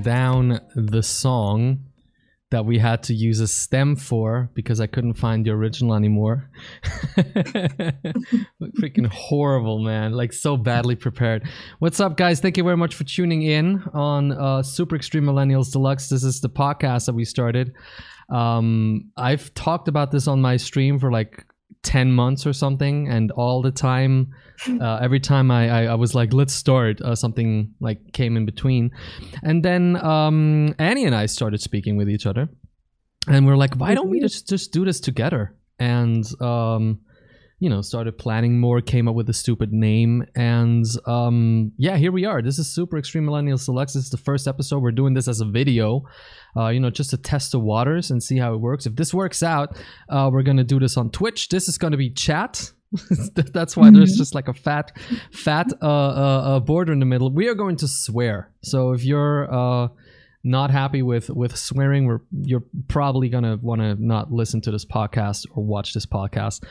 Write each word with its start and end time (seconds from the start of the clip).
down 0.00 0.60
the 0.74 1.02
song 1.02 1.84
that 2.50 2.64
we 2.64 2.78
had 2.78 3.02
to 3.02 3.14
use 3.14 3.40
a 3.40 3.48
stem 3.48 3.94
for 3.94 4.50
because 4.54 4.80
I 4.80 4.86
couldn't 4.86 5.14
find 5.14 5.44
the 5.44 5.50
original 5.50 5.94
anymore. 5.94 6.50
Freaking 8.80 9.06
horrible, 9.06 9.80
man. 9.80 10.12
Like 10.12 10.32
so 10.32 10.56
badly 10.56 10.94
prepared. 10.94 11.46
What's 11.78 12.00
up, 12.00 12.16
guys? 12.16 12.40
Thank 12.40 12.56
you 12.56 12.64
very 12.64 12.76
much 12.76 12.94
for 12.94 13.04
tuning 13.04 13.42
in 13.42 13.82
on 13.92 14.32
uh, 14.32 14.62
Super 14.62 14.96
Extreme 14.96 15.24
Millennials 15.24 15.70
Deluxe. 15.72 16.08
This 16.08 16.24
is 16.24 16.40
the 16.40 16.48
podcast 16.48 17.04
that 17.06 17.14
we 17.14 17.26
started. 17.26 17.74
Um, 18.30 19.10
I've 19.16 19.52
talked 19.52 19.88
about 19.88 20.10
this 20.10 20.26
on 20.26 20.40
my 20.40 20.56
stream 20.56 20.98
for 20.98 21.12
like 21.12 21.44
10 21.82 22.12
months 22.12 22.46
or 22.46 22.52
something 22.52 23.08
and 23.08 23.30
all 23.32 23.62
the 23.62 23.70
time 23.70 24.32
uh, 24.80 24.98
every 25.00 25.20
time 25.20 25.50
I, 25.50 25.70
I, 25.70 25.84
I 25.84 25.94
was 25.94 26.14
like 26.14 26.32
let's 26.32 26.52
start 26.52 27.00
uh, 27.00 27.14
something 27.14 27.74
like 27.80 28.12
came 28.12 28.36
in 28.36 28.44
between. 28.44 28.90
And 29.42 29.64
then 29.64 29.96
um, 30.04 30.74
annie 30.78 31.04
and 31.04 31.14
i 31.14 31.26
started 31.26 31.60
speaking 31.60 31.96
with 31.96 32.08
each 32.08 32.26
other 32.26 32.48
and 33.28 33.46
we're 33.46 33.56
like 33.56 33.74
why 33.74 33.94
don't 33.94 34.08
we 34.08 34.20
just 34.20 34.48
just 34.48 34.72
do 34.72 34.84
this 34.84 35.00
together? 35.00 35.54
And 35.78 36.24
um, 36.40 37.00
you 37.60 37.68
know 37.68 37.82
started 37.82 38.16
planning 38.16 38.60
more 38.60 38.80
came 38.80 39.08
up 39.08 39.14
with 39.14 39.28
a 39.28 39.32
stupid 39.32 39.72
name 39.72 40.24
and 40.36 40.84
um, 41.06 41.72
yeah 41.76 41.96
here 41.96 42.12
we 42.12 42.24
are 42.24 42.40
this 42.40 42.58
is 42.58 42.72
super 42.72 42.98
extreme 42.98 43.24
millennials 43.24 43.64
deluxe 43.66 43.94
this 43.94 44.04
is 44.04 44.10
the 44.10 44.16
first 44.16 44.46
episode 44.46 44.80
we're 44.80 44.92
doing 44.92 45.14
this 45.14 45.28
as 45.28 45.40
a 45.40 45.44
video 45.44 46.04
uh, 46.56 46.68
you 46.68 46.80
know, 46.80 46.90
just 46.90 47.10
to 47.10 47.16
test 47.16 47.52
the 47.52 47.60
waters 47.60 48.10
and 48.10 48.22
see 48.22 48.36
how 48.36 48.54
it 48.54 48.58
works. 48.58 48.86
If 48.86 48.96
this 48.96 49.12
works 49.14 49.42
out, 49.42 49.76
uh, 50.08 50.30
we're 50.32 50.42
gonna 50.42 50.64
do 50.64 50.78
this 50.78 50.96
on 50.96 51.10
Twitch. 51.10 51.48
This 51.48 51.68
is 51.68 51.78
gonna 51.78 51.96
be 51.96 52.10
chat. 52.10 52.72
That's 53.34 53.76
why 53.76 53.90
there's 53.90 54.16
just 54.16 54.34
like 54.34 54.48
a 54.48 54.54
fat, 54.54 54.96
fat 55.30 55.66
uh, 55.82 55.86
uh, 55.86 56.42
uh, 56.56 56.60
border 56.60 56.92
in 56.92 57.00
the 57.00 57.06
middle. 57.06 57.30
We 57.30 57.48
are 57.48 57.54
going 57.54 57.76
to 57.76 57.88
swear. 57.88 58.50
So 58.62 58.92
if 58.92 59.04
you're 59.04 59.52
uh, 59.52 59.88
not 60.42 60.70
happy 60.70 61.02
with 61.02 61.28
with 61.28 61.56
swearing, 61.56 62.06
we're 62.06 62.20
you're 62.32 62.64
probably 62.88 63.28
gonna 63.28 63.58
want 63.60 63.82
to 63.82 63.94
not 64.02 64.32
listen 64.32 64.60
to 64.62 64.70
this 64.70 64.86
podcast 64.86 65.46
or 65.54 65.64
watch 65.64 65.92
this 65.92 66.06
podcast. 66.06 66.64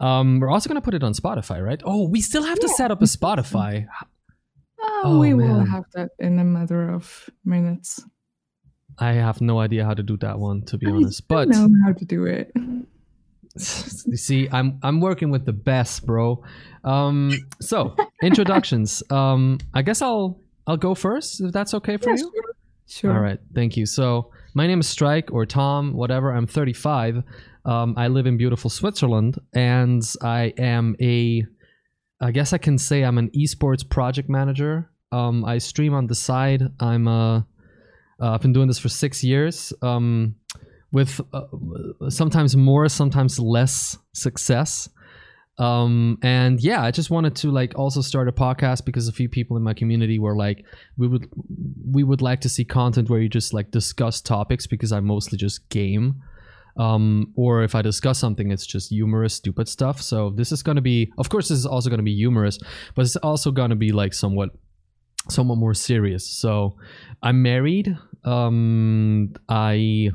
Um, 0.00 0.40
we're 0.40 0.50
also 0.50 0.68
gonna 0.68 0.80
put 0.80 0.94
it 0.94 1.02
on 1.02 1.12
Spotify, 1.12 1.64
right? 1.64 1.80
Oh, 1.84 2.08
we 2.08 2.20
still 2.20 2.44
have 2.44 2.58
to 2.60 2.68
set 2.68 2.90
up 2.90 3.02
a 3.02 3.06
Spotify. 3.06 3.86
Oh, 4.80 5.02
oh 5.04 5.18
we 5.18 5.34
man. 5.34 5.48
will 5.48 5.64
have 5.64 5.84
that 5.94 6.10
in 6.18 6.38
a 6.38 6.44
matter 6.44 6.90
of 6.90 7.28
minutes. 7.44 8.00
I 8.98 9.12
have 9.12 9.40
no 9.40 9.60
idea 9.60 9.84
how 9.84 9.94
to 9.94 10.02
do 10.02 10.16
that 10.18 10.38
one, 10.38 10.62
to 10.66 10.78
be 10.78 10.86
I 10.86 10.90
honest. 10.90 11.26
But 11.28 11.48
know 11.48 11.68
how 11.84 11.92
to 11.92 12.04
do 12.04 12.26
it. 12.26 12.52
you 12.56 14.16
see, 14.16 14.48
I'm 14.52 14.78
I'm 14.82 15.00
working 15.00 15.30
with 15.30 15.44
the 15.46 15.52
best, 15.52 16.06
bro. 16.06 16.42
Um, 16.84 17.32
so 17.60 17.96
introductions. 18.22 19.02
um, 19.10 19.58
I 19.74 19.82
guess 19.82 20.02
I'll 20.02 20.40
I'll 20.66 20.76
go 20.76 20.94
first 20.94 21.40
if 21.40 21.52
that's 21.52 21.74
okay 21.74 21.96
for 21.96 22.10
yeah, 22.10 22.16
you. 22.16 22.32
Sure. 22.86 23.10
sure. 23.10 23.12
All 23.14 23.20
right. 23.20 23.38
Thank 23.54 23.76
you. 23.76 23.86
So 23.86 24.30
my 24.54 24.66
name 24.66 24.80
is 24.80 24.88
Strike 24.88 25.32
or 25.32 25.46
Tom, 25.46 25.92
whatever. 25.94 26.30
I'm 26.30 26.46
35. 26.46 27.22
Um, 27.68 27.92
I 27.98 28.08
live 28.08 28.26
in 28.26 28.38
beautiful 28.38 28.70
Switzerland, 28.70 29.38
and 29.52 30.02
I 30.22 30.54
am 30.56 30.96
a. 31.02 31.44
I 32.18 32.30
guess 32.32 32.54
I 32.54 32.58
can 32.58 32.78
say 32.78 33.02
I'm 33.02 33.18
an 33.18 33.30
esports 33.36 33.88
project 33.88 34.30
manager. 34.30 34.90
Um, 35.12 35.44
I 35.44 35.58
stream 35.58 35.92
on 35.92 36.06
the 36.06 36.14
side. 36.14 36.62
I'm 36.80 37.06
a 37.06 37.46
uh, 38.20 38.30
I've 38.30 38.40
been 38.40 38.54
doing 38.54 38.68
this 38.68 38.78
for 38.78 38.88
six 38.88 39.22
years 39.22 39.74
um, 39.82 40.34
with 40.92 41.20
uh, 41.34 41.42
sometimes 42.08 42.56
more, 42.56 42.88
sometimes 42.88 43.38
less 43.38 43.98
success. 44.14 44.88
Um, 45.58 46.18
and 46.22 46.60
yeah, 46.60 46.82
I 46.82 46.90
just 46.90 47.10
wanted 47.10 47.36
to 47.36 47.50
like 47.50 47.78
also 47.78 48.00
start 48.00 48.28
a 48.28 48.32
podcast 48.32 48.86
because 48.86 49.08
a 49.08 49.12
few 49.12 49.28
people 49.28 49.58
in 49.58 49.62
my 49.62 49.74
community 49.74 50.18
were 50.18 50.36
like, 50.36 50.64
we 50.96 51.06
would 51.06 51.28
we 51.92 52.02
would 52.02 52.22
like 52.22 52.40
to 52.40 52.48
see 52.48 52.64
content 52.64 53.10
where 53.10 53.20
you 53.20 53.28
just 53.28 53.52
like 53.52 53.72
discuss 53.72 54.22
topics 54.22 54.66
because 54.66 54.90
I 54.90 55.00
mostly 55.00 55.36
just 55.36 55.68
game. 55.68 56.22
Um, 56.78 57.32
or 57.34 57.62
if 57.62 57.74
I 57.74 57.82
discuss 57.82 58.18
something, 58.18 58.50
it's 58.50 58.66
just 58.66 58.90
humorous, 58.90 59.34
stupid 59.34 59.68
stuff. 59.68 60.00
So 60.00 60.30
this 60.30 60.52
is 60.52 60.62
going 60.62 60.76
to 60.76 60.82
be, 60.82 61.12
of 61.18 61.28
course, 61.28 61.48
this 61.48 61.58
is 61.58 61.66
also 61.66 61.90
going 61.90 61.98
to 61.98 62.04
be 62.04 62.14
humorous, 62.14 62.58
but 62.94 63.02
it's 63.02 63.16
also 63.16 63.50
going 63.50 63.70
to 63.70 63.76
be 63.76 63.92
like 63.92 64.14
somewhat, 64.14 64.50
somewhat 65.28 65.56
more 65.58 65.74
serious. 65.74 66.24
So 66.26 66.76
I'm 67.22 67.42
married 67.42 67.96
um 68.24 69.32
i 69.48 70.10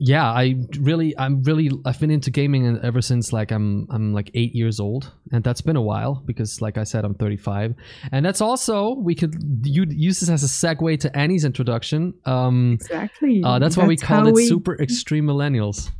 yeah 0.00 0.30
i 0.30 0.54
really 0.78 1.16
i'm 1.18 1.42
really 1.42 1.70
i've 1.84 1.98
been 1.98 2.10
into 2.10 2.30
gaming 2.30 2.78
ever 2.84 3.02
since 3.02 3.32
like 3.32 3.50
i'm 3.50 3.84
i'm 3.90 4.12
like 4.12 4.30
eight 4.34 4.54
years 4.54 4.78
old. 4.78 5.12
And 5.32 5.42
that's 5.42 5.60
been 5.60 5.74
a 5.76 5.82
while 5.82 6.22
because 6.24 6.60
like 6.60 6.78
i 6.78 6.84
said 6.84 7.04
i'm 7.04 7.14
35 7.14 7.74
and 8.12 8.24
that's 8.24 8.40
also 8.40 8.94
we 8.94 9.14
could 9.14 9.34
you 9.64 9.86
use 9.88 10.20
this 10.20 10.28
as 10.28 10.44
a 10.44 10.46
segue 10.46 11.00
to 11.00 11.16
annie's 11.16 11.44
introduction. 11.44 12.14
Um 12.24 12.74
exactly. 12.74 13.42
uh, 13.44 13.58
that's, 13.58 13.74
that's 13.74 13.76
why 13.76 13.88
we 13.88 13.96
called 13.96 14.28
it 14.28 14.34
we... 14.34 14.46
super 14.46 14.80
extreme 14.80 15.26
millennials. 15.26 15.90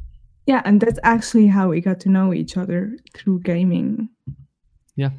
Yeah 0.46 0.62
and 0.64 0.80
that's 0.80 1.00
actually 1.02 1.48
how 1.48 1.68
we 1.68 1.80
got 1.80 1.98
to 2.00 2.08
know 2.08 2.32
each 2.32 2.56
other 2.56 2.96
through 3.14 3.40
gaming. 3.40 4.08
Yeah. 4.94 5.10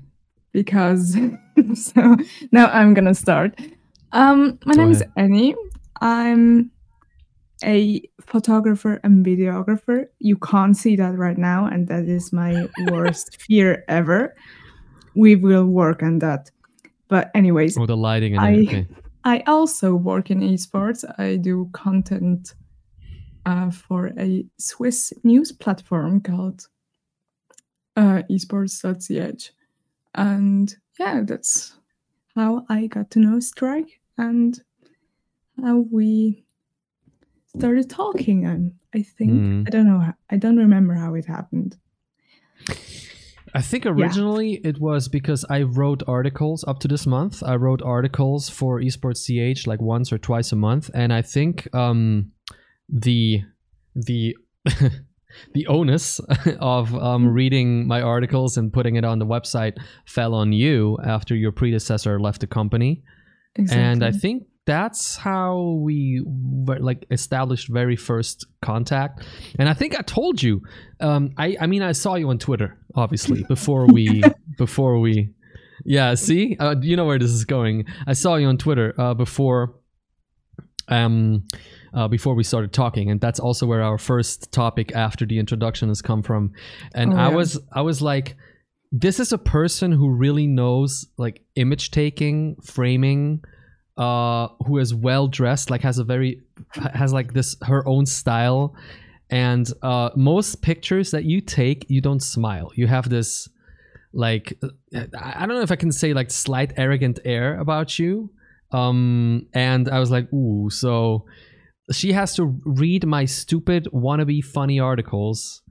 Because 0.54 1.18
so 1.76 2.16
now 2.54 2.68
i'm 2.68 2.94
gonna 2.94 3.14
start. 3.14 3.60
Um, 4.12 4.58
my 4.66 4.74
Go 4.74 4.84
name 4.86 4.92
ahead. 4.92 5.04
is 5.04 5.12
Annie. 5.18 5.56
I'm 6.02 6.72
a 7.64 8.02
photographer 8.22 9.00
and 9.04 9.26
videographer. 9.26 10.06
You 10.20 10.38
can't 10.38 10.76
see 10.76 10.96
that 10.96 11.18
right 11.18 11.38
now, 11.38 11.66
and 11.66 11.88
that 11.88 12.06
is 12.06 12.32
my 12.32 12.68
worst 12.90 13.42
fear 13.42 13.84
ever. 13.88 14.36
We 15.16 15.36
will 15.36 15.66
work 15.66 16.04
on 16.04 16.20
that. 16.20 16.52
But 17.08 17.32
anyways, 17.34 17.78
oh, 17.78 17.86
the 17.86 17.98
lighting 17.98 18.36
and 18.36 18.42
I, 18.42 18.52
everything. 18.52 18.96
I 19.24 19.44
also 19.48 19.96
work 19.96 20.32
in 20.32 20.40
esports. 20.42 21.04
I 21.20 21.36
do 21.36 21.70
content 21.74 22.54
uh, 23.46 23.72
for 23.72 24.12
a 24.18 24.46
Swiss 24.58 25.12
news 25.24 25.52
platform 25.52 26.22
called 26.22 26.68
uh, 27.98 28.24
esports.ch. 28.30 29.52
And 30.16 30.76
yeah, 31.00 31.22
that's 31.26 31.76
how 32.36 32.66
I 32.70 32.88
got 32.88 33.12
to 33.12 33.20
know 33.20 33.40
Strike 33.40 34.00
and 34.18 34.62
how 35.62 35.86
we 35.92 36.46
started 37.58 37.90
talking. 37.90 38.46
And 38.46 38.74
I 38.94 39.02
think 39.02 39.32
mm. 39.32 39.68
I 39.68 39.70
don't 39.70 39.88
know. 39.88 40.14
I 40.30 40.38
don't 40.38 40.58
remember 40.58 40.94
how 40.94 41.16
it 41.16 41.26
happened. 41.26 41.78
I 43.54 43.62
think 43.62 43.86
originally 43.86 44.52
yeah. 44.52 44.70
it 44.70 44.80
was 44.80 45.08
because 45.08 45.44
I 45.50 45.64
wrote 45.64 46.04
articles 46.08 46.64
up 46.68 46.80
to 46.80 46.88
this 46.88 47.08
month. 47.08 47.42
I 47.44 47.56
wrote 47.56 47.82
articles 47.82 48.50
for 48.50 48.80
Esports 48.80 49.26
CH 49.26 49.66
like 49.66 49.82
once 49.82 50.14
or 50.14 50.18
twice 50.18 50.52
a 50.52 50.56
month, 50.56 50.92
and 50.94 51.12
I 51.12 51.22
think 51.22 51.74
um, 51.74 52.32
the 52.88 53.42
the 53.96 54.36
the 55.54 55.68
onus 55.68 56.20
of 56.60 56.94
um, 56.96 57.28
mm. 57.28 57.34
reading 57.34 57.88
my 57.88 58.02
articles 58.02 58.58
and 58.58 58.72
putting 58.72 58.96
it 58.96 59.06
on 59.06 59.20
the 59.20 59.26
website 59.26 59.78
fell 60.06 60.34
on 60.34 60.52
you 60.54 60.98
after 61.04 61.36
your 61.36 61.52
predecessor 61.52 62.20
left 62.20 62.42
the 62.42 62.48
company. 62.48 63.04
Exactly. 63.56 63.84
And 63.84 64.04
I 64.04 64.12
think 64.12 64.44
that's 64.70 65.18
how 65.18 65.80
we 65.82 66.22
like 66.24 67.08
established 67.10 67.70
very 67.70 67.96
first 67.96 68.46
contact. 68.62 69.24
And 69.58 69.68
I 69.68 69.74
think 69.74 69.98
I 69.98 70.04
told 70.04 70.44
you. 70.44 70.62
Um, 71.00 71.32
I 71.38 71.58
I 71.60 71.66
mean 71.66 71.82
I 71.82 71.94
saw 71.94 72.14
you 72.14 72.30
on 72.30 72.38
Twitter, 72.38 72.78
obviously 72.94 73.44
before 73.44 73.88
we 73.88 74.22
before 74.58 75.00
we. 75.00 75.32
Yeah, 75.86 76.14
see, 76.16 76.56
uh, 76.60 76.76
you 76.82 76.96
know 76.98 77.06
where 77.06 77.18
this 77.18 77.32
is 77.32 77.46
going. 77.46 77.86
I 78.06 78.14
saw 78.14 78.36
you 78.36 78.48
on 78.48 78.58
Twitter 78.58 78.94
uh, 78.98 79.16
before. 79.16 79.76
Um, 80.88 81.46
uh, 81.94 82.08
before 82.08 82.36
we 82.36 82.44
started 82.44 82.74
talking, 82.74 83.10
and 83.10 83.22
that's 83.22 83.40
also 83.40 83.66
where 83.66 83.82
our 83.82 83.98
first 83.98 84.52
topic 84.52 84.92
after 84.96 85.26
the 85.26 85.40
introduction 85.40 85.88
has 85.90 86.02
come 86.02 86.22
from. 86.22 86.52
And 86.94 87.14
oh, 87.14 87.18
I 87.18 87.30
was 87.30 87.60
I 87.72 87.82
was 87.82 88.02
like, 88.02 88.36
this 88.92 89.20
is 89.20 89.32
a 89.32 89.38
person 89.38 89.92
who 89.92 90.10
really 90.10 90.48
knows 90.48 91.08
like 91.18 91.42
image 91.56 91.92
taking, 91.92 92.56
framing, 92.64 93.44
uh, 94.00 94.48
who 94.66 94.78
is 94.78 94.96
well 94.96 95.28
dressed, 95.28 95.70
like 95.70 95.82
has 95.82 96.00
a 96.00 96.04
very 96.04 96.42
has 96.74 97.12
like 97.12 97.34
this 97.34 97.58
her 97.64 97.88
own 97.88 98.06
style, 98.06 98.74
and 99.30 99.72
uh, 99.84 100.10
most 100.16 100.62
pictures 100.62 101.12
that 101.12 101.26
you 101.26 101.42
take, 101.42 101.86
you 101.90 102.00
don't 102.00 102.24
smile. 102.24 102.72
You 102.76 102.88
have 102.88 103.10
this 103.10 103.50
like 104.14 104.58
I 104.94 105.46
don't 105.46 105.56
know 105.56 105.62
if 105.62 105.72
I 105.72 105.76
can 105.76 105.92
say 105.92 106.14
like 106.14 106.32
slight 106.32 106.74
arrogant 106.78 107.20
air 107.26 107.60
about 107.60 108.00
you. 108.00 108.32
Um, 108.72 109.48
and 109.54 109.90
I 109.90 110.00
was 110.00 110.12
like, 110.12 110.32
ooh, 110.32 110.70
so 110.70 111.26
she 111.92 112.14
has 112.14 112.36
to 112.36 112.46
read 112.66 113.06
my 113.06 113.26
stupid 113.26 113.88
wannabe 113.92 114.44
funny 114.46 114.80
articles 114.80 115.62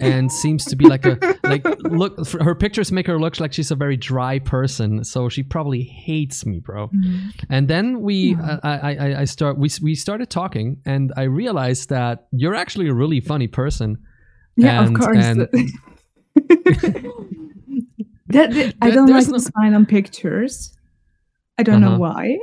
and 0.00 0.32
seems 0.32 0.64
to 0.64 0.76
be 0.76 0.86
like 0.86 1.04
a 1.06 1.18
like 1.44 1.64
look 1.80 2.26
her 2.32 2.54
pictures 2.54 2.90
make 2.90 3.06
her 3.06 3.18
look 3.18 3.38
like 3.40 3.52
she's 3.52 3.70
a 3.70 3.76
very 3.76 3.96
dry 3.96 4.38
person 4.38 5.04
so 5.04 5.28
she 5.28 5.42
probably 5.42 5.82
hates 5.82 6.46
me 6.46 6.60
bro 6.60 6.88
mm-hmm. 6.88 7.28
and 7.48 7.68
then 7.68 8.00
we 8.00 8.34
uh, 8.34 8.58
I, 8.62 8.96
I 8.96 9.20
i 9.20 9.24
start 9.24 9.58
we, 9.58 9.68
we 9.82 9.94
started 9.94 10.30
talking 10.30 10.78
and 10.84 11.12
i 11.16 11.22
realized 11.22 11.88
that 11.90 12.26
you're 12.32 12.54
actually 12.54 12.88
a 12.88 12.94
really 12.94 13.20
funny 13.20 13.48
person 13.48 13.98
yeah 14.56 14.82
and, 14.84 14.96
of 14.96 15.02
course 15.02 15.24
and 15.24 15.40
that, 18.28 18.50
that, 18.52 18.74
i 18.80 18.90
don't 18.90 19.10
like 19.10 19.28
no... 19.28 19.38
to 19.38 19.52
on 19.56 19.86
pictures 19.86 20.76
I 21.60 21.62
don't 21.62 21.84
Uh-huh. 21.84 21.92
know 21.92 21.98
why. 21.98 22.38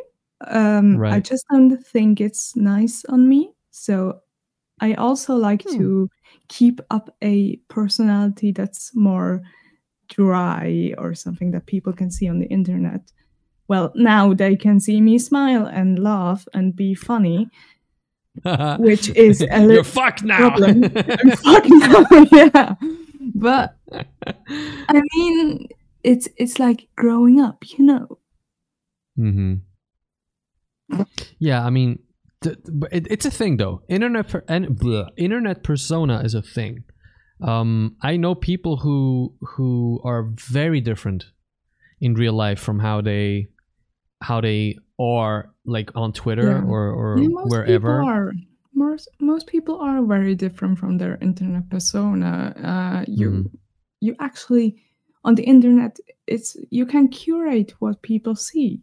Um, 0.45 1.03
I 1.03 1.19
just 1.19 1.43
don't 1.51 1.83
think 1.83 2.21
it's 2.21 2.55
nice 2.55 3.03
on 3.05 3.27
me. 3.27 3.51
So 3.71 4.19
I 4.79 4.93
also 4.93 5.35
like 5.35 5.63
Hmm. 5.63 5.77
to 5.77 6.09
keep 6.49 6.79
up 6.89 7.15
a 7.23 7.57
personality 7.67 8.51
that's 8.51 8.95
more 8.95 9.41
dry 10.09 10.93
or 10.97 11.13
something 11.13 11.51
that 11.51 11.65
people 11.65 11.93
can 11.93 12.09
see 12.11 12.27
on 12.27 12.39
the 12.39 12.47
internet. 12.47 13.11
Well, 13.67 13.91
now 13.95 14.33
they 14.33 14.55
can 14.55 14.79
see 14.79 15.01
me 15.01 15.19
smile 15.19 15.65
and 15.65 15.99
laugh 15.99 16.47
and 16.53 16.75
be 16.75 16.95
funny. 16.95 17.49
Which 18.79 19.09
is 19.09 19.41
a 19.41 19.65
li- 19.65 19.73
you're 19.75 19.83
fucked 19.83 20.23
now. 20.23 20.37
problem. 20.37 20.83
I'm 20.95 21.31
fucking 21.31 22.27
yeah. 22.31 22.75
But 23.35 23.75
I 24.89 25.01
mean, 25.15 25.67
it's 26.03 26.29
it's 26.37 26.59
like 26.59 26.87
growing 26.95 27.41
up, 27.41 27.63
you 27.77 27.83
know. 27.83 28.19
hmm 29.15 29.55
Yeah, 31.39 31.65
I 31.65 31.69
mean, 31.71 31.97
th- 31.97 31.99
but 31.99 31.99
it, 31.99 32.06
it's 32.45 33.25
a 33.25 33.31
thing 33.31 33.57
though. 33.57 33.81
Internet 33.89 34.27
per- 34.29 34.43
and 34.47 34.67
bleh, 34.67 35.09
internet 35.17 35.63
persona 35.63 36.21
is 36.23 36.33
a 36.33 36.41
thing. 36.41 36.83
Um, 37.41 37.95
I 38.01 38.17
know 38.17 38.35
people 38.35 38.77
who 38.77 39.33
who 39.41 40.01
are 40.03 40.29
very 40.51 40.81
different 40.81 41.25
in 42.01 42.13
real 42.13 42.33
life 42.33 42.59
from 42.59 42.79
how 42.79 43.01
they 43.01 43.47
how 44.21 44.41
they 44.41 44.77
are 44.99 45.51
like 45.65 45.91
on 45.95 46.13
Twitter 46.13 46.43
Yeah. 46.47 46.63
or 46.63 46.89
or 46.91 47.19
Yeah, 47.19 47.27
wherever. 47.27 47.97
people 47.99 48.09
are 48.09 48.31
most 48.73 49.09
most 49.19 49.47
people 49.47 49.79
are 49.79 50.03
very 50.05 50.35
different 50.35 50.77
from 50.79 50.97
their 50.97 51.17
internet 51.21 51.69
persona. 51.69 52.53
Uh, 52.63 53.05
you 53.07 53.29
Mhm. 53.31 53.51
you 54.01 54.15
actually 54.19 54.75
on 55.23 55.35
the 55.35 55.43
internet, 55.43 55.99
it's 56.27 56.55
you 56.71 56.85
can 56.85 57.07
curate 57.09 57.73
what 57.79 58.01
people 58.01 58.35
see, 58.35 58.79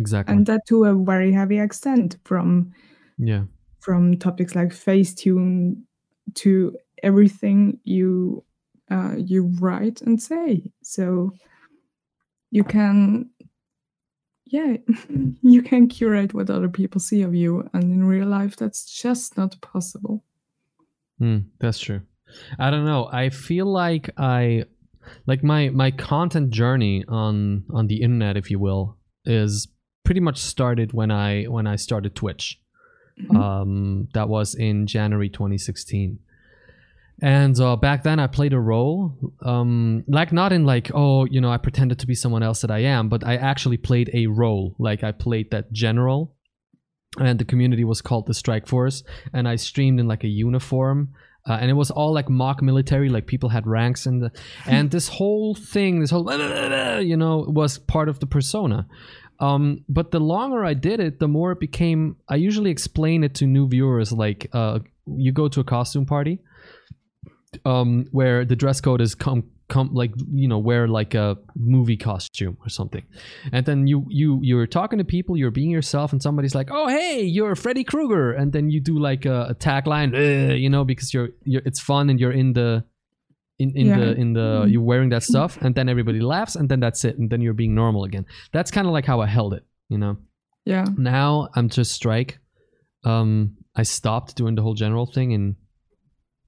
Exactly. 0.00 0.34
and 0.34 0.46
that 0.46 0.62
to 0.66 0.84
a 0.84 0.94
very 0.94 1.32
heavy 1.32 1.60
extent 1.60 2.16
from 2.24 2.72
yeah. 3.18 3.44
from 3.80 4.18
topics 4.18 4.54
like 4.54 4.70
Facetune 4.70 5.82
to 6.34 6.76
everything 7.02 7.78
you 7.84 8.44
uh, 8.90 9.14
you 9.16 9.52
write 9.60 10.02
and 10.02 10.20
say. 10.20 10.70
So 10.82 11.32
you 12.50 12.64
can, 12.64 13.30
yeah, 14.46 14.76
you 15.42 15.62
can 15.62 15.88
curate 15.88 16.34
what 16.34 16.50
other 16.50 16.68
people 16.68 17.00
see 17.00 17.22
of 17.22 17.34
you, 17.34 17.68
and 17.72 17.84
in 17.84 18.04
real 18.04 18.28
life, 18.28 18.56
that's 18.56 18.84
just 18.84 19.36
not 19.36 19.60
possible. 19.60 20.24
Mm, 21.20 21.46
that's 21.60 21.78
true. 21.78 22.02
I 22.58 22.70
don't 22.70 22.84
know. 22.84 23.08
I 23.12 23.30
feel 23.30 23.66
like 23.66 24.10
I 24.16 24.64
like 25.26 25.42
my 25.42 25.68
my 25.70 25.90
content 25.90 26.50
journey 26.50 27.04
on 27.08 27.64
on 27.72 27.86
the 27.86 28.02
internet, 28.02 28.36
if 28.36 28.50
you 28.50 28.58
will, 28.58 28.96
is 29.24 29.68
pretty 30.04 30.20
much 30.20 30.38
started 30.38 30.92
when 30.92 31.10
I 31.10 31.44
when 31.44 31.66
I 31.66 31.76
started 31.76 32.14
Twitch. 32.14 32.60
Mhm. 33.20 33.36
Um, 33.36 34.08
that 34.14 34.28
was 34.28 34.54
in 34.54 34.86
January 34.86 35.28
2016. 35.28 36.18
And 37.22 37.58
uh, 37.60 37.76
back 37.76 38.02
then, 38.02 38.18
I 38.18 38.26
played 38.26 38.52
a 38.52 38.58
role, 38.58 39.16
um, 39.42 40.02
like 40.08 40.32
not 40.32 40.52
in 40.52 40.64
like 40.64 40.90
oh 40.92 41.24
you 41.26 41.40
know 41.40 41.50
I 41.50 41.58
pretended 41.58 41.98
to 42.00 42.06
be 42.06 42.14
someone 42.14 42.42
else 42.42 42.60
that 42.62 42.72
I 42.72 42.80
am, 42.80 43.08
but 43.08 43.24
I 43.24 43.36
actually 43.36 43.76
played 43.76 44.10
a 44.12 44.26
role. 44.26 44.74
Like 44.78 45.04
I 45.04 45.12
played 45.12 45.50
that 45.52 45.72
general, 45.72 46.34
and 47.18 47.38
the 47.38 47.44
community 47.44 47.84
was 47.84 48.02
called 48.02 48.26
the 48.26 48.34
Strike 48.34 48.66
Force, 48.66 49.04
and 49.32 49.46
I 49.46 49.56
streamed 49.56 50.00
in 50.00 50.08
like 50.08 50.24
a 50.24 50.28
uniform, 50.28 51.10
uh, 51.48 51.58
and 51.60 51.70
it 51.70 51.74
was 51.74 51.92
all 51.92 52.12
like 52.12 52.28
mock 52.28 52.60
military, 52.62 53.08
like 53.08 53.26
people 53.26 53.50
had 53.50 53.64
ranks 53.64 54.06
and 54.06 54.20
the, 54.20 54.32
and 54.66 54.90
this 54.96 55.06
whole 55.06 55.54
thing, 55.54 56.00
this 56.00 56.10
whole 56.10 56.28
you 57.00 57.16
know 57.16 57.44
was 57.46 57.78
part 57.78 58.08
of 58.08 58.18
the 58.18 58.26
persona. 58.26 58.88
Um, 59.40 59.84
but 59.88 60.10
the 60.10 60.20
longer 60.20 60.64
I 60.64 60.74
did 60.74 61.00
it, 61.00 61.18
the 61.18 61.28
more 61.28 61.52
it 61.52 61.60
became. 61.60 62.16
I 62.28 62.36
usually 62.36 62.70
explain 62.70 63.24
it 63.24 63.34
to 63.36 63.46
new 63.46 63.68
viewers 63.68 64.12
like 64.12 64.48
uh, 64.52 64.80
you 65.06 65.32
go 65.32 65.48
to 65.48 65.60
a 65.60 65.64
costume 65.64 66.06
party, 66.06 66.38
um, 67.64 68.06
where 68.10 68.44
the 68.44 68.56
dress 68.56 68.80
code 68.80 69.00
is 69.00 69.14
come 69.14 69.44
come 69.68 69.90
like 69.94 70.12
you 70.32 70.46
know 70.46 70.58
wear 70.58 70.86
like 70.86 71.14
a 71.14 71.38
movie 71.56 71.96
costume 71.96 72.56
or 72.60 72.68
something 72.68 73.02
and 73.50 73.64
then 73.64 73.86
you 73.86 74.04
you 74.10 74.38
you're 74.42 74.66
talking 74.66 74.98
to 74.98 75.04
people 75.04 75.38
you're 75.38 75.50
being 75.50 75.70
yourself 75.70 76.12
and 76.12 76.22
somebody's 76.22 76.54
like 76.54 76.68
oh 76.70 76.86
hey 76.86 77.22
you're 77.22 77.56
freddy 77.56 77.82
krueger 77.82 78.30
and 78.32 78.52
then 78.52 78.68
you 78.68 78.78
do 78.78 78.98
like 78.98 79.24
a, 79.24 79.46
a 79.50 79.54
tagline 79.54 80.60
you 80.60 80.68
know 80.68 80.84
because 80.84 81.14
you're 81.14 81.30
you're 81.44 81.62
it's 81.64 81.80
fun 81.80 82.10
and 82.10 82.20
you're 82.20 82.30
in 82.30 82.52
the 82.52 82.84
in, 83.58 83.70
in 83.76 83.86
Yeah. 83.86 83.98
the 84.00 84.14
in 84.22 84.32
the 84.32 84.66
you're 84.68 84.82
wearing 84.82 85.10
that 85.10 85.22
stuff 85.22 85.56
and 85.64 85.74
then 85.74 85.88
everybody 85.88 86.20
laughs 86.20 86.56
and 86.56 86.68
then 86.68 86.80
that's 86.80 87.04
it 87.04 87.18
and 87.18 87.30
then 87.30 87.40
you're 87.40 87.54
being 87.54 87.74
normal 87.74 88.04
again. 88.04 88.26
That's 88.52 88.70
kind 88.70 88.86
of 88.86 88.92
like 88.92 89.04
how 89.06 89.20
i 89.20 89.26
held 89.26 89.54
it 89.54 89.64
you 89.88 89.98
know? 89.98 90.16
Yeah, 90.64 90.86
now 90.96 91.48
i'm 91.54 91.68
just 91.68 91.92
strike 91.92 92.38
um 93.04 93.56
i 93.76 93.82
stopped 93.84 94.34
doing 94.34 94.54
the 94.56 94.62
whole 94.62 94.74
general 94.74 95.06
thing 95.06 95.32
in 95.32 95.56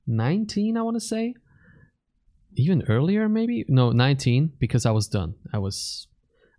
19 0.07 0.77
i 0.77 0.83
want 0.83 0.97
to 0.97 1.01
say. 1.01 1.35
Even 2.59 2.83
earlier 2.89 3.29
maybe? 3.29 3.65
No 3.69 3.93
19 3.93 4.53
because 4.59 4.87
i 4.87 4.91
was 4.91 5.07
done. 5.09 5.35
I 5.53 5.59
was 5.59 6.09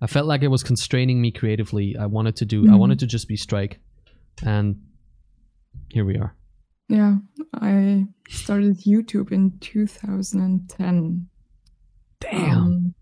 i 0.01 0.07
felt 0.07 0.27
like 0.27 0.43
it 0.43 0.49
was 0.49 0.63
constraining 0.63 1.19
me 1.21 1.31
creatively. 1.31 1.95
I 1.99 2.05
wanted 2.05 2.35
to 2.37 2.45
do 2.45 2.65
i 2.65 2.69
Mhm. 2.73 2.79
wanted 2.79 2.99
to 2.99 3.07
just 3.07 3.27
be 3.27 3.35
strike 3.35 3.79
and 4.45 4.75
here 5.89 6.05
we 6.05 6.15
are 6.17 6.35
yeah. 6.89 7.17
I 7.53 8.07
started 8.29 8.79
YouTube 8.79 9.31
in 9.31 9.57
2010. 9.59 11.29
damn 12.19 12.57
Um, 12.57 12.95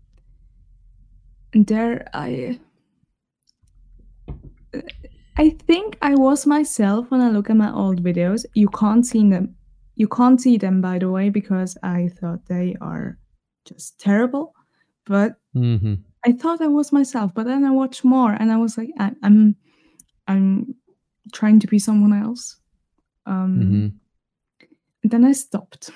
and 1.52 1.66
there 1.66 2.08
I 2.12 2.58
I 5.38 5.50
think 5.50 5.98
I 6.00 6.14
was 6.14 6.46
myself 6.46 7.10
when 7.10 7.20
I 7.20 7.30
look 7.30 7.50
at 7.50 7.56
my 7.56 7.72
old 7.72 8.02
videos. 8.02 8.44
You 8.54 8.68
can't 8.68 9.06
see 9.06 9.28
them. 9.28 9.54
You 9.94 10.08
can't 10.08 10.40
see 10.40 10.56
them 10.56 10.80
by 10.80 10.98
the 10.98 11.10
way 11.10 11.30
because 11.30 11.76
I 11.82 12.08
thought 12.08 12.46
they 12.46 12.76
are 12.80 13.18
just 13.64 13.98
terrible. 14.00 14.54
But 15.04 15.36
hmm 15.52 15.94
I 16.24 16.32
thought 16.32 16.60
I 16.60 16.66
was 16.66 16.90
myself, 16.90 17.32
but 17.34 17.46
then 17.46 17.64
I 17.64 17.70
watched 17.70 18.02
more 18.04 18.32
and 18.32 18.50
I 18.50 18.56
was 18.56 18.76
like 18.76 18.90
I, 18.98 19.12
I'm 19.22 19.54
I'm 20.26 20.74
trying 21.32 21.60
to 21.60 21.66
be 21.68 21.78
someone 21.78 22.12
else. 22.12 22.56
Um 23.26 23.84
hmm 23.84 24.00
and 25.02 25.10
then 25.12 25.24
I 25.24 25.32
stopped 25.32 25.90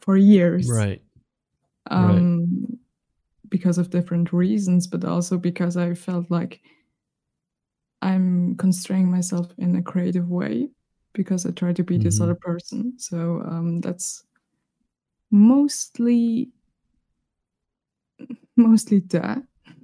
for 0.00 0.16
years. 0.16 0.68
right 0.68 1.02
um, 1.90 2.78
because 3.48 3.78
of 3.78 3.90
different 3.90 4.32
reasons, 4.32 4.86
but 4.86 5.04
also 5.04 5.38
because 5.38 5.76
I 5.76 5.94
felt 5.94 6.30
like 6.30 6.60
I'm 8.02 8.56
constraining 8.56 9.10
myself 9.10 9.52
in 9.58 9.74
a 9.76 9.82
creative 9.82 10.28
way 10.28 10.68
because 11.12 11.46
I 11.46 11.50
try 11.50 11.72
to 11.72 11.82
be 11.84 11.98
this 11.98 12.20
Mhm. 12.20 12.24
other 12.24 12.34
person. 12.34 12.98
So 12.98 13.42
um, 13.42 13.80
that's 13.80 14.24
mostly 15.30 16.50
mostly 18.56 19.00
that. 19.00 19.42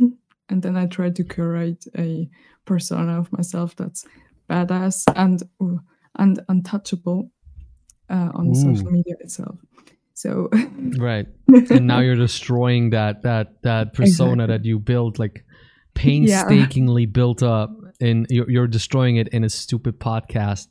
and 0.48 0.62
then 0.62 0.76
I 0.76 0.86
try 0.86 1.10
to 1.10 1.24
curate 1.24 1.84
a 1.96 2.28
persona 2.64 3.18
of 3.18 3.32
myself 3.32 3.76
that's 3.76 4.04
badass 4.48 5.04
and 5.16 5.42
ooh, 5.62 5.80
and 6.18 6.40
untouchable 6.48 7.30
uh, 8.10 8.30
on 8.34 8.54
social 8.54 8.90
media 8.90 9.14
itself. 9.20 9.56
So 10.14 10.50
right 10.98 11.26
and 11.70 11.86
now 11.86 12.00
you're 12.00 12.16
destroying 12.16 12.90
that 12.90 13.22
that 13.22 13.62
that 13.62 13.94
persona 13.94 14.44
Exactly. 14.44 14.46
that 14.58 14.64
you 14.64 14.78
built 14.78 15.18
like 15.18 15.44
painstakingly 15.94 17.06
built 17.06 17.42
up 17.42 17.70
and 18.00 18.26
you're, 18.30 18.48
you're 18.50 18.66
destroying 18.66 19.16
it 19.16 19.28
in 19.28 19.42
a 19.44 19.48
stupid 19.48 19.98
podcast 19.98 20.68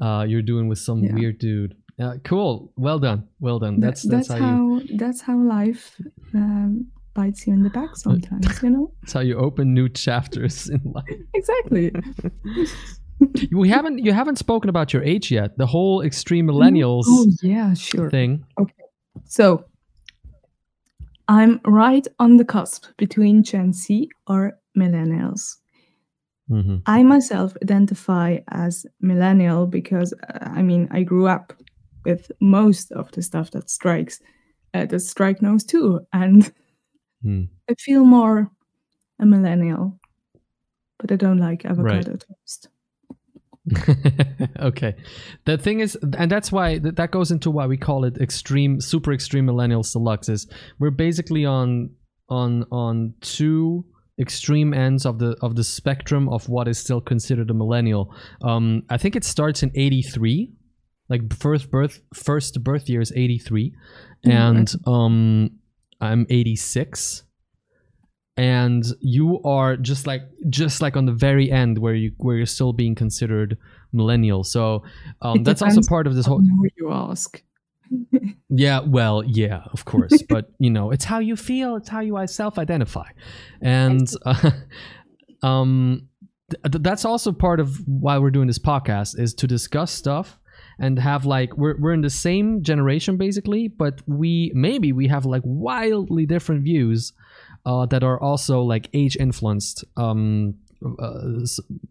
uh 0.00 0.24
you're 0.28 0.42
doing 0.42 0.68
with 0.68 0.78
some 0.78 1.02
Yeah. 1.02 1.14
weird 1.14 1.38
dude 1.38 1.74
uh, 1.98 2.14
cool 2.24 2.72
well 2.76 2.98
done 2.98 3.28
well 3.40 3.58
done 3.58 3.80
That- 3.80 3.86
that's 3.96 4.02
that's, 4.02 4.28
how, 4.28 4.36
you 4.36 4.96
that's 4.96 5.20
how 5.22 5.38
life 5.38 6.00
um, 6.34 6.86
bites 7.14 7.46
you 7.46 7.54
in 7.54 7.62
the 7.62 7.70
back 7.70 7.96
sometimes, 7.96 8.62
you 8.62 8.68
know. 8.70 8.92
that's 9.02 9.14
how 9.14 9.20
you 9.20 9.36
open 9.38 9.72
new 9.72 9.88
chapters 9.88 10.68
in 10.68 10.80
life 10.84 11.06
Exactly. 11.34 11.90
we 13.52 13.68
haven't 13.68 13.98
you 13.98 14.12
haven't 14.12 14.36
spoken 14.38 14.68
about 14.70 14.92
your 14.92 15.02
age 15.02 15.30
yet 15.30 15.56
the 15.58 15.66
whole 15.66 16.02
extreme 16.02 16.46
millennials 16.46 17.04
Oh 17.08 17.26
yeah, 17.42 17.74
sure. 17.74 18.10
thing 18.10 18.44
Okay. 18.58 18.84
So 19.24 19.64
I'm 21.28 21.60
right 21.64 22.06
on 22.18 22.36
the 22.36 22.44
cusp 22.44 22.86
between 22.98 23.42
Gen 23.42 23.72
Z 23.72 24.08
or 24.26 24.58
millennials. 24.76 25.56
hmm 26.48 26.76
I 26.86 27.02
myself 27.02 27.56
identify 27.62 28.38
as 28.48 28.86
millennial 29.00 29.66
because 29.66 30.12
uh, 30.12 30.38
I 30.58 30.62
mean 30.62 30.88
I 30.92 31.02
grew 31.02 31.26
up 31.26 31.52
with 32.04 32.30
most 32.40 32.92
of 32.92 33.10
the 33.12 33.22
stuff 33.22 33.50
that 33.50 33.68
strikes 33.70 34.20
uh, 34.74 34.86
that 34.86 35.00
strike 35.00 35.42
knows 35.42 35.64
too, 35.64 36.00
and 36.12 36.52
Hmm. 37.22 37.44
I 37.68 37.74
feel 37.80 38.04
more 38.04 38.50
a 39.18 39.26
millennial, 39.26 39.98
but 40.98 41.10
I 41.10 41.16
don't 41.16 41.38
like 41.38 41.64
avocado 41.64 42.16
toast. 42.16 42.68
okay. 44.60 44.94
The 45.44 45.58
thing 45.58 45.80
is 45.80 45.96
and 46.16 46.30
that's 46.30 46.52
why 46.52 46.78
that 46.78 47.10
goes 47.10 47.30
into 47.30 47.50
why 47.50 47.66
we 47.66 47.76
call 47.76 48.04
it 48.04 48.18
extreme 48.18 48.80
super 48.80 49.12
extreme 49.12 49.46
millennials 49.46 49.92
deluxe 49.92 50.28
is 50.28 50.46
we're 50.78 50.90
basically 50.90 51.44
on 51.44 51.90
on 52.28 52.64
on 52.70 53.14
two 53.20 53.84
extreme 54.18 54.72
ends 54.72 55.04
of 55.04 55.18
the 55.18 55.36
of 55.42 55.56
the 55.56 55.64
spectrum 55.64 56.28
of 56.28 56.48
what 56.48 56.68
is 56.68 56.78
still 56.78 57.00
considered 57.00 57.50
a 57.50 57.54
millennial. 57.54 58.14
Um, 58.42 58.82
I 58.88 58.96
think 58.96 59.16
it 59.16 59.24
starts 59.24 59.62
in 59.62 59.70
'83, 59.74 60.52
like 61.08 61.34
first 61.34 61.70
birth 61.70 62.00
first 62.14 62.62
birth 62.62 62.88
year 62.88 63.00
is 63.00 63.12
'83, 63.14 63.74
and 64.24 64.72
um, 64.86 65.50
I'm 66.00 66.26
'86 66.30 67.24
and 68.36 68.84
you 69.00 69.40
are 69.44 69.76
just 69.76 70.06
like 70.06 70.22
just 70.50 70.82
like 70.82 70.96
on 70.96 71.06
the 71.06 71.12
very 71.12 71.50
end 71.50 71.78
where 71.78 71.94
you 71.94 72.12
where 72.18 72.36
you're 72.36 72.46
still 72.46 72.72
being 72.72 72.94
considered 72.94 73.56
millennial. 73.92 74.44
So 74.44 74.82
um, 75.22 75.42
that's 75.42 75.62
also 75.62 75.80
part 75.82 76.06
of 76.06 76.14
this 76.14 76.26
whole 76.26 76.40
who 76.40 76.66
you 76.76 76.92
ask. 76.92 77.42
Yeah 78.48 78.80
well 78.80 79.22
yeah 79.24 79.62
of 79.72 79.84
course 79.84 80.22
but 80.28 80.50
you 80.58 80.70
know 80.70 80.92
it's 80.92 81.04
how 81.04 81.18
you 81.18 81.36
feel 81.36 81.76
it's 81.76 81.88
how 81.88 82.00
you 82.00 82.20
self-identify. 82.26 83.08
And 83.60 84.08
uh, 84.24 84.50
um 85.42 86.08
th- 86.50 86.82
that's 86.82 87.04
also 87.04 87.32
part 87.32 87.60
of 87.60 87.76
why 87.86 88.18
we're 88.18 88.30
doing 88.30 88.46
this 88.46 88.58
podcast 88.58 89.18
is 89.18 89.34
to 89.34 89.46
discuss 89.46 89.92
stuff 89.92 90.38
and 90.78 90.98
have 90.98 91.26
like 91.26 91.56
we're, 91.56 91.76
we're 91.78 91.92
in 91.92 92.00
the 92.00 92.10
same 92.10 92.62
generation 92.62 93.16
basically 93.16 93.68
but 93.68 94.00
we 94.06 94.52
maybe 94.54 94.92
we 94.92 95.08
have 95.08 95.24
like 95.26 95.42
wildly 95.44 96.26
different 96.26 96.62
views 96.62 97.12
uh, 97.66 97.84
that 97.86 98.02
are 98.02 98.18
also 98.22 98.62
like 98.62 98.88
age 98.94 99.16
influenced. 99.16 99.84
Um, 99.96 100.54
uh, 100.98 101.40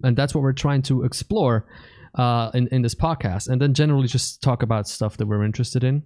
and 0.03 0.15
that's 0.15 0.33
what 0.33 0.41
we're 0.41 0.53
trying 0.53 0.81
to 0.83 1.03
explore 1.03 1.67
uh, 2.15 2.49
in, 2.53 2.67
in 2.69 2.81
this 2.81 2.95
podcast. 2.95 3.49
And 3.49 3.61
then 3.61 3.73
generally 3.73 4.07
just 4.07 4.41
talk 4.41 4.63
about 4.63 4.87
stuff 4.87 5.17
that 5.17 5.27
we're 5.27 5.43
interested 5.43 5.83
in 5.83 6.03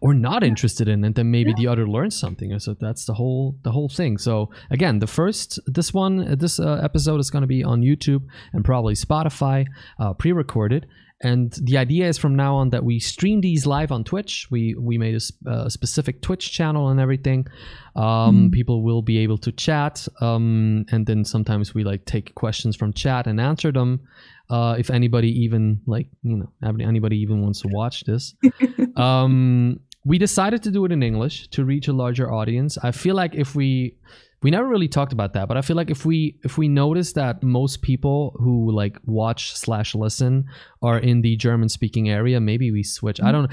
or 0.00 0.14
not 0.14 0.42
interested 0.42 0.88
in 0.88 1.04
and 1.04 1.14
then 1.14 1.30
maybe 1.30 1.50
yeah. 1.50 1.56
the 1.58 1.66
other 1.66 1.86
learns 1.86 2.18
something 2.18 2.58
so 2.58 2.74
that's 2.80 3.04
the 3.04 3.12
whole 3.12 3.58
the 3.62 3.72
whole 3.72 3.90
thing 3.90 4.16
so 4.16 4.48
again 4.70 5.00
the 5.00 5.06
first 5.06 5.60
this 5.66 5.92
one 5.92 6.38
this 6.38 6.58
uh, 6.58 6.80
episode 6.82 7.20
is 7.20 7.30
going 7.30 7.42
to 7.42 7.46
be 7.46 7.62
on 7.62 7.82
youtube 7.82 8.22
and 8.54 8.64
probably 8.64 8.94
spotify 8.94 9.66
uh, 9.98 10.14
pre-recorded 10.14 10.86
and 11.22 11.52
the 11.62 11.76
idea 11.76 12.08
is 12.08 12.16
from 12.16 12.34
now 12.34 12.56
on 12.56 12.70
that 12.70 12.82
we 12.82 12.98
stream 12.98 13.42
these 13.42 13.66
live 13.66 13.92
on 13.92 14.04
Twitch. 14.04 14.48
We 14.50 14.74
we 14.74 14.96
made 14.96 15.20
a, 15.20 15.50
a 15.50 15.70
specific 15.70 16.22
Twitch 16.22 16.50
channel 16.50 16.88
and 16.88 16.98
everything. 16.98 17.46
Um, 17.94 18.48
mm. 18.48 18.52
People 18.52 18.82
will 18.82 19.02
be 19.02 19.18
able 19.18 19.36
to 19.38 19.52
chat, 19.52 20.08
um, 20.22 20.86
and 20.90 21.06
then 21.06 21.24
sometimes 21.24 21.74
we 21.74 21.84
like 21.84 22.06
take 22.06 22.34
questions 22.34 22.74
from 22.74 22.94
chat 22.94 23.26
and 23.26 23.38
answer 23.38 23.70
them. 23.70 24.00
Uh, 24.48 24.76
if 24.78 24.90
anybody 24.90 25.28
even 25.44 25.80
like 25.86 26.06
you 26.22 26.36
know 26.36 26.50
anybody 26.80 27.18
even 27.18 27.42
wants 27.42 27.60
to 27.60 27.68
watch 27.68 28.04
this, 28.04 28.34
um, 28.96 29.78
we 30.06 30.16
decided 30.16 30.62
to 30.62 30.70
do 30.70 30.86
it 30.86 30.92
in 30.92 31.02
English 31.02 31.48
to 31.48 31.66
reach 31.66 31.86
a 31.88 31.92
larger 31.92 32.32
audience. 32.32 32.78
I 32.82 32.92
feel 32.92 33.14
like 33.14 33.34
if 33.34 33.54
we 33.54 33.98
we 34.42 34.50
never 34.50 34.66
really 34.66 34.88
talked 34.88 35.12
about 35.12 35.32
that 35.34 35.48
but 35.48 35.56
i 35.56 35.60
feel 35.62 35.76
like 35.76 35.90
if 35.90 36.04
we 36.06 36.38
if 36.44 36.56
we 36.58 36.68
notice 36.68 37.12
that 37.12 37.42
most 37.42 37.82
people 37.82 38.34
who 38.38 38.70
like 38.70 38.98
watch 39.04 39.54
slash 39.56 39.94
listen 39.94 40.44
are 40.82 40.98
in 40.98 41.20
the 41.22 41.36
german 41.36 41.68
speaking 41.68 42.08
area 42.08 42.40
maybe 42.40 42.70
we 42.70 42.82
switch. 42.82 43.18
Mm-hmm. 43.18 43.26
i 43.26 43.32
don't 43.32 43.50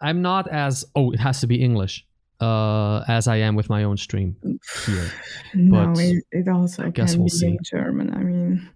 i'm 0.00 0.22
not 0.22 0.48
as 0.48 0.84
oh 0.94 1.10
it 1.12 1.20
has 1.20 1.40
to 1.40 1.46
be 1.46 1.62
english 1.62 2.04
uh 2.40 3.02
as 3.08 3.26
i 3.26 3.36
am 3.36 3.56
with 3.56 3.68
my 3.68 3.82
own 3.82 3.96
stream 3.96 4.36
here. 4.86 5.10
No 5.54 5.92
but 5.92 5.98
it, 5.98 6.24
it 6.30 6.48
also 6.48 6.84
I 6.86 6.90
guess 6.90 7.12
can 7.12 7.20
we'll 7.20 7.26
be 7.26 7.30
see. 7.30 7.58
german. 7.64 8.14
I 8.14 8.18
mean 8.18 8.70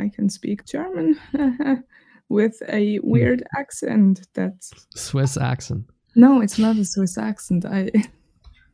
i 0.00 0.08
can 0.08 0.28
speak 0.28 0.64
german 0.64 1.16
with 2.28 2.60
a 2.68 2.98
weird 3.04 3.44
accent 3.56 4.26
that's 4.34 4.72
swiss 4.96 5.36
accent. 5.36 5.84
No 6.16 6.40
it's 6.40 6.58
not 6.58 6.76
a 6.76 6.84
swiss 6.84 7.16
accent. 7.16 7.64
I 7.64 7.90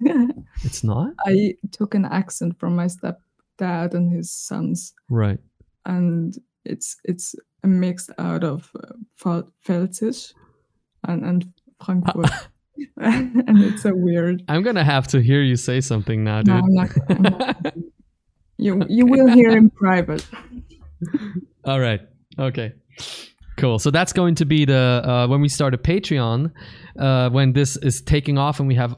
it's 0.63 0.85
not? 0.85 1.13
I 1.27 1.55
took 1.71 1.95
an 1.95 2.05
accent 2.05 2.59
from 2.59 2.77
my 2.77 2.87
stepdad 2.87 3.95
and 3.95 4.13
his 4.13 4.31
sons. 4.31 4.95
Right. 5.09 5.39
And 5.87 6.37
it's 6.65 6.97
it's 7.05 7.35
a 7.65 7.69
mix 7.69 8.11
out 8.19 8.45
of 8.45 8.71
uh, 8.77 8.95
and, 11.05 11.25
and 11.25 11.53
Frankfurt. 11.85 12.31
and 12.97 13.59
it's 13.63 13.85
a 13.85 13.95
weird. 13.95 14.43
I'm 14.49 14.63
gonna 14.63 14.85
have 14.85 15.07
to 15.09 15.21
hear 15.21 15.43
you 15.43 15.57
say 15.57 15.81
something 15.81 16.25
now, 16.25 16.43
dude. 16.43 16.55
No, 16.55 16.61
I'm 16.61 16.75
not, 16.75 16.91
I'm 17.09 17.23
not. 17.23 17.75
you 18.57 18.83
you 18.89 19.07
will 19.07 19.29
hear 19.29 19.51
in 19.51 19.71
private. 19.71 20.27
All 21.65 21.81
right. 21.81 22.01
Okay. 22.39 22.73
Cool. 23.62 23.78
So 23.78 23.92
that's 23.92 24.12
going 24.12 24.35
to 24.35 24.45
be 24.45 24.64
the 24.64 24.75
uh, 25.04 25.28
when 25.28 25.40
we 25.40 25.49
start 25.49 25.73
a 25.73 25.78
Patreon. 25.78 26.50
Uh, 26.99 27.31
when 27.31 27.52
this 27.52 27.76
is 27.76 28.02
taking 28.02 28.37
off 28.37 28.59
and 28.59 28.66
we 28.66 28.75
have 28.75 28.97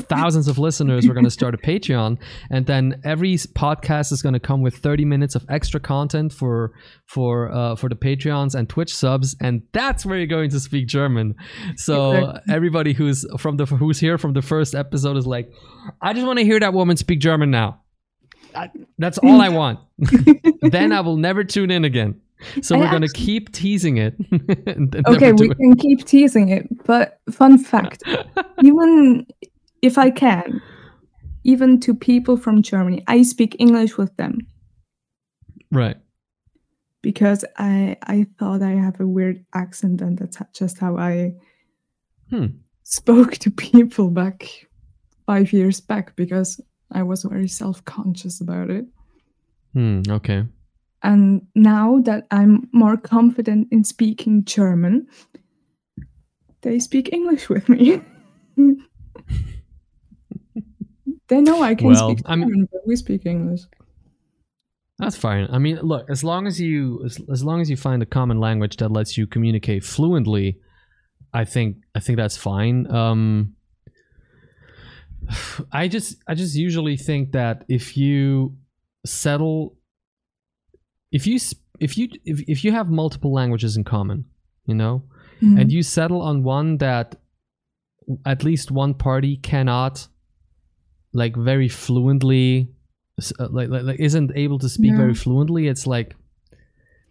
thousands 0.00 0.48
of 0.48 0.58
listeners, 0.58 1.08
we're 1.08 1.14
going 1.14 1.24
to 1.30 1.30
start 1.30 1.54
a 1.54 1.56
Patreon, 1.56 2.18
and 2.50 2.66
then 2.66 3.00
every 3.04 3.32
podcast 3.36 4.12
is 4.12 4.20
going 4.20 4.34
to 4.34 4.38
come 4.38 4.60
with 4.60 4.76
30 4.76 5.06
minutes 5.06 5.34
of 5.34 5.46
extra 5.48 5.80
content 5.80 6.30
for 6.30 6.72
for 7.06 7.50
uh, 7.50 7.74
for 7.74 7.88
the 7.88 7.94
Patreons 7.94 8.54
and 8.54 8.68
Twitch 8.68 8.94
subs, 8.94 9.34
and 9.40 9.62
that's 9.72 10.04
where 10.04 10.18
you're 10.18 10.26
going 10.26 10.50
to 10.50 10.60
speak 10.60 10.88
German. 10.88 11.34
So 11.76 12.38
everybody 12.50 12.92
who's 12.92 13.24
from 13.38 13.56
the 13.56 13.64
who's 13.64 13.98
here 13.98 14.18
from 14.18 14.34
the 14.34 14.42
first 14.42 14.74
episode 14.74 15.16
is 15.16 15.26
like, 15.26 15.50
I 16.02 16.12
just 16.12 16.26
want 16.26 16.38
to 16.38 16.44
hear 16.44 16.60
that 16.60 16.74
woman 16.74 16.98
speak 16.98 17.20
German 17.20 17.50
now. 17.50 17.80
I, 18.54 18.68
that's 18.98 19.16
all 19.16 19.40
I 19.40 19.48
want. 19.60 19.80
then 20.60 20.92
I 20.92 21.00
will 21.00 21.16
never 21.16 21.44
tune 21.44 21.70
in 21.70 21.86
again. 21.86 22.20
So 22.62 22.78
we're 22.78 22.90
going 22.90 23.02
to 23.02 23.12
keep 23.12 23.52
teasing 23.52 23.98
it. 23.98 24.14
okay, 25.06 25.32
we 25.32 25.50
it. 25.50 25.56
can 25.56 25.76
keep 25.76 26.04
teasing 26.04 26.48
it. 26.48 26.66
But 26.84 27.20
fun 27.30 27.58
fact 27.58 28.02
even 28.62 29.26
if 29.82 29.98
I 29.98 30.10
can, 30.10 30.62
even 31.44 31.80
to 31.80 31.94
people 31.94 32.36
from 32.36 32.62
Germany, 32.62 33.02
I 33.06 33.22
speak 33.22 33.56
English 33.58 33.96
with 33.96 34.16
them. 34.16 34.46
Right. 35.70 35.96
Because 37.02 37.44
I 37.58 37.96
I 38.02 38.26
thought 38.38 38.62
I 38.62 38.72
have 38.72 39.00
a 39.00 39.06
weird 39.06 39.44
accent, 39.54 40.00
and 40.00 40.18
that's 40.18 40.38
just 40.54 40.78
how 40.78 40.96
I 40.96 41.34
hmm. 42.30 42.46
spoke 42.84 43.38
to 43.38 43.50
people 43.50 44.10
back 44.10 44.48
five 45.26 45.52
years 45.52 45.80
back 45.80 46.14
because 46.14 46.60
I 46.92 47.02
was 47.02 47.24
very 47.24 47.48
self 47.48 47.84
conscious 47.84 48.40
about 48.40 48.70
it. 48.70 48.86
Hmm, 49.72 50.02
okay. 50.08 50.44
And 51.02 51.46
now 51.54 52.00
that 52.04 52.26
I'm 52.30 52.68
more 52.72 52.96
confident 52.96 53.68
in 53.72 53.84
speaking 53.84 54.44
German, 54.44 55.08
they 56.62 56.78
speak 56.78 57.12
English 57.12 57.48
with 57.48 57.68
me. 57.68 58.00
they 61.28 61.40
know 61.40 61.62
I 61.62 61.74
can 61.74 61.88
well, 61.88 62.10
speak 62.10 62.24
German, 62.26 62.52
I'm, 62.54 62.68
but 62.70 62.86
we 62.86 62.94
speak 62.96 63.26
English. 63.26 63.62
That's 64.98 65.16
fine. 65.16 65.48
I 65.50 65.58
mean, 65.58 65.80
look, 65.80 66.08
as 66.08 66.22
long 66.22 66.46
as 66.46 66.60
you 66.60 67.02
as, 67.04 67.20
as 67.30 67.42
long 67.42 67.60
as 67.60 67.68
you 67.68 67.76
find 67.76 68.02
a 68.02 68.06
common 68.06 68.38
language 68.38 68.76
that 68.76 68.92
lets 68.92 69.18
you 69.18 69.26
communicate 69.26 69.82
fluently, 69.82 70.60
I 71.34 71.44
think 71.44 71.78
I 71.96 72.00
think 72.00 72.18
that's 72.18 72.36
fine. 72.36 72.88
Um, 72.88 73.56
I 75.72 75.88
just 75.88 76.22
I 76.28 76.34
just 76.34 76.54
usually 76.54 76.96
think 76.96 77.32
that 77.32 77.64
if 77.68 77.96
you 77.96 78.56
settle 79.04 79.76
if 81.12 81.26
you 81.26 81.38
if 81.78 81.96
you 81.96 82.08
if, 82.24 82.40
if 82.48 82.64
you 82.64 82.72
have 82.72 82.88
multiple 82.88 83.32
languages 83.32 83.76
in 83.76 83.84
common 83.84 84.24
you 84.66 84.74
know 84.74 85.04
mm-hmm. 85.40 85.58
and 85.58 85.70
you 85.70 85.82
settle 85.82 86.22
on 86.22 86.42
one 86.42 86.78
that 86.78 87.16
at 88.26 88.42
least 88.42 88.70
one 88.70 88.94
party 88.94 89.36
cannot 89.36 90.08
like 91.12 91.36
very 91.36 91.68
fluently 91.68 92.68
uh, 93.38 93.48
like, 93.50 93.68
like, 93.68 93.82
like 93.82 94.00
isn't 94.00 94.32
able 94.34 94.58
to 94.58 94.68
speak 94.68 94.94
very 94.96 95.14
fluently 95.14 95.68
it's 95.68 95.86
like 95.86 96.16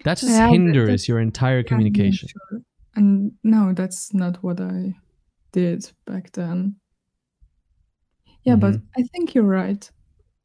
that 0.03 0.17
just 0.17 0.31
yeah, 0.31 0.49
hinders 0.49 1.07
your 1.07 1.19
entire 1.19 1.61
communication 1.61 2.27
sure. 2.27 2.61
and 2.95 3.31
no 3.43 3.71
that's 3.73 4.13
not 4.13 4.43
what 4.43 4.59
i 4.59 4.93
did 5.51 5.89
back 6.05 6.31
then 6.31 6.75
yeah 8.43 8.53
mm-hmm. 8.53 8.71
but 8.71 8.81
i 8.97 9.03
think 9.13 9.35
you're 9.35 9.43
right 9.43 9.91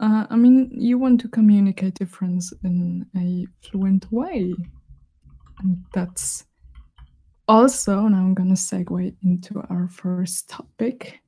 uh, 0.00 0.26
I 0.28 0.36
mean, 0.36 0.70
you 0.72 0.98
want 0.98 1.20
to 1.22 1.28
communicate 1.28 1.94
difference 1.94 2.52
in 2.64 3.06
a 3.16 3.46
fluent 3.62 4.10
way. 4.12 4.54
And 5.60 5.84
that's 5.94 6.44
also, 7.48 8.02
now 8.02 8.18
I'm 8.18 8.34
going 8.34 8.50
to 8.50 8.54
segue 8.54 9.14
into 9.22 9.62
our 9.70 9.88
first 9.88 10.48
topic. 10.48 11.20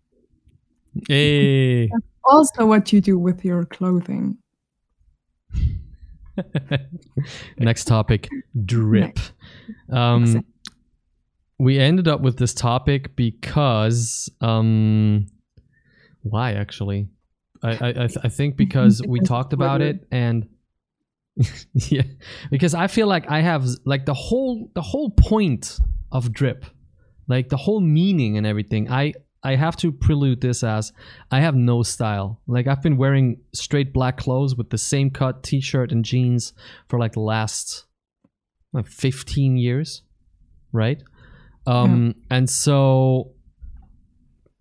Hey. 1.08 1.90
Also 2.24 2.66
what 2.66 2.92
you 2.92 3.00
do 3.00 3.18
with 3.18 3.44
your 3.44 3.64
clothing. 3.64 4.36
Next 7.58 7.84
topic 7.86 8.28
drip. 8.64 9.18
Um, 9.90 10.22
exactly. 10.22 10.52
We 11.58 11.78
ended 11.78 12.06
up 12.06 12.20
with 12.20 12.38
this 12.38 12.54
topic 12.54 13.16
because. 13.16 14.30
Um, 14.40 15.26
why 16.22 16.52
actually? 16.52 17.08
I 17.62 17.70
I, 17.70 17.88
I, 17.88 18.06
th- 18.06 18.18
I 18.24 18.28
think 18.28 18.56
because 18.64 19.02
we 19.06 19.20
talked 19.20 19.52
about 19.52 19.80
it 19.80 20.06
and 20.10 20.48
yeah, 21.74 22.02
because 22.50 22.74
I 22.74 22.88
feel 22.88 23.06
like 23.06 23.30
I 23.30 23.40
have 23.40 23.66
like 23.84 24.06
the 24.06 24.14
whole 24.14 24.70
the 24.74 24.82
whole 24.82 25.10
point 25.10 25.78
of 26.10 26.32
drip, 26.32 26.64
like 27.28 27.48
the 27.48 27.56
whole 27.56 27.80
meaning 27.80 28.36
and 28.36 28.46
everything. 28.46 28.90
I 28.90 29.14
I 29.42 29.54
have 29.54 29.76
to 29.76 29.92
prelude 29.92 30.40
this 30.40 30.64
as 30.64 30.92
I 31.30 31.40
have 31.40 31.54
no 31.54 31.82
style. 31.82 32.40
Like 32.46 32.66
I've 32.66 32.82
been 32.82 32.96
wearing 32.96 33.40
straight 33.54 33.92
black 33.92 34.16
clothes 34.16 34.56
with 34.56 34.70
the 34.70 34.78
same 34.78 35.10
cut 35.10 35.42
t-shirt 35.42 35.92
and 35.92 36.04
jeans 36.04 36.52
for 36.88 36.98
like 36.98 37.12
the 37.12 37.20
last 37.20 37.86
like 38.72 38.88
15 38.88 39.56
years, 39.56 40.02
right? 40.72 41.02
Um 41.66 42.16
and 42.30 42.50
so 42.50 43.32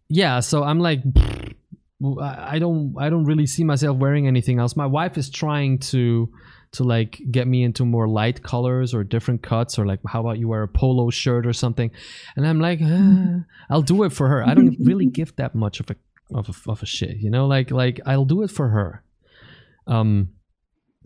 yeah, 0.09 0.41
so 0.41 0.63
I'm 0.63 0.79
like 0.79 0.99
I 1.15 1.55
I 2.03 2.59
don't 2.59 2.93
I 2.99 3.09
don't 3.09 3.25
really 3.25 3.47
see 3.47 3.63
myself 3.63 3.97
wearing 3.97 4.27
anything 4.27 4.59
else. 4.59 4.75
My 4.75 4.85
wife 4.85 5.17
is 5.17 5.29
trying 5.29 5.79
to 5.79 6.31
to 6.73 6.83
like 6.83 7.19
get 7.31 7.47
me 7.47 7.63
into 7.63 7.85
more 7.85 8.07
light 8.07 8.43
colors 8.43 8.93
or 8.93 9.03
different 9.03 9.41
cuts 9.41 9.79
or 9.79 9.85
like 9.85 9.99
how 10.07 10.19
about 10.19 10.37
you 10.37 10.47
wear 10.47 10.63
a 10.63 10.67
polo 10.67 11.09
shirt 11.09 11.47
or 11.47 11.53
something? 11.53 11.89
And 12.35 12.45
i'm 12.45 12.59
like 12.59 12.79
ah, 12.83 13.45
i'll 13.69 13.81
do 13.81 14.03
it 14.03 14.11
for 14.11 14.27
her. 14.27 14.45
I 14.45 14.53
don't 14.53 14.77
really 14.79 15.05
give 15.19 15.35
that 15.37 15.55
much 15.55 15.79
of 15.79 15.89
a 15.89 15.95
of 16.35 16.49
a, 16.49 16.71
of 16.71 16.83
a 16.83 16.85
shit 16.85 17.17
you 17.17 17.31
know? 17.31 17.47
Like 17.47 17.71
like 17.71 17.99
i'll 18.05 18.25
do 18.25 18.43
it 18.43 18.51
for 18.51 18.69
her. 18.69 19.03
Um 19.87 20.29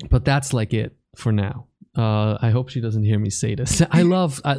but 0.09 0.25
that's 0.25 0.51
like 0.51 0.73
it 0.73 0.93
for 1.15 1.31
now. 1.31 1.67
Uh 1.95 2.37
i 2.41 2.49
hope 2.49 2.67
she 2.69 2.81
doesn't 2.81 3.03
hear 3.03 3.19
me 3.19 3.29
say 3.29 3.55
this. 3.55 3.81
I 3.91 4.01
love 4.01 4.41
i, 4.43 4.55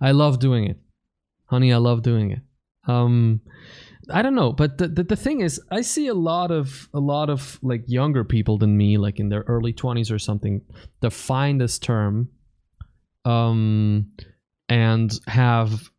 I 0.00 0.12
love 0.12 0.38
doing 0.38 0.66
it. 0.66 0.78
Honey 1.46 1.72
i 1.72 1.78
love 1.78 2.02
doing 2.02 2.30
it. 2.30 2.42
Um 2.86 3.40
I 4.10 4.22
don't 4.22 4.34
know, 4.34 4.52
but 4.52 4.78
the, 4.78 4.88
the, 4.88 5.02
the 5.04 5.16
thing 5.16 5.40
is, 5.40 5.60
I 5.70 5.80
see 5.80 6.08
a 6.08 6.14
lot 6.14 6.50
of 6.50 6.88
a 6.92 7.00
lot 7.00 7.30
of 7.30 7.58
like 7.62 7.84
younger 7.86 8.24
people 8.24 8.58
than 8.58 8.76
me, 8.76 8.98
like 8.98 9.18
in 9.18 9.28
their 9.28 9.42
early 9.46 9.72
twenties 9.72 10.10
or 10.10 10.18
something, 10.18 10.62
define 11.00 11.58
this 11.58 11.78
term, 11.78 12.28
um, 13.24 14.12
and 14.68 15.18
have 15.26 15.90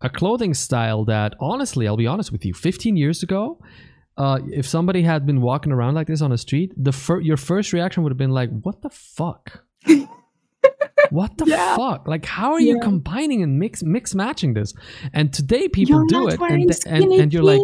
a 0.00 0.08
clothing 0.08 0.54
style 0.54 1.04
that, 1.04 1.34
honestly, 1.40 1.86
I'll 1.86 1.96
be 1.96 2.06
honest 2.06 2.32
with 2.32 2.44
you, 2.44 2.54
fifteen 2.54 2.96
years 2.96 3.22
ago, 3.22 3.60
uh, 4.16 4.38
if 4.48 4.66
somebody 4.66 5.02
had 5.02 5.26
been 5.26 5.40
walking 5.40 5.72
around 5.72 5.94
like 5.94 6.06
this 6.06 6.22
on 6.22 6.30
the 6.30 6.38
street, 6.38 6.72
the 6.76 6.92
fir- 6.92 7.20
your 7.20 7.36
first 7.36 7.72
reaction 7.72 8.02
would 8.02 8.10
have 8.12 8.18
been 8.18 8.30
like, 8.30 8.50
"What 8.62 8.82
the 8.82 8.90
fuck." 8.90 9.64
what 11.10 11.36
the 11.38 11.46
yeah. 11.46 11.76
fuck? 11.76 12.06
Like 12.06 12.24
how 12.24 12.52
are 12.52 12.60
yeah. 12.60 12.74
you 12.74 12.80
combining 12.80 13.42
and 13.42 13.58
mix 13.58 13.82
mix 13.82 14.14
matching 14.14 14.54
this? 14.54 14.72
And 15.12 15.32
today 15.32 15.68
people 15.68 15.96
you're 15.96 16.06
do 16.06 16.28
it 16.28 16.40
and, 16.40 16.70
and, 16.86 17.12
and 17.12 17.32
you're 17.32 17.42
like 17.42 17.62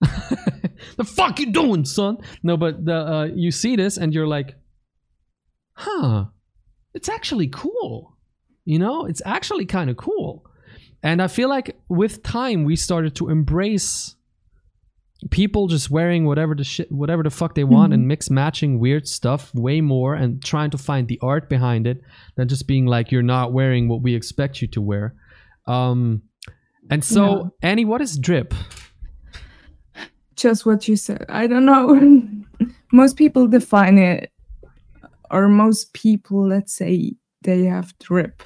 the 0.96 1.04
fuck 1.04 1.38
you 1.40 1.52
doing 1.52 1.84
son? 1.84 2.18
No 2.42 2.56
but 2.56 2.84
the 2.84 2.96
uh, 2.96 3.24
you 3.34 3.50
see 3.50 3.76
this 3.76 3.96
and 3.96 4.14
you're 4.14 4.26
like 4.26 4.54
huh 5.74 6.26
it's 6.94 7.08
actually 7.08 7.48
cool. 7.48 8.16
You 8.64 8.78
know 8.78 9.06
it's 9.06 9.22
actually 9.24 9.66
kind 9.66 9.90
of 9.90 9.96
cool. 9.96 10.44
And 11.02 11.22
i 11.22 11.28
feel 11.28 11.48
like 11.48 11.76
with 11.88 12.22
time 12.22 12.64
we 12.64 12.74
started 12.74 13.14
to 13.16 13.28
embrace 13.28 14.16
people 15.30 15.66
just 15.66 15.90
wearing 15.90 16.26
whatever 16.26 16.54
the 16.54 16.64
shit 16.64 16.90
whatever 16.92 17.22
the 17.22 17.30
fuck 17.30 17.54
they 17.54 17.64
want 17.64 17.86
mm-hmm. 17.86 18.00
and 18.00 18.08
mix 18.08 18.28
matching 18.30 18.78
weird 18.78 19.08
stuff 19.08 19.54
way 19.54 19.80
more 19.80 20.14
and 20.14 20.44
trying 20.44 20.70
to 20.70 20.78
find 20.78 21.08
the 21.08 21.18
art 21.22 21.48
behind 21.48 21.86
it 21.86 22.02
than 22.36 22.48
just 22.48 22.66
being 22.66 22.86
like 22.86 23.10
you're 23.10 23.22
not 23.22 23.52
wearing 23.52 23.88
what 23.88 24.02
we 24.02 24.14
expect 24.14 24.60
you 24.60 24.68
to 24.68 24.80
wear. 24.80 25.14
Um 25.66 26.22
and 26.90 27.04
so 27.04 27.50
yeah. 27.62 27.70
annie 27.70 27.84
what 27.84 28.00
is 28.00 28.18
drip? 28.18 28.54
Just 30.36 30.66
what 30.66 30.86
you 30.86 30.96
said. 30.96 31.24
I 31.30 31.46
don't 31.46 31.64
know. 31.64 32.20
Most 32.92 33.16
people 33.16 33.48
define 33.48 33.98
it 33.98 34.30
or 35.30 35.48
most 35.48 35.92
people 35.92 36.46
let's 36.46 36.72
say 36.72 37.14
they 37.42 37.64
have 37.64 37.98
drip. 37.98 38.42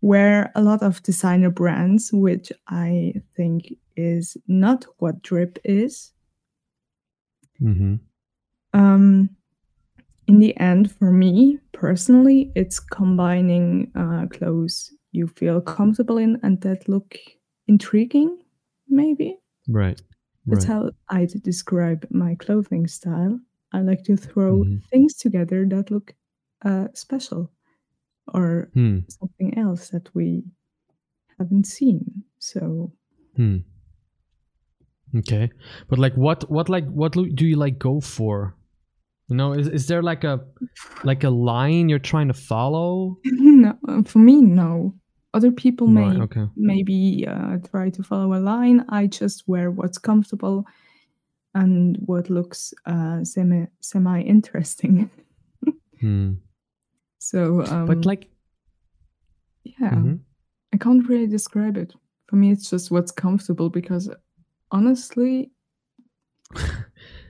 Wear 0.00 0.52
a 0.54 0.62
lot 0.62 0.82
of 0.82 1.02
designer 1.02 1.50
brands 1.50 2.10
which 2.12 2.52
i 2.68 3.12
think 3.36 3.74
is 4.00 4.36
not 4.46 4.86
what 4.98 5.22
drip 5.22 5.58
is. 5.64 6.12
Mm-hmm. 7.60 7.96
Um, 8.72 9.30
in 10.26 10.38
the 10.38 10.56
end, 10.58 10.92
for 10.92 11.10
me 11.12 11.58
personally, 11.72 12.52
it's 12.54 12.78
combining 12.80 13.90
uh, 13.96 14.26
clothes 14.26 14.92
you 15.12 15.26
feel 15.26 15.60
comfortable 15.60 16.18
in 16.18 16.38
and 16.42 16.60
that 16.60 16.88
look 16.88 17.16
intriguing, 17.66 18.38
maybe. 18.88 19.38
Right. 19.68 20.00
That's 20.46 20.66
right. 20.66 20.74
how 20.74 20.90
I 21.08 21.26
describe 21.42 22.06
my 22.10 22.36
clothing 22.36 22.86
style. 22.86 23.40
I 23.72 23.80
like 23.80 24.04
to 24.04 24.16
throw 24.16 24.58
mm-hmm. 24.58 24.76
things 24.90 25.14
together 25.14 25.66
that 25.68 25.90
look 25.90 26.14
uh, 26.64 26.88
special 26.94 27.50
or 28.32 28.70
hmm. 28.74 28.98
something 29.08 29.56
else 29.58 29.88
that 29.90 30.14
we 30.14 30.44
haven't 31.38 31.66
seen. 31.66 32.24
So 32.38 32.92
hmm. 33.36 33.58
Okay, 35.18 35.50
but 35.88 35.98
like, 35.98 36.14
what, 36.14 36.48
what, 36.50 36.68
like, 36.68 36.88
what 36.88 37.12
do 37.12 37.46
you 37.46 37.56
like 37.56 37.78
go 37.78 38.00
for? 38.00 38.54
You 39.30 39.36
know, 39.36 39.52
is 39.52 39.68
is 39.68 39.86
there 39.86 40.02
like 40.02 40.24
a 40.24 40.40
like 41.04 41.22
a 41.22 41.30
line 41.30 41.88
you're 41.88 42.00
trying 42.00 42.26
to 42.28 42.34
follow? 42.34 43.16
no, 43.24 43.78
for 44.04 44.18
me, 44.18 44.40
no. 44.40 44.94
Other 45.32 45.52
people 45.52 45.86
may 45.86 46.02
right, 46.02 46.20
okay. 46.22 46.46
maybe 46.56 47.24
uh, 47.28 47.58
try 47.70 47.90
to 47.90 48.02
follow 48.02 48.34
a 48.34 48.40
line. 48.42 48.84
I 48.88 49.06
just 49.06 49.46
wear 49.46 49.70
what's 49.70 49.98
comfortable 49.98 50.66
and 51.54 51.96
what 52.06 52.28
looks 52.28 52.74
uh, 52.86 53.22
semi 53.24 53.66
semi 53.80 54.20
interesting. 54.22 55.10
hmm. 56.00 56.32
So, 57.22 57.62
um, 57.66 57.84
but 57.84 58.06
like, 58.06 58.28
yeah, 59.62 59.90
mm-hmm. 59.90 60.14
I 60.72 60.78
can't 60.78 61.06
really 61.06 61.26
describe 61.26 61.76
it. 61.76 61.92
For 62.28 62.36
me, 62.36 62.50
it's 62.50 62.70
just 62.70 62.90
what's 62.90 63.12
comfortable 63.12 63.68
because 63.68 64.08
honestly, 64.70 65.50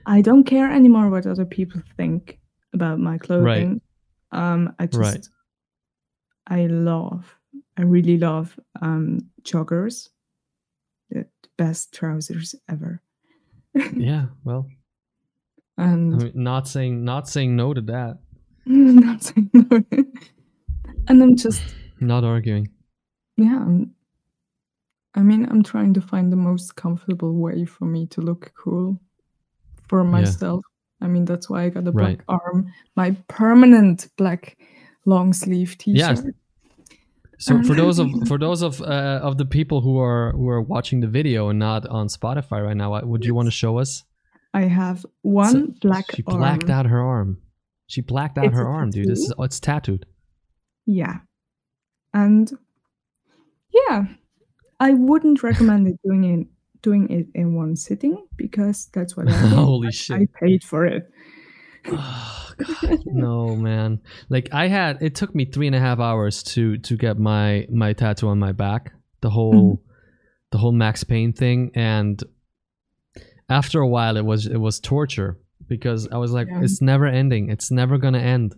I 0.05 0.21
don't 0.21 0.43
care 0.43 0.71
anymore 0.71 1.09
what 1.09 1.27
other 1.27 1.45
people 1.45 1.81
think 1.97 2.39
about 2.73 2.99
my 2.99 3.17
clothing. 3.17 3.81
Right. 4.31 4.51
Um, 4.53 4.73
I 4.79 4.85
just, 4.85 4.99
right. 4.99 5.27
I 6.47 6.65
love, 6.67 7.35
I 7.77 7.83
really 7.83 8.17
love 8.17 8.57
um, 8.81 9.19
joggers. 9.43 10.09
The 11.09 11.27
best 11.57 11.93
trousers 11.93 12.55
ever. 12.69 13.01
yeah, 13.93 14.25
well, 14.43 14.67
and 15.77 16.15
I 16.15 16.17
mean, 16.25 16.31
not 16.35 16.67
saying 16.67 17.03
not 17.03 17.27
saying 17.27 17.55
no 17.55 17.73
to 17.73 17.81
that. 17.81 18.19
not 18.65 19.23
saying 19.23 19.49
no. 19.53 19.83
and 21.07 21.23
I'm 21.23 21.35
just 21.35 21.61
not 21.99 22.23
arguing. 22.23 22.69
Yeah, 23.37 23.57
I'm, 23.57 23.95
I 25.15 25.21
mean, 25.21 25.45
I'm 25.49 25.63
trying 25.63 25.93
to 25.95 26.01
find 26.01 26.31
the 26.31 26.37
most 26.37 26.75
comfortable 26.75 27.33
way 27.33 27.65
for 27.65 27.85
me 27.85 28.07
to 28.07 28.21
look 28.21 28.53
cool 28.55 28.99
for 29.87 30.03
myself. 30.03 30.61
Yeah. 31.01 31.07
I 31.07 31.09
mean, 31.09 31.25
that's 31.25 31.49
why 31.49 31.63
I 31.63 31.69
got 31.69 31.87
a 31.87 31.91
black 31.91 32.23
right. 32.29 32.39
arm, 32.45 32.71
my 32.95 33.11
permanent 33.27 34.07
black 34.17 34.57
long 35.05 35.33
sleeve 35.33 35.77
t-shirt. 35.77 36.17
Yeah. 36.17 36.31
So 37.39 37.63
for 37.63 37.73
those 37.73 37.97
of 37.97 38.07
for 38.27 38.37
those 38.37 38.61
of 38.61 38.81
uh, 38.81 39.19
of 39.23 39.37
the 39.37 39.45
people 39.45 39.81
who 39.81 39.99
are 39.99 40.31
who 40.33 40.47
are 40.47 40.61
watching 40.61 41.01
the 41.01 41.07
video 41.07 41.49
and 41.49 41.57
not 41.57 41.87
on 41.87 42.07
Spotify 42.07 42.63
right 42.63 42.77
now, 42.77 43.01
would 43.01 43.25
you 43.25 43.33
want 43.33 43.47
to 43.47 43.51
show 43.51 43.79
us? 43.79 44.03
I 44.53 44.61
have 44.61 45.05
one 45.23 45.51
so 45.51 45.73
black. 45.81 46.05
She 46.15 46.21
blacked 46.21 46.69
arm. 46.69 46.71
out 46.71 46.85
her 46.85 47.01
arm. 47.01 47.41
She 47.87 48.01
blacked 48.01 48.37
out 48.37 48.45
it's 48.45 48.55
her 48.55 48.67
arm, 48.67 48.91
dude. 48.91 49.07
This 49.07 49.19
is, 49.19 49.33
oh, 49.37 49.43
it's 49.43 49.59
tattooed. 49.59 50.05
Yeah, 50.85 51.19
and 52.13 52.51
yeah, 53.73 54.05
I 54.81 54.93
wouldn't 54.93 55.43
recommend 55.43 55.87
it 55.87 55.99
doing 56.03 56.23
it 56.23 56.47
doing 56.81 57.07
it 57.11 57.27
in 57.35 57.53
one 57.53 57.75
sitting 57.75 58.25
because 58.35 58.87
that's 58.91 59.15
what 59.15 59.29
I. 59.29 59.31
Holy 59.63 59.91
shit! 59.91 60.17
I 60.17 60.27
paid 60.39 60.63
for 60.63 60.85
it. 60.85 61.07
oh, 61.87 62.51
God. 62.57 62.99
no 63.05 63.55
man 63.55 63.99
like 64.29 64.47
i 64.51 64.67
had 64.67 65.01
it 65.01 65.15
took 65.15 65.33
me 65.33 65.45
three 65.45 65.65
and 65.65 65.75
a 65.75 65.79
half 65.79 65.99
hours 65.99 66.43
to 66.43 66.77
to 66.77 66.95
get 66.95 67.17
my 67.17 67.65
my 67.71 67.91
tattoo 67.91 68.27
on 68.27 68.37
my 68.37 68.51
back 68.51 68.93
the 69.21 69.31
whole 69.31 69.77
mm-hmm. 69.77 69.87
the 70.51 70.59
whole 70.59 70.71
max 70.71 71.03
pain 71.03 71.33
thing 71.33 71.71
and 71.73 72.23
after 73.49 73.79
a 73.79 73.87
while 73.87 74.15
it 74.15 74.23
was 74.23 74.45
it 74.45 74.57
was 74.57 74.79
torture 74.79 75.39
because 75.67 76.07
i 76.09 76.17
was 76.17 76.33
like 76.33 76.47
yeah. 76.47 76.61
it's 76.61 76.83
never 76.83 77.07
ending 77.07 77.49
it's 77.49 77.71
never 77.71 77.97
gonna 77.97 78.19
end 78.19 78.53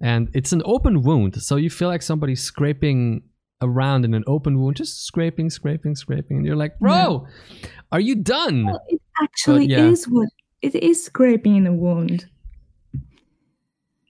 and 0.00 0.30
it's 0.32 0.52
an 0.52 0.62
open 0.64 1.02
wound 1.02 1.42
so 1.42 1.56
you 1.56 1.70
feel 1.70 1.88
like 1.88 2.02
somebody's 2.02 2.40
scraping 2.40 3.20
around 3.62 4.04
in 4.04 4.14
an 4.14 4.24
open 4.26 4.60
wound, 4.60 4.76
just 4.76 5.04
scraping, 5.04 5.50
scraping, 5.50 5.94
scraping, 5.94 6.38
and 6.38 6.46
you're 6.46 6.56
like, 6.56 6.78
bro, 6.78 7.26
yeah. 7.60 7.68
are 7.92 8.00
you 8.00 8.14
done? 8.14 8.66
Well, 8.66 8.82
it 8.88 9.00
actually 9.22 9.66
yeah. 9.66 9.84
is 9.84 10.04
what 10.04 10.28
it 10.62 10.74
is 10.74 11.04
scraping 11.04 11.56
in 11.56 11.66
a 11.66 11.72
wound. 11.72 12.26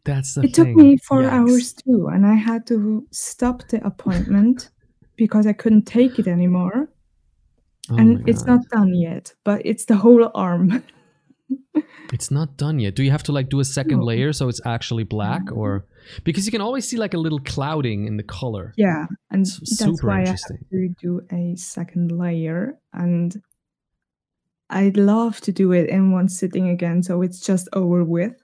That's 0.04 0.34
the 0.34 0.42
it 0.42 0.54
thing. 0.54 0.66
took 0.66 0.76
me 0.76 0.96
four 0.96 1.22
Yikes. 1.22 1.30
hours 1.30 1.72
too, 1.72 2.08
and 2.12 2.26
I 2.26 2.34
had 2.34 2.66
to 2.68 3.06
stop 3.10 3.68
the 3.68 3.84
appointment 3.86 4.70
because 5.16 5.46
I 5.46 5.52
couldn't 5.52 5.86
take 5.86 6.18
it 6.18 6.26
anymore. 6.26 6.88
Oh 7.90 7.96
and 7.96 8.28
it's 8.28 8.44
not 8.44 8.60
done 8.68 8.94
yet, 8.94 9.34
but 9.44 9.62
it's 9.64 9.86
the 9.86 9.96
whole 9.96 10.30
arm. 10.34 10.82
It's 12.12 12.30
not 12.30 12.56
done 12.56 12.80
yet. 12.80 12.96
Do 12.96 13.02
you 13.04 13.10
have 13.12 13.22
to 13.24 13.32
like 13.32 13.48
do 13.48 13.60
a 13.60 13.64
second 13.64 14.00
No. 14.00 14.04
layer 14.06 14.32
so 14.32 14.48
it's 14.48 14.60
actually 14.66 15.04
black, 15.04 15.42
or 15.52 15.86
because 16.24 16.44
you 16.44 16.50
can 16.52 16.60
always 16.60 16.88
see 16.88 16.96
like 16.96 17.14
a 17.14 17.18
little 17.18 17.38
clouding 17.40 18.06
in 18.06 18.16
the 18.16 18.24
color. 18.24 18.72
Yeah, 18.76 19.06
and 19.30 19.42
It's 19.42 19.58
that's 19.60 19.78
super 19.78 20.08
why 20.08 20.22
I 20.22 20.26
have 20.28 20.38
to 20.72 20.88
do 21.00 21.20
a 21.30 21.54
second 21.56 22.10
layer. 22.10 22.78
And 22.92 23.40
I'd 24.70 24.96
love 24.96 25.40
to 25.42 25.52
do 25.52 25.72
it 25.72 25.88
in 25.88 26.10
one 26.12 26.28
sitting 26.28 26.68
again, 26.68 27.02
so 27.02 27.22
it's 27.22 27.40
just 27.40 27.68
over 27.72 28.02
with. 28.04 28.34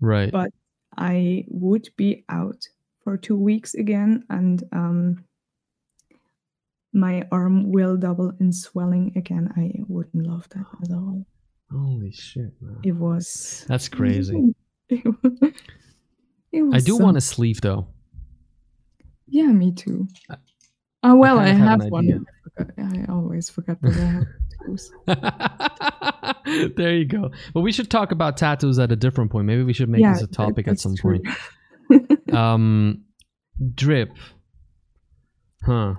Right. 0.00 0.32
But 0.32 0.50
I 0.96 1.44
would 1.48 1.88
be 1.96 2.24
out 2.28 2.62
for 3.04 3.16
two 3.16 3.36
weeks 3.36 3.74
again, 3.74 4.24
and 4.28 4.64
um, 4.72 5.24
my 6.92 7.26
arm 7.30 7.70
will 7.70 7.96
double 7.96 8.32
in 8.40 8.52
swelling 8.52 9.12
again. 9.16 9.52
I 9.56 9.72
wouldn't 9.88 10.26
love 10.26 10.48
that 10.50 10.66
at 10.82 10.90
all. 10.92 11.24
Holy 11.70 12.10
shit, 12.12 12.52
man. 12.60 12.80
It 12.84 12.92
was. 12.92 13.64
That's 13.68 13.88
crazy. 13.88 14.54
It 16.52 16.62
was, 16.62 16.72
it 16.72 16.74
I 16.74 16.78
do 16.78 16.96
want 16.96 17.16
a 17.16 17.20
sleeve 17.20 17.60
though. 17.60 17.88
Yeah, 19.26 19.46
me 19.48 19.72
too. 19.72 20.06
I- 20.30 20.36
Oh 21.02 21.14
well, 21.16 21.38
I, 21.38 21.48
of 21.48 21.56
have 21.58 21.82
have, 21.82 21.90
one. 21.90 22.24
I, 22.58 22.64
I 22.82 23.04
always 23.12 23.50
forget 23.50 23.80
that 23.82 23.92
I 23.92 23.94
have 23.94 24.24
tattoos. 26.58 26.72
there 26.76 26.94
you 26.96 27.04
go. 27.04 27.30
But 27.54 27.60
we 27.60 27.70
should 27.70 27.88
talk 27.90 28.10
about 28.10 28.36
tattoos 28.36 28.78
at 28.80 28.90
a 28.90 28.96
different 28.96 29.30
point. 29.30 29.46
Maybe 29.46 29.62
we 29.62 29.72
should 29.72 29.88
make 29.88 30.00
Yeah, 30.00 30.14
this 30.14 30.22
a 30.22 30.26
topic 30.26 30.66
at 30.66 30.80
some 30.80 30.96
true. 30.96 31.20
point. 31.90 32.10
Um, 32.34 33.04
drip. 33.74 34.10
Huh. 35.64 35.94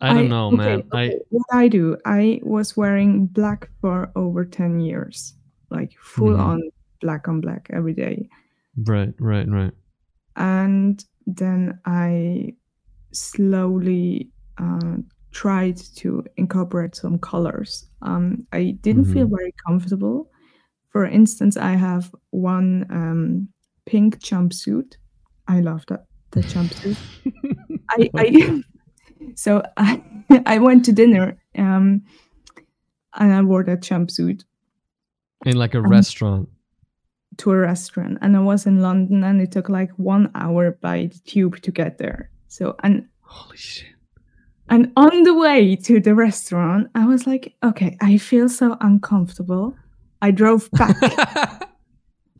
I 0.00 0.14
don't 0.14 0.28
know, 0.28 0.48
okay, 0.48 0.56
man. 0.56 0.82
okay, 0.92 1.18
what 1.30 1.46
I 1.52 1.68
do, 1.68 1.96
I 2.06 2.40
was 2.42 2.76
wearing 2.76 3.26
black 3.26 3.68
for 3.80 4.10
over 4.16 4.44
ten 4.44 4.80
years, 4.80 5.34
like 5.70 5.92
full 6.00 6.36
Mhm. 6.36 6.40
on 6.40 6.62
black 7.00 7.28
on 7.28 7.40
black 7.40 7.68
every 7.72 7.94
day, 7.94 8.28
right, 8.86 9.14
right, 9.20 9.48
right. 9.48 9.72
and 10.36 11.04
then 11.26 11.78
I 11.84 12.54
slowly 13.12 14.30
uh, 14.58 14.96
tried 15.32 15.76
to 15.96 16.24
incorporate 16.36 16.94
some 16.96 17.18
colors. 17.18 17.86
Um, 18.02 18.46
I 18.52 18.76
didn't 18.82 19.04
feel 19.06 19.26
Mm-hmm. 19.26 19.36
very 19.36 19.54
comfortable. 19.66 20.30
For 20.90 21.04
instance, 21.06 21.56
I 21.56 21.72
have 21.72 22.14
one 22.30 22.86
um, 22.90 23.48
pink 23.86 24.18
jumpsuit. 24.20 24.96
I 25.48 25.60
love 25.60 25.84
that 25.88 26.06
the 26.32 26.40
jumpsuit. 26.42 26.96
I, 27.90 28.10
I 28.16 28.62
so 29.34 29.62
I 29.76 30.02
I 30.46 30.58
went 30.58 30.84
to 30.86 30.92
dinner 30.92 31.36
um, 31.58 32.02
and 33.14 33.32
I 33.32 33.42
wore 33.42 33.64
that 33.64 33.80
jumpsuit 33.82 34.44
In 35.46 35.56
like 35.56 35.74
a 35.74 35.78
Um, 35.78 35.90
restaurant. 35.90 36.48
to 37.38 37.50
a 37.52 37.56
restaurant 37.58 38.18
and 38.22 38.36
I 38.36 38.40
was 38.40 38.66
in 38.66 38.80
London 38.80 39.24
and 39.24 39.40
it 39.40 39.50
took 39.52 39.68
like 39.68 39.90
one 39.98 40.30
hour 40.34 40.72
by 40.80 41.06
the 41.12 41.18
tube 41.24 41.60
to 41.62 41.70
get 41.72 41.98
there. 41.98 42.30
So 42.48 42.74
and 42.82 43.06
Holy 43.22 43.56
shit. 43.56 43.86
and 44.68 44.92
on 44.96 45.22
the 45.24 45.34
way 45.34 45.76
to 45.76 46.00
the 46.00 46.14
restaurant, 46.14 46.88
I 46.94 47.06
was 47.06 47.26
like, 47.26 47.54
okay, 47.62 47.96
I 48.00 48.18
feel 48.18 48.48
so 48.48 48.76
uncomfortable. 48.80 49.74
I 50.22 50.30
drove 50.32 50.70
back. 50.72 50.96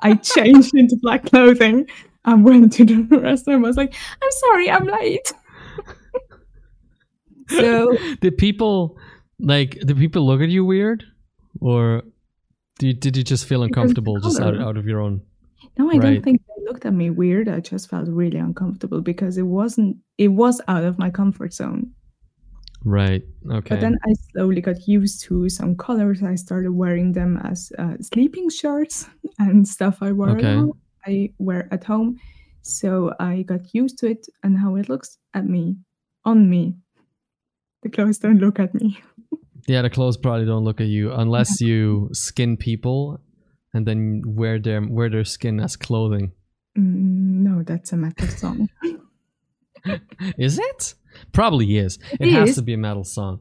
I 0.00 0.14
changed 0.14 0.72
into 0.74 0.96
black 1.00 1.24
clothing 1.26 1.86
and 2.24 2.44
went 2.44 2.72
to 2.74 2.84
the 2.84 3.02
restaurant. 3.18 3.64
I 3.64 3.68
was 3.68 3.76
like, 3.76 3.94
I'm 4.22 4.30
sorry, 4.44 4.70
I'm 4.70 4.86
late. 4.86 5.32
So 7.50 7.96
did 8.20 8.36
people 8.38 8.96
like 9.38 9.70
did 9.86 9.96
people 9.98 10.26
look 10.26 10.40
at 10.40 10.48
you 10.48 10.64
weird? 10.64 11.04
Or 11.60 12.02
did 12.78 12.86
you, 12.86 12.92
did 12.94 13.16
you 13.16 13.24
just 13.24 13.44
feel 13.46 13.62
uncomfortable 13.62 14.18
just 14.20 14.40
out, 14.40 14.56
out 14.60 14.76
of 14.76 14.86
your 14.86 15.00
own 15.00 15.20
no, 15.78 15.88
I 15.90 15.94
Right. 15.94 16.00
don't 16.02 16.22
think 16.22 16.40
they 16.46 16.64
looked 16.64 16.84
at 16.84 16.92
me 16.94 17.10
weird. 17.10 17.48
I 17.48 17.60
just 17.60 17.88
felt 17.88 18.08
really 18.08 18.38
uncomfortable 18.38 19.00
because 19.02 19.36
it 19.38 19.42
wasn't. 19.46 19.98
It 20.18 20.28
was 20.28 20.60
out 20.68 20.84
of 20.84 20.98
my 20.98 21.10
comfort 21.10 21.52
zone. 21.54 21.92
Right. 22.84 23.22
Okay. 23.50 23.74
But 23.74 23.80
then 23.80 23.96
I 24.08 24.12
slowly 24.32 24.60
got 24.60 24.88
used 24.88 25.22
to 25.24 25.48
some 25.48 25.76
colors. 25.76 26.22
I 26.22 26.34
started 26.34 26.72
wearing 26.72 27.12
them 27.12 27.36
as 27.44 27.72
uh, 27.78 27.96
sleeping 28.00 28.48
shirts 28.50 29.06
and 29.38 29.66
stuff 29.68 29.98
I 30.02 30.12
wear. 30.12 30.30
Okay. 30.30 30.54
home- 30.54 30.72
I 31.06 31.32
wear 31.38 31.68
at 31.72 31.84
home. 31.84 32.18
So 32.62 33.14
I 33.20 33.42
got 33.42 33.72
used 33.74 33.98
to 33.98 34.06
it 34.10 34.26
and 34.42 34.58
how 34.58 34.76
it 34.76 34.88
looks 34.88 35.18
at 35.34 35.46
me, 35.46 35.76
on 36.24 36.48
me. 36.50 36.74
The 37.82 37.88
clothes 37.90 38.18
don't 38.18 38.38
look 38.38 38.58
at 38.60 38.74
me. 38.74 38.98
Yeah, 39.66 39.82
the 39.82 39.90
clothes 39.90 40.16
probably 40.16 40.46
don't 40.46 40.64
look 40.64 40.80
at 40.80 40.86
you 40.88 41.12
unless 41.12 41.60
you 41.60 42.08
skin 42.12 42.56
people 42.56 43.20
and 43.72 43.86
then 43.86 44.22
wear 44.26 44.58
their 44.58 44.80
wear 44.86 45.08
their 45.10 45.24
skin 45.24 45.60
as 45.60 45.76
clothing. 45.76 46.32
Mm, 46.78 47.42
no, 47.46 47.62
that's 47.62 47.92
a 47.92 47.96
metal 47.96 48.26
song. 48.28 48.68
Is 50.38 50.58
it? 50.58 50.94
Probably 51.32 51.78
is. 51.78 51.98
It, 52.12 52.28
It 52.28 52.32
has 52.32 52.50
is. 52.50 52.56
to 52.56 52.62
be 52.62 52.74
a 52.74 52.78
metal 52.78 53.04
song. 53.04 53.40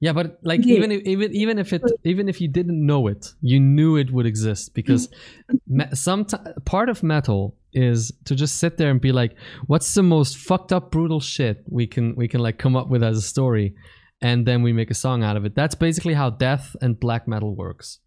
Yeah, 0.00 0.12
but 0.12 0.38
like 0.42 0.60
Yeah. 0.64 0.76
even 0.76 0.90
if, 0.92 1.02
even 1.06 1.32
even 1.34 1.58
if 1.58 1.72
it 1.72 1.82
even 2.04 2.28
if 2.28 2.40
you 2.40 2.48
didn't 2.48 2.84
know 2.84 3.06
it, 3.06 3.32
you 3.40 3.60
knew 3.60 3.96
it 3.96 4.10
would 4.12 4.26
exist 4.26 4.74
because 4.74 5.08
me- 5.66 5.86
some 5.94 6.24
t- 6.24 6.36
part 6.64 6.88
of 6.88 7.02
metal 7.02 7.56
is 7.74 8.12
to 8.24 8.34
just 8.34 8.56
sit 8.58 8.76
there 8.76 8.90
and 8.90 9.00
be 9.00 9.12
like, 9.12 9.36
what's 9.66 9.92
the 9.94 10.02
most 10.02 10.36
fucked 10.36 10.72
up 10.72 10.90
brutal 10.90 11.20
shit 11.20 11.64
we 11.68 11.86
can 11.86 12.14
we 12.14 12.28
can 12.28 12.40
like 12.40 12.58
come 12.58 12.76
up 12.76 12.88
with 12.88 13.02
as 13.02 13.18
a 13.18 13.22
story, 13.22 13.74
and 14.20 14.46
then 14.46 14.62
we 14.62 14.72
make 14.72 14.90
a 14.90 14.94
song 14.94 15.22
out 15.22 15.36
of 15.36 15.44
it. 15.44 15.54
That's 15.54 15.74
basically 15.74 16.14
how 16.14 16.30
death 16.30 16.74
and 16.80 16.98
black 16.98 17.26
metal 17.28 17.54
works. 17.54 17.98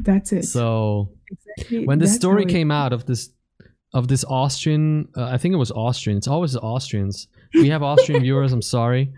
That's 0.00 0.32
it. 0.32 0.44
So 0.44 1.12
Exactly, 1.30 1.86
when 1.86 1.98
the 1.98 2.06
story 2.06 2.44
came 2.44 2.70
out 2.70 2.92
of 2.92 3.06
this 3.06 3.30
of 3.94 4.08
this 4.08 4.24
Austrian, 4.24 5.08
uh, 5.16 5.24
I 5.24 5.38
think 5.38 5.54
it 5.54 5.58
was 5.58 5.70
Austrian. 5.72 6.18
It's 6.18 6.28
always 6.28 6.52
the 6.52 6.60
Austrians. 6.60 7.28
We 7.54 7.68
have 7.70 7.82
Austrian 7.82 8.22
viewers. 8.26 8.52
I'm 8.52 8.62
sorry, 8.62 9.12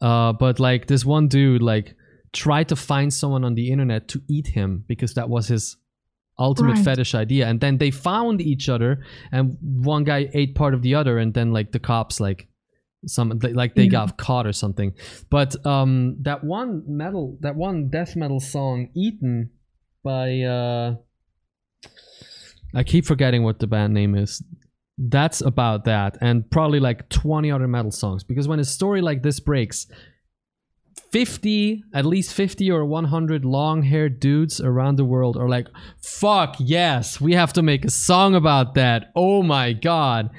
uh, 0.00 0.32
but 0.32 0.60
like 0.60 0.86
this 0.86 1.04
one 1.04 1.28
dude 1.28 1.62
like 1.62 1.94
tried 2.32 2.68
to 2.68 2.76
find 2.76 3.12
someone 3.12 3.44
on 3.44 3.54
the 3.54 3.70
internet 3.70 4.08
to 4.08 4.20
eat 4.28 4.48
him 4.48 4.84
because 4.88 5.14
that 5.14 5.28
was 5.28 5.48
his 5.48 5.76
ultimate 6.38 6.72
Right. 6.76 6.84
fetish 6.84 7.14
idea. 7.14 7.46
And 7.48 7.60
then 7.60 7.78
they 7.78 7.90
found 7.90 8.40
each 8.40 8.68
other, 8.68 9.02
and 9.32 9.56
one 9.60 10.04
guy 10.04 10.28
ate 10.34 10.54
part 10.54 10.74
of 10.74 10.82
the 10.82 10.94
other, 10.94 11.18
and 11.18 11.32
then 11.34 11.52
like 11.52 11.72
the 11.72 11.78
cops 11.78 12.20
like 12.20 12.48
some 13.06 13.38
like 13.52 13.74
they 13.74 13.84
Yeah. 13.84 13.90
got 13.90 14.16
caught 14.16 14.46
or 14.46 14.52
something. 14.52 14.92
But 15.30 15.54
um, 15.66 16.16
that 16.22 16.42
one 16.42 16.82
metal, 16.86 17.36
that 17.40 17.54
one 17.54 17.88
death 17.88 18.16
metal 18.16 18.40
song, 18.40 18.88
"Eaten" 18.94 19.50
by 20.02 20.40
uh, 20.40 20.96
I 22.74 22.82
keep 22.82 23.04
forgetting 23.04 23.42
what 23.44 23.58
the 23.60 23.66
band 23.66 23.94
name 23.94 24.14
is. 24.14 24.42
That's 24.96 25.40
about 25.40 25.84
that, 25.84 26.16
and 26.20 26.48
probably 26.50 26.80
like 26.80 27.08
20 27.08 27.50
other 27.50 27.66
metal 27.68 27.90
songs. 27.90 28.22
Because 28.24 28.46
when 28.48 28.60
a 28.60 28.64
story 28.64 29.00
like 29.00 29.22
this 29.22 29.40
breaks, 29.40 29.86
50, 31.10 31.84
at 31.92 32.04
least 32.04 32.32
50 32.34 32.70
or 32.70 32.84
100 32.84 33.44
long 33.44 33.82
haired 33.82 34.20
dudes 34.20 34.60
around 34.60 34.96
the 34.96 35.04
world 35.04 35.36
are 35.36 35.48
like, 35.48 35.68
fuck, 36.02 36.56
yes, 36.58 37.20
we 37.20 37.34
have 37.34 37.52
to 37.54 37.62
make 37.62 37.84
a 37.84 37.90
song 37.90 38.34
about 38.34 38.74
that. 38.74 39.12
Oh 39.14 39.42
my 39.42 39.72
god. 39.72 40.30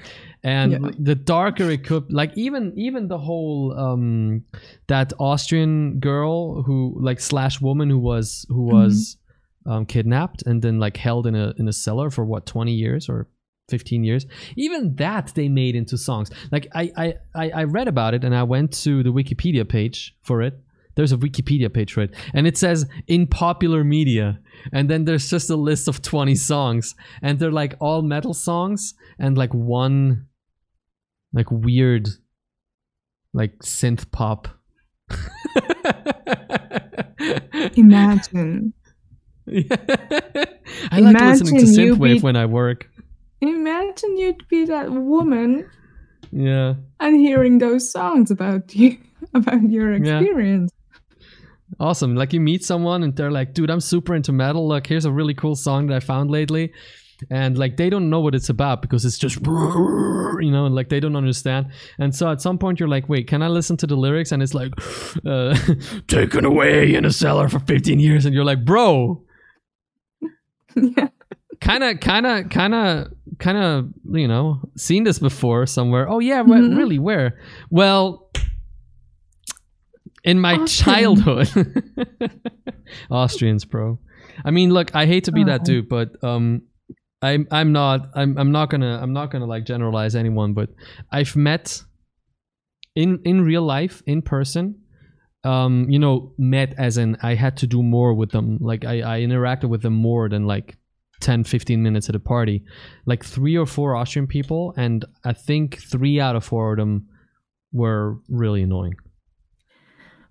And 0.43 0.71
Yeah. 0.73 0.91
the 0.99 1.15
darker 1.15 1.69
it 1.71 1.83
could, 1.83 2.11
like 2.13 2.37
even 2.37 2.71
even 2.75 3.07
the 3.07 3.17
whole 3.17 3.73
um 3.77 4.43
that 4.87 5.11
Austrian 5.19 5.99
girl 5.99 6.61
who 6.61 6.95
like 7.01 7.19
slash 7.19 7.59
woman 7.61 7.89
who 7.89 7.97
was 7.97 8.45
who 8.49 8.63
was 8.63 9.17
um, 9.65 9.85
kidnapped 9.87 10.43
and 10.45 10.61
then 10.61 10.77
like 10.79 10.97
held 10.97 11.25
in 11.25 11.33
a 11.35 11.53
in 11.57 11.67
a 11.67 11.73
cellar 11.73 12.11
for 12.11 12.23
what 12.23 12.45
20 12.45 12.71
years 12.71 13.09
or 13.09 13.27
15 13.69 14.03
years 14.03 14.25
even 14.55 14.95
that 14.95 15.31
they 15.35 15.49
made 15.49 15.75
into 15.75 15.97
songs 15.97 16.29
like 16.51 16.67
I, 16.73 17.15
I 17.33 17.49
i 17.51 17.63
read 17.63 17.87
about 17.87 18.13
it 18.13 18.23
and 18.23 18.35
i 18.35 18.43
went 18.43 18.71
to 18.83 19.03
the 19.03 19.09
wikipedia 19.09 19.67
page 19.67 20.15
for 20.21 20.41
it 20.41 20.53
there's 20.95 21.11
a 21.11 21.17
wikipedia 21.17 21.73
page 21.73 21.93
for 21.93 22.01
it 22.01 22.13
and 22.33 22.47
it 22.47 22.57
says 22.57 22.85
in 23.07 23.27
popular 23.27 23.83
media 23.83 24.39
and 24.71 24.89
then 24.89 25.05
there's 25.05 25.29
just 25.29 25.49
a 25.49 25.55
list 25.55 25.87
of 25.87 26.01
20 26.01 26.35
songs 26.35 26.95
and 27.21 27.39
they're 27.39 27.51
like 27.51 27.75
all 27.79 28.01
metal 28.01 28.33
songs 28.33 28.93
and 29.19 29.37
like 29.37 29.53
one 29.53 30.27
like 31.33 31.49
weird 31.49 32.07
like 33.33 33.57
synth 33.59 34.09
pop 34.11 34.47
Imagine. 37.75 38.73
Yeah. 39.45 39.63
I 40.91 40.99
like 40.99 41.19
listening 41.19 41.59
to 41.59 41.65
synthwave 41.65 42.15
be- 42.15 42.19
when 42.21 42.35
I 42.35 42.45
work. 42.45 42.89
Imagine 43.41 44.17
you'd 44.17 44.47
be 44.47 44.65
that 44.65 44.91
woman 44.91 45.69
Yeah. 46.31 46.75
and 46.99 47.15
hearing 47.17 47.59
those 47.59 47.91
songs 47.91 48.31
about 48.31 48.73
you, 48.75 48.97
about 49.33 49.69
your 49.69 49.91
Yeah. 49.93 50.19
experience. 50.19 50.71
Awesome. 51.79 52.15
Like 52.15 52.31
you 52.33 52.39
meet 52.39 52.63
someone 52.63 53.03
and 53.03 53.15
they're 53.15 53.31
like, 53.31 53.53
dude, 53.53 53.69
I'm 53.69 53.81
super 53.81 54.15
into 54.15 54.31
metal. 54.31 54.67
Look, 54.67 54.87
here's 54.87 55.05
a 55.05 55.11
really 55.11 55.33
cool 55.33 55.55
song 55.55 55.87
that 55.87 55.95
I 55.95 55.99
found 55.99 56.29
lately. 56.31 56.71
And 57.29 57.57
like 57.57 57.77
they 57.77 57.89
don't 57.89 58.09
know 58.09 58.19
what 58.19 58.35
it's 58.35 58.49
about 58.49 58.81
because 58.81 59.05
it's 59.05 59.17
just 59.17 59.37
you 59.37 60.51
know, 60.51 60.65
and 60.65 60.75
like 60.75 60.89
they 60.89 60.99
don't 60.99 61.15
understand. 61.15 61.67
And 61.97 62.13
so 62.13 62.29
at 62.29 62.41
some 62.41 62.57
point 62.57 62.79
you're 62.79 62.89
like, 62.89 63.07
wait, 63.09 63.27
can 63.27 63.41
I 63.41 63.47
listen 63.47 63.77
to 63.77 63.87
the 63.87 63.95
lyrics? 63.95 64.31
And 64.31 64.43
it's 64.43 64.53
like 64.53 64.73
uh, 65.25 65.57
taken 66.07 66.43
away 66.45 66.93
in 66.93 67.05
a 67.05 67.11
cellar 67.11 67.47
for 67.49 67.59
15 67.59 67.99
years. 67.99 68.25
And 68.25 68.35
you're 68.35 68.43
like, 68.45 68.63
bro, 68.65 69.23
yeah. 70.75 71.07
Kind 71.65 71.83
of 71.83 71.99
kind 71.99 72.25
of 72.25 72.49
kind 72.49 72.73
of 72.73 73.07
kind 73.39 73.57
of 73.57 73.89
you 74.19 74.27
know 74.27 74.61
seen 74.77 75.03
this 75.03 75.19
before 75.19 75.65
somewhere. 75.65 76.07
Oh 76.09 76.19
yeah 76.19 76.43
Mhm. 76.43 76.77
really 76.77 76.99
where? 76.99 77.39
Well 77.69 78.29
in 80.23 80.39
my 80.39 80.55
Austrian. 80.55 81.15
childhood. 81.15 81.49
Austrians 83.09 83.65
bro. 83.65 83.99
I 84.43 84.51
mean 84.51 84.69
look 84.71 84.93
i 84.95 85.05
hate 85.05 85.23
to 85.25 85.31
be 85.31 85.43
that 85.45 85.63
dude 85.63 85.87
but 85.87 86.21
um 86.23 86.61
i'm 87.21 87.47
i'm 87.51 87.71
not 87.71 88.09
i'm 88.15 88.37
i'm 88.37 88.51
not 88.51 88.69
gonna 88.69 88.99
i'm 89.01 89.13
not 89.13 89.31
gonna 89.31 89.45
like 89.45 89.63
generalize 89.65 90.13
anyone 90.15 90.53
but 90.53 90.69
i've 91.11 91.35
met 91.37 91.81
in 92.95 93.19
in 93.23 93.41
real 93.41 93.61
life 93.61 94.03
in 94.05 94.21
person 94.21 94.75
um 95.45 95.85
you 95.89 95.99
know 95.99 96.33
met 96.37 96.73
as 96.77 96.97
in 96.97 97.15
i 97.23 97.33
had 97.35 97.55
to 97.57 97.67
do 97.67 97.81
more 97.81 98.13
with 98.13 98.31
them. 98.31 98.57
Like 98.59 98.83
i 98.83 98.95
i 99.15 99.19
interacted 99.21 99.69
with 99.69 99.81
them 99.83 99.93
more 99.93 100.27
than 100.27 100.45
like 100.45 100.75
10 101.21 101.43
15 101.43 101.81
minutes 101.81 102.09
at 102.09 102.15
a 102.15 102.19
party 102.19 102.63
like 103.05 103.23
three 103.23 103.55
or 103.57 103.65
four 103.65 103.95
austrian 103.95 104.27
people 104.27 104.73
and 104.77 105.05
i 105.23 105.31
think 105.33 105.79
three 105.81 106.19
out 106.19 106.35
of 106.35 106.43
four 106.43 106.73
of 106.73 106.77
them 106.77 107.07
were 107.73 108.17
really 108.29 108.61
annoying 108.61 108.93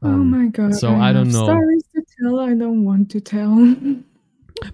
oh 0.03 0.09
Um, 0.09 0.31
my 0.31 0.49
god. 0.49 0.75
so 0.75 0.90
I 0.94 1.12
don't 1.12 1.27
have 1.27 1.33
know. 1.35 1.44
Stories 1.47 1.85
to 1.94 2.03
tell. 2.20 2.40
I 2.40 2.55
don't 2.55 2.85
want 2.85 3.11
to 3.12 3.20
tell. 3.20 3.77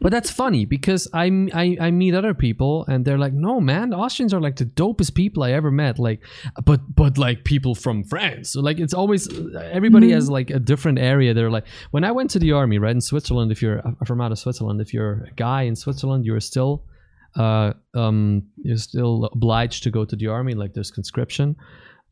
but 0.00 0.11
that's 0.12 0.31
funny 0.31 0.64
because 0.64 1.09
I, 1.12 1.26
I 1.55 1.76
i 1.81 1.90
meet 1.90 2.14
other 2.14 2.35
people 2.35 2.85
and 2.88 3.05
they're 3.05 3.18
like 3.18 3.33
no 3.33 3.61
man 3.61 3.92
austrians 3.94 4.33
are 4.35 4.40
like 4.40 4.57
the 4.57 4.66
dopest 4.66 5.14
people 5.14 5.42
i 5.42 5.53
ever 5.53 5.70
met 5.70 5.98
like 5.98 6.20
but 6.64 6.81
but 6.94 7.18
like 7.18 7.44
people 7.44 7.74
from 7.74 8.05
france. 8.05 8.53
So 8.53 8.61
like 8.61 8.79
it's 8.79 8.94
always 8.94 9.29
everybody 9.79 10.09
Mhm. 10.09 10.14
has 10.14 10.29
like 10.31 10.50
a 10.50 10.59
different 10.59 10.98
area. 10.98 11.35
They're 11.35 11.50
like 11.50 11.66
when 11.90 12.05
i 12.05 12.12
went 12.12 12.31
to 12.31 12.38
the 12.38 12.53
army 12.53 12.79
right 12.79 12.94
in 12.94 13.00
switzerland 13.00 13.50
if 13.53 13.61
you're 13.62 13.81
uh, 13.87 14.05
from 14.07 14.20
out 14.20 14.33
of 14.33 14.38
switzerland 14.38 14.81
if 14.81 14.92
you're 14.94 15.14
a 15.31 15.35
guy 15.37 15.62
in 15.62 15.74
switzerland 15.76 16.24
you're 16.26 16.40
still 16.53 16.72
uh 17.37 17.72
um 17.94 18.42
you're 18.66 18.76
still 18.90 19.29
obliged 19.33 19.83
to 19.85 19.90
go 19.90 20.05
to 20.05 20.16
the 20.16 20.26
army 20.26 20.55
like 20.55 20.72
there's 20.74 20.90
conscription 20.90 21.55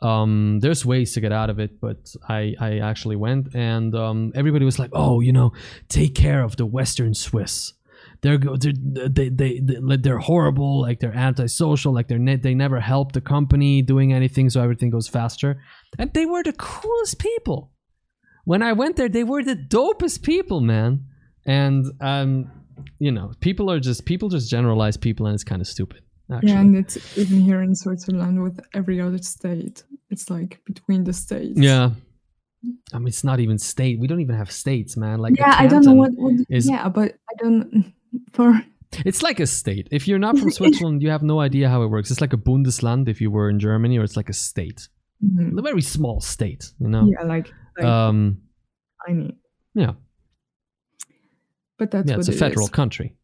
um 0.00 0.60
there's 0.60 0.86
ways 0.86 1.12
to 1.12 1.20
get 1.20 1.32
out 1.32 1.50
of 1.50 1.58
it 1.58 1.80
but 1.80 1.96
i 2.28 2.54
i 2.60 2.78
actually 2.78 3.16
went 3.16 3.52
and 3.54 3.94
um 3.96 4.30
everybody 4.34 4.64
was 4.64 4.78
like 4.78 4.90
oh 4.92 5.20
you 5.20 5.32
know 5.32 5.52
take 5.88 6.14
care 6.14 6.42
of 6.42 6.56
the 6.56 6.66
western 6.66 7.14
swiss. 7.14 7.72
They're 8.20 8.38
they're, 8.38 8.72
they, 9.08 9.28
they 9.28 9.60
they 9.60 9.96
they're 9.96 10.18
horrible 10.18 10.80
like 10.80 10.98
they're 10.98 11.14
antisocial 11.14 11.92
like 11.92 12.08
they're 12.08 12.18
ne- 12.18 12.36
they 12.36 12.54
never 12.54 12.80
help 12.80 13.12
the 13.12 13.20
company 13.20 13.80
doing 13.82 14.12
anything 14.12 14.50
so 14.50 14.60
everything 14.60 14.90
goes 14.90 15.06
faster. 15.06 15.62
And 15.98 16.12
they 16.14 16.26
were 16.26 16.42
the 16.42 16.52
coolest 16.52 17.18
people. 17.20 17.72
When 18.44 18.62
i 18.62 18.72
went 18.72 18.96
there 18.96 19.08
they 19.08 19.24
were 19.24 19.44
the 19.44 19.54
dopest 19.54 20.22
people 20.22 20.60
man. 20.60 21.04
And 21.46 21.86
um 22.00 22.50
you 22.98 23.12
know 23.12 23.32
people 23.40 23.70
are 23.70 23.78
just 23.78 24.04
people 24.04 24.28
just 24.28 24.50
generalize 24.50 24.96
people 24.96 25.26
and 25.26 25.34
it's 25.34 25.44
kind 25.44 25.60
of 25.60 25.68
stupid 25.68 26.02
actually. 26.32 26.52
yeah, 26.52 26.60
and 26.60 26.76
it's 26.76 27.18
even 27.18 27.40
here 27.40 27.62
in 27.62 27.74
Switzerland 27.74 28.42
with 28.42 28.60
every 28.74 29.00
other 29.00 29.18
state. 29.18 29.82
It's 30.10 30.30
like 30.30 30.60
between 30.64 31.04
the 31.04 31.12
states. 31.12 31.58
Yeah. 31.58 31.90
I 32.92 32.98
mean, 32.98 33.08
it's 33.08 33.22
not 33.24 33.38
even 33.40 33.58
state. 33.58 34.00
We 34.00 34.06
don't 34.08 34.20
even 34.20 34.34
have 34.36 34.50
states, 34.50 34.96
man. 34.96 35.18
Like, 35.20 35.36
yeah, 35.38 35.54
I 35.58 35.66
don't 35.66 35.84
know 35.84 35.92
what. 35.94 36.12
what 36.14 36.34
is- 36.48 36.68
yeah, 36.68 36.88
but 36.88 37.12
I 37.30 37.34
don't. 37.42 37.92
For 38.32 38.60
It's 39.04 39.22
like 39.22 39.38
a 39.38 39.46
state. 39.46 39.86
If 39.90 40.08
you're 40.08 40.18
not 40.18 40.38
from 40.38 40.50
Switzerland, 40.58 41.02
you 41.02 41.10
have 41.10 41.22
no 41.22 41.40
idea 41.40 41.68
how 41.68 41.82
it 41.82 41.88
works. 41.88 42.10
It's 42.10 42.20
like 42.22 42.32
a 42.32 42.38
Bundesland 42.38 43.06
if 43.08 43.20
you 43.20 43.30
were 43.30 43.50
in 43.50 43.58
Germany, 43.60 43.98
or 43.98 44.02
it's 44.02 44.16
like 44.16 44.30
a 44.30 44.32
state, 44.32 44.88
Mhm. 45.22 45.58
a 45.58 45.62
very 45.62 45.82
small 45.82 46.20
state. 46.20 46.72
You 46.80 46.88
know. 46.88 47.06
yeah, 47.12 47.22
like, 47.22 47.52
like 47.76 47.86
Um. 47.86 48.38
tiny. 49.06 49.36
Yeah. 49.74 49.92
But 51.78 51.90
that's 51.90 52.08
yeah. 52.08 52.14
what 52.16 52.20
It's 52.20 52.28
a 52.28 52.32
it 52.32 52.38
federal 52.38 52.64
is. 52.66 52.70
country. 52.70 53.14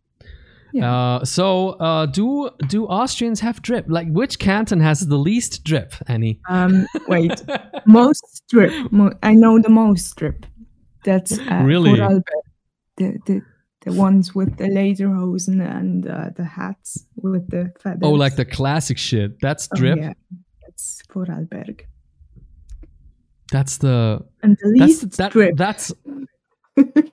Yeah. 0.74 0.92
Uh, 0.92 1.24
so, 1.24 1.70
uh, 1.78 2.06
do 2.06 2.50
do 2.68 2.86
Austrians 2.86 3.40
have 3.40 3.62
drip? 3.62 3.84
Like, 3.88 4.08
which 4.10 4.38
canton 4.40 4.80
has 4.80 5.06
the 5.06 5.16
least 5.16 5.62
drip? 5.62 5.94
Annie? 6.08 6.40
Um, 6.50 6.86
wait, 7.08 7.30
most 7.86 8.42
drip. 8.50 8.90
Mo- 8.90 9.12
I 9.22 9.34
know 9.34 9.60
the 9.60 9.68
most 9.70 10.16
drip. 10.16 10.46
That's 11.04 11.38
uh, 11.38 11.62
Really? 11.64 11.94
The 12.96 13.18
the 13.26 13.40
the 13.84 13.92
ones 13.92 14.34
with 14.34 14.56
the 14.56 14.64
lederhosen 14.64 15.60
and 15.60 16.06
uh, 16.08 16.30
the 16.36 16.44
hats 16.44 17.06
with 17.22 17.48
the 17.50 17.70
feathers. 17.78 18.00
oh, 18.02 18.12
like 18.12 18.34
the 18.34 18.44
classic 18.44 18.98
shit. 18.98 19.38
That's 19.40 19.68
drip. 19.76 19.98
Oh, 19.98 20.00
drip. 20.00 20.16
yeah, 20.16 20.36
that's 20.66 21.02
Vorarlberg. 21.12 21.82
That's 23.52 23.78
the 23.78 24.24
And 24.42 24.56
the 24.60 24.74
that's 24.78 24.88
least 25.02 25.16
that 25.18 25.30
strip. 25.30 25.56
that's 25.56 25.92
the 26.76 27.10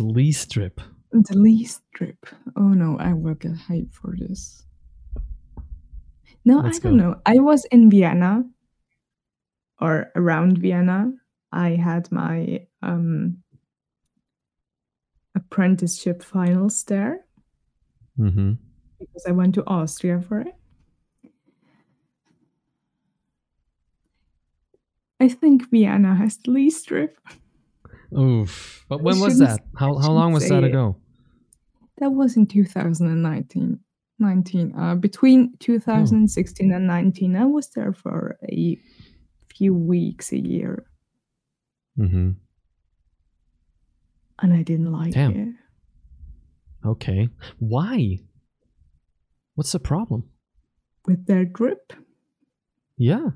least 0.00 0.50
drip. 0.50 0.80
The 1.12 1.36
least 1.38 1.82
strip. 1.94 2.26
Oh 2.56 2.68
no, 2.68 2.96
I 2.98 3.12
will 3.12 3.34
get 3.34 3.56
hype 3.56 3.92
for 3.92 4.14
this. 4.16 4.64
No, 6.44 6.60
Let's 6.60 6.78
I 6.78 6.80
don't 6.80 6.98
go. 6.98 7.04
know. 7.10 7.20
I 7.26 7.38
was 7.38 7.64
in 7.66 7.90
Vienna 7.90 8.44
or 9.80 10.10
around 10.14 10.58
Vienna. 10.58 11.12
I 11.52 11.70
had 11.70 12.10
my 12.12 12.66
um 12.82 13.42
apprenticeship 15.34 16.22
finals 16.22 16.84
there 16.84 17.24
Mm-hmm. 18.18 18.52
because 18.98 19.26
I 19.28 19.32
went 19.32 19.54
to 19.56 19.66
Austria 19.66 20.22
for 20.22 20.40
it. 20.40 20.54
I 25.20 25.28
think 25.28 25.70
Vienna 25.70 26.14
has 26.14 26.38
the 26.38 26.50
least 26.50 26.82
strip. 26.82 27.18
Oof. 28.16 28.84
But 28.88 29.02
when 29.02 29.16
I 29.16 29.20
was 29.20 29.38
that? 29.38 29.60
How 29.78 29.96
how 29.98 30.12
long 30.12 30.32
was 30.32 30.48
that 30.48 30.62
it. 30.64 30.68
ago? 30.70 30.96
That 31.98 32.10
was 32.10 32.36
in 32.36 32.46
2019. 32.46 33.80
19. 34.18 34.74
Uh, 34.78 34.94
between 34.94 35.54
2016 35.60 36.72
and 36.72 36.86
19, 36.86 37.36
I 37.36 37.44
was 37.44 37.68
there 37.70 37.92
for 37.92 38.38
a 38.50 38.78
few 39.54 39.74
weeks, 39.74 40.32
a 40.32 40.38
year, 40.38 40.86
Mm-hmm. 41.98 42.30
and 44.40 44.52
I 44.54 44.62
didn't 44.62 44.90
like 44.92 45.12
Damn. 45.12 45.32
it. 45.36 45.54
Okay. 46.86 47.28
Why? 47.58 48.18
What's 49.54 49.72
the 49.72 49.78
problem? 49.80 50.30
With 51.06 51.26
their 51.26 51.44
drip, 51.44 51.92
Yeah. 52.96 53.30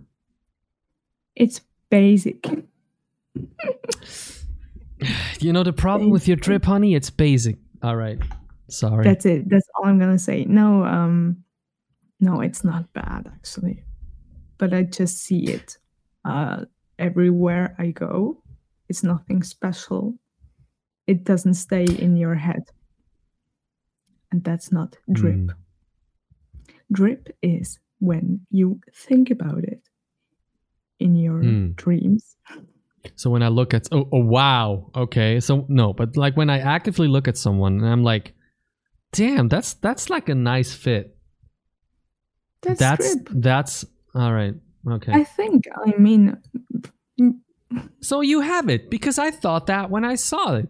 it's 1.37 1.61
basic. 1.90 2.46
You 5.40 5.52
know 5.52 5.62
the 5.62 5.72
problem 5.72 6.10
with 6.10 6.28
your 6.28 6.36
drip, 6.36 6.64
honey? 6.64 6.94
It's 6.94 7.08
basic. 7.10 7.56
All 7.82 7.96
right. 7.96 8.18
Sorry. 8.68 9.04
That's 9.04 9.24
it. 9.26 9.48
That's 9.48 9.66
all 9.74 9.86
I'm 9.86 9.98
gonna 9.98 10.18
say. 10.18 10.44
No, 10.44 10.84
um, 10.84 11.42
no, 12.20 12.40
it's 12.40 12.62
not 12.62 12.92
bad 12.92 13.26
actually, 13.26 13.82
but 14.58 14.74
I 14.74 14.82
just 14.82 15.18
see 15.24 15.44
it 15.48 15.78
uh, 16.24 16.66
everywhere 16.98 17.74
I 17.78 17.90
go. 17.92 18.42
It's 18.88 19.02
nothing 19.02 19.42
special. 19.42 20.14
It 21.06 21.24
doesn't 21.24 21.54
stay 21.54 21.84
in 21.84 22.16
your 22.16 22.34
head, 22.34 22.62
and 24.30 24.44
that's 24.44 24.70
not 24.70 24.96
drip. 25.10 25.36
Mm. 25.36 25.54
Drip 26.92 27.28
is 27.42 27.78
when 28.00 28.40
you 28.50 28.80
think 28.94 29.30
about 29.30 29.64
it 29.64 29.82
in 30.98 31.16
your 31.16 31.40
Mm. 31.42 31.74
dreams. 31.76 32.36
So 33.16 33.30
when 33.30 33.42
I 33.42 33.48
look 33.48 33.74
at 33.74 33.88
oh, 33.92 34.08
oh 34.12 34.20
wow 34.20 34.90
okay 34.94 35.40
so 35.40 35.64
no 35.68 35.92
but 35.92 36.16
like 36.16 36.36
when 36.36 36.50
I 36.50 36.58
actively 36.58 37.08
look 37.08 37.28
at 37.28 37.36
someone 37.36 37.80
and 37.80 37.88
I'm 37.88 38.02
like, 38.02 38.34
damn 39.12 39.48
that's 39.48 39.74
that's 39.74 40.10
like 40.10 40.28
a 40.28 40.34
nice 40.34 40.74
fit. 40.74 41.16
That's, 42.62 42.78
that's 42.78 43.16
that's 43.30 43.84
all 44.14 44.32
right 44.32 44.54
okay. 44.88 45.12
I 45.12 45.24
think. 45.24 45.64
I 45.86 45.96
mean, 45.98 46.36
so 48.00 48.20
you 48.20 48.40
have 48.40 48.68
it 48.68 48.90
because 48.90 49.18
I 49.18 49.30
thought 49.30 49.66
that 49.66 49.90
when 49.90 50.04
I 50.04 50.14
saw 50.14 50.56
it. 50.56 50.68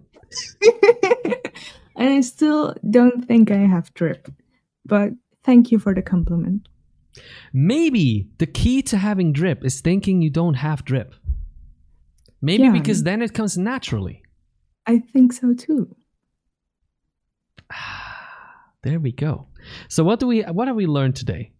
and 1.96 2.08
I 2.08 2.20
still 2.20 2.74
don't 2.88 3.24
think 3.26 3.50
I 3.50 3.58
have 3.58 3.92
drip. 3.94 4.30
But 4.84 5.10
thank 5.44 5.70
you 5.70 5.78
for 5.78 5.94
the 5.94 6.02
compliment. 6.02 6.68
Maybe 7.52 8.28
the 8.38 8.46
key 8.46 8.82
to 8.82 8.96
having 8.96 9.32
drip 9.32 9.64
is 9.64 9.80
thinking 9.80 10.22
you 10.22 10.30
don't 10.30 10.54
have 10.54 10.84
drip. 10.84 11.14
Maybe 12.42 12.64
Yeah. 12.64 12.72
because 12.72 13.02
then 13.02 13.22
it 13.22 13.34
comes 13.34 13.56
naturally. 13.58 14.22
I 14.86 14.98
think 14.98 15.32
so 15.32 15.54
too. 15.54 15.96
There 18.82 18.98
we 18.98 19.12
go. 19.12 19.48
So 19.88 20.02
what 20.02 20.20
do 20.20 20.26
we 20.26 20.40
what 20.40 20.66
have 20.66 20.74
we 20.76 20.86
learned 20.86 21.14
today? 21.14 21.52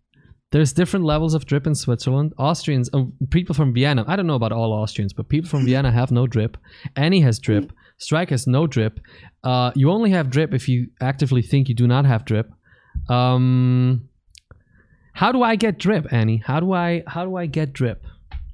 There's 0.52 0.72
different 0.72 1.04
levels 1.04 1.34
of 1.34 1.44
drip 1.44 1.66
in 1.66 1.74
Switzerland. 1.74 2.32
Austrians, 2.38 2.88
oh, 2.94 3.12
people 3.30 3.54
from 3.54 3.74
Vienna. 3.74 4.04
I 4.08 4.16
don't 4.16 4.26
know 4.26 4.34
about 4.34 4.52
all 4.52 4.72
Austrians, 4.72 5.12
but 5.12 5.28
people 5.28 5.48
from 5.50 5.64
Vienna 5.66 5.92
have 5.92 6.10
no 6.10 6.26
drip. 6.26 6.56
Annie 6.96 7.20
has 7.20 7.38
drip. 7.38 7.72
Strike 7.98 8.30
has 8.30 8.46
no 8.46 8.66
drip. 8.66 8.98
Uh, 9.44 9.70
you 9.76 9.90
only 9.90 10.10
have 10.12 10.30
drip 10.30 10.54
if 10.54 10.66
you 10.66 10.88
actively 11.02 11.42
think 11.42 11.68
you 11.68 11.74
do 11.74 11.86
not 11.86 12.06
have 12.06 12.24
drip. 12.24 12.50
Um, 13.10 14.08
how 15.12 15.30
do 15.30 15.42
I 15.42 15.56
get 15.56 15.78
drip, 15.78 16.10
Annie? 16.10 16.42
How 16.44 16.58
do 16.58 16.72
I 16.72 17.02
how 17.06 17.24
do 17.26 17.36
I 17.36 17.44
get 17.46 17.72
drip? 17.74 18.02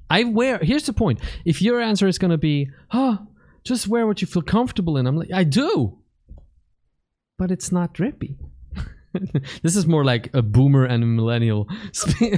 I 0.09 0.23
wear. 0.23 0.59
Here's 0.59 0.85
the 0.85 0.93
point. 0.93 1.19
If 1.45 1.61
your 1.61 1.81
answer 1.81 2.07
is 2.07 2.17
going 2.17 2.31
to 2.31 2.37
be, 2.37 2.69
"Oh, 2.93 3.17
just 3.63 3.87
wear 3.87 4.07
what 4.07 4.21
you 4.21 4.27
feel 4.27 4.41
comfortable 4.43 4.97
in," 4.97 5.07
I'm 5.07 5.17
like, 5.17 5.31
I 5.33 5.43
do. 5.43 5.97
but 7.37 7.51
it's 7.51 7.71
not 7.71 7.93
drippy. 7.93 8.37
this 9.63 9.75
is 9.75 9.85
more 9.85 10.03
like 10.03 10.33
a 10.33 10.41
boomer 10.41 10.85
and 10.85 11.03
a 11.03 11.05
millennial 11.07 11.67
spe- 11.91 12.37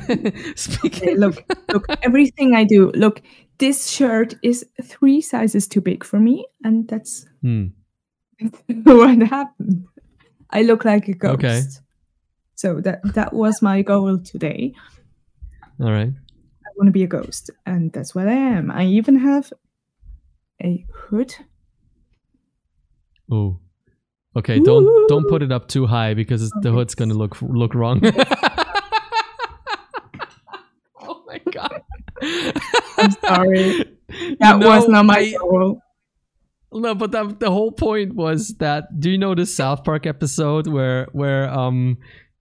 speaking. 0.56 1.10
Okay, 1.10 1.16
look, 1.16 1.44
look, 1.74 1.86
everything 2.04 2.54
I 2.56 2.64
do. 2.66 2.92
Look, 2.96 3.22
this 3.60 3.90
shirt 3.90 4.34
is 4.44 4.66
three 4.84 5.22
sizes 5.22 5.68
too 5.68 5.82
big 5.82 6.04
for 6.04 6.20
me, 6.20 6.46
and 6.64 6.88
that's 6.88 7.26
Hmm. 7.42 7.68
what 8.84 9.22
happened. 9.22 9.86
I 10.50 10.64
look 10.64 10.86
like 10.86 11.08
a 11.08 11.14
ghost. 11.14 11.36
Okay. 11.36 11.62
So 12.56 12.82
that 12.82 13.00
that 13.14 13.34
was 13.34 13.62
my 13.62 13.82
goal 13.84 14.18
today. 14.20 14.74
All 15.80 15.92
right. 15.92 16.12
Want 16.80 16.88
to 16.88 16.92
be 16.94 17.04
a 17.04 17.08
ghost, 17.08 17.50
and 17.66 17.92
that's 17.92 18.16
what 18.16 18.30
I 18.30 18.34
am. 18.34 18.72
I 18.72 18.86
even 18.86 19.20
have 19.20 19.52
a 20.64 20.86
hood. 20.94 21.36
Oh. 23.30 23.60
Okay, 24.34 24.62
don't 24.62 25.10
don't 25.10 25.28
put 25.28 25.44
it 25.44 25.52
up 25.52 25.68
too 25.68 25.86
high 25.88 26.14
because 26.14 26.42
it's, 26.42 26.54
the 26.62 26.72
hood's 26.72 26.96
gonna 26.96 27.16
look 27.16 27.36
look 27.42 27.76
wrong. 27.76 28.00
oh 31.02 31.24
my 31.28 31.42
god! 31.52 31.82
I'm 32.98 33.12
sorry. 33.12 33.86
That 34.40 34.60
was 34.60 34.88
not 34.88 35.06
my 35.06 35.20
I- 35.20 35.34
goal. 35.38 35.82
No, 36.72 36.96
but 36.96 37.12
the, 37.12 37.36
the 37.38 37.52
whole 37.52 37.72
point 37.72 38.16
was 38.16 38.56
that. 38.60 39.00
Do 39.00 39.12
you 39.12 39.18
know 39.18 39.36
the 39.36 39.46
South 39.46 39.84
Park 39.84 40.06
episode 40.08 40.66
where 40.66 41.08
where 41.12 41.50
um 41.50 41.98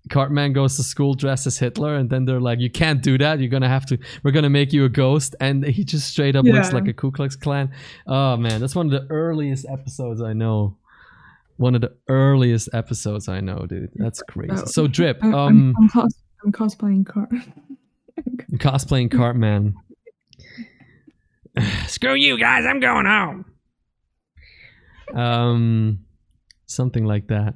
Cartman 0.08 0.52
goes 0.52 0.76
to 0.76 0.82
school 0.82 1.14
dressed 1.14 1.46
as 1.46 1.58
Hitler, 1.58 1.96
and 1.96 2.08
then 2.10 2.24
they're 2.24 2.40
like, 2.40 2.60
"You 2.60 2.70
can't 2.70 3.02
do 3.02 3.18
that. 3.18 3.40
You're 3.40 3.48
gonna 3.48 3.68
have 3.68 3.86
to. 3.86 3.98
We're 4.22 4.32
gonna 4.32 4.50
make 4.50 4.72
you 4.72 4.84
a 4.84 4.88
ghost." 4.88 5.34
And 5.40 5.64
he 5.64 5.84
just 5.84 6.08
straight 6.08 6.36
up 6.36 6.44
looks 6.44 6.72
like 6.72 6.88
a 6.88 6.92
Ku 6.92 7.10
Klux 7.10 7.36
Klan. 7.36 7.70
Oh 8.06 8.36
man, 8.36 8.60
that's 8.60 8.74
one 8.74 8.86
of 8.86 8.92
the 8.92 9.06
earliest 9.12 9.66
episodes 9.68 10.20
I 10.22 10.32
know. 10.32 10.76
One 11.56 11.74
of 11.74 11.80
the 11.80 11.94
earliest 12.08 12.68
episodes 12.72 13.28
I 13.28 13.40
know, 13.40 13.66
dude. 13.66 13.90
That's 13.96 14.22
crazy. 14.22 14.52
Oh. 14.52 14.64
So 14.66 14.86
drip, 14.86 15.18
I'm, 15.22 15.34
um, 15.34 15.74
I'm, 15.76 15.88
cos- 15.88 16.22
I'm 16.44 16.52
cosplaying 16.52 17.04
Cart. 17.04 17.30
cosplaying 18.54 19.10
Cartman. 19.10 19.74
Screw 21.86 22.14
you 22.14 22.38
guys, 22.38 22.64
I'm 22.64 22.80
going 22.80 23.06
home. 23.06 23.44
Um, 25.14 26.04
something 26.66 27.04
like 27.04 27.28
that. 27.28 27.54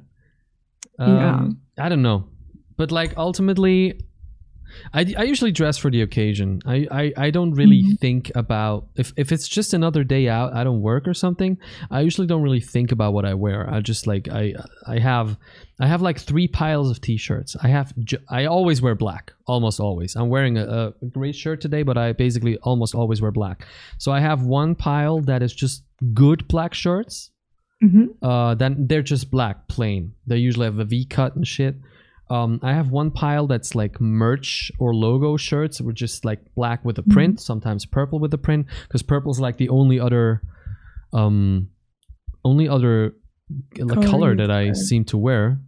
Um, 0.99 1.61
I 1.77 1.89
don't 1.89 2.01
know, 2.01 2.27
but 2.77 2.91
like 2.91 3.13
ultimately, 3.17 3.99
I, 4.91 5.13
I 5.17 5.23
usually 5.23 5.51
dress 5.51 5.77
for 5.77 5.91
the 5.91 6.01
occasion. 6.01 6.59
I 6.65 6.87
I, 6.89 7.13
I 7.25 7.31
don't 7.31 7.51
really 7.53 7.83
Mhm. 7.83 7.99
think 7.99 8.31
about 8.33 8.87
if 8.95 9.13
if 9.17 9.31
it's 9.31 9.47
just 9.47 9.73
another 9.73 10.03
day 10.03 10.27
out. 10.27 10.53
I 10.55 10.63
don't 10.63 10.81
work 10.81 11.07
or 11.07 11.13
something. 11.13 11.57
I 11.91 12.01
usually 12.01 12.25
don't 12.25 12.41
really 12.41 12.59
think 12.61 12.91
about 12.91 13.13
what 13.13 13.23
I 13.23 13.35
wear. 13.35 13.69
I 13.69 13.81
just 13.81 14.07
like 14.07 14.27
I 14.29 14.53
I 14.87 14.97
have 14.99 15.37
I 15.79 15.85
have 15.87 16.01
like 16.01 16.17
three 16.19 16.47
piles 16.47 16.89
of 16.89 17.01
t-shirts. 17.01 17.55
I 17.61 17.67
have 17.67 17.93
I 18.29 18.45
always 18.45 18.81
wear 18.81 18.95
black, 18.95 19.33
almost 19.45 19.79
always. 19.79 20.15
I'm 20.15 20.29
wearing 20.29 20.57
a, 20.57 20.65
a 21.01 21.05
gray 21.05 21.33
shirt 21.33 21.61
today, 21.61 21.83
but 21.83 21.97
I 21.97 22.13
basically 22.13 22.57
almost 22.63 22.95
always 22.95 23.21
wear 23.21 23.31
black. 23.31 23.67
So 23.99 24.11
I 24.11 24.21
have 24.21 24.41
one 24.43 24.73
pile 24.73 25.21
that 25.21 25.43
is 25.43 25.53
just 25.53 25.83
good 26.13 26.47
black 26.47 26.73
shirts 26.73 27.29
hmm 27.81 28.05
uh 28.21 28.55
then 28.55 28.87
they're 28.87 29.01
just 29.03 29.29
black 29.29 29.67
plain 29.67 30.13
they 30.25 30.37
usually 30.37 30.65
have 30.65 30.79
a 30.79 30.85
v 30.85 31.05
cut 31.05 31.35
and 31.35 31.45
shit 31.45 31.75
um 32.29 32.59
i 32.63 32.73
have 32.73 32.89
one 32.89 33.11
pile 33.11 33.47
that's 33.47 33.75
like 33.75 33.99
merch 33.99 34.71
or 34.79 34.93
logo 34.95 35.37
shirts 35.37 35.81
which 35.81 35.97
just 35.97 36.23
like 36.23 36.39
black 36.55 36.83
with 36.85 36.97
a 36.97 37.03
print 37.03 37.39
sometimes 37.41 37.85
purple 37.85 38.19
with 38.19 38.33
a 38.33 38.37
print 38.37 38.65
because 38.87 39.03
purple's 39.03 39.39
like 39.39 39.57
the 39.57 39.69
only 39.69 39.99
other 39.99 40.41
um 41.13 41.69
only 42.45 42.67
other 42.67 43.15
Color 43.77 44.07
color 44.07 44.35
that 44.35 44.49
i 44.49 44.71
seem 44.71 45.05
to 45.05 45.17
wear. 45.17 45.59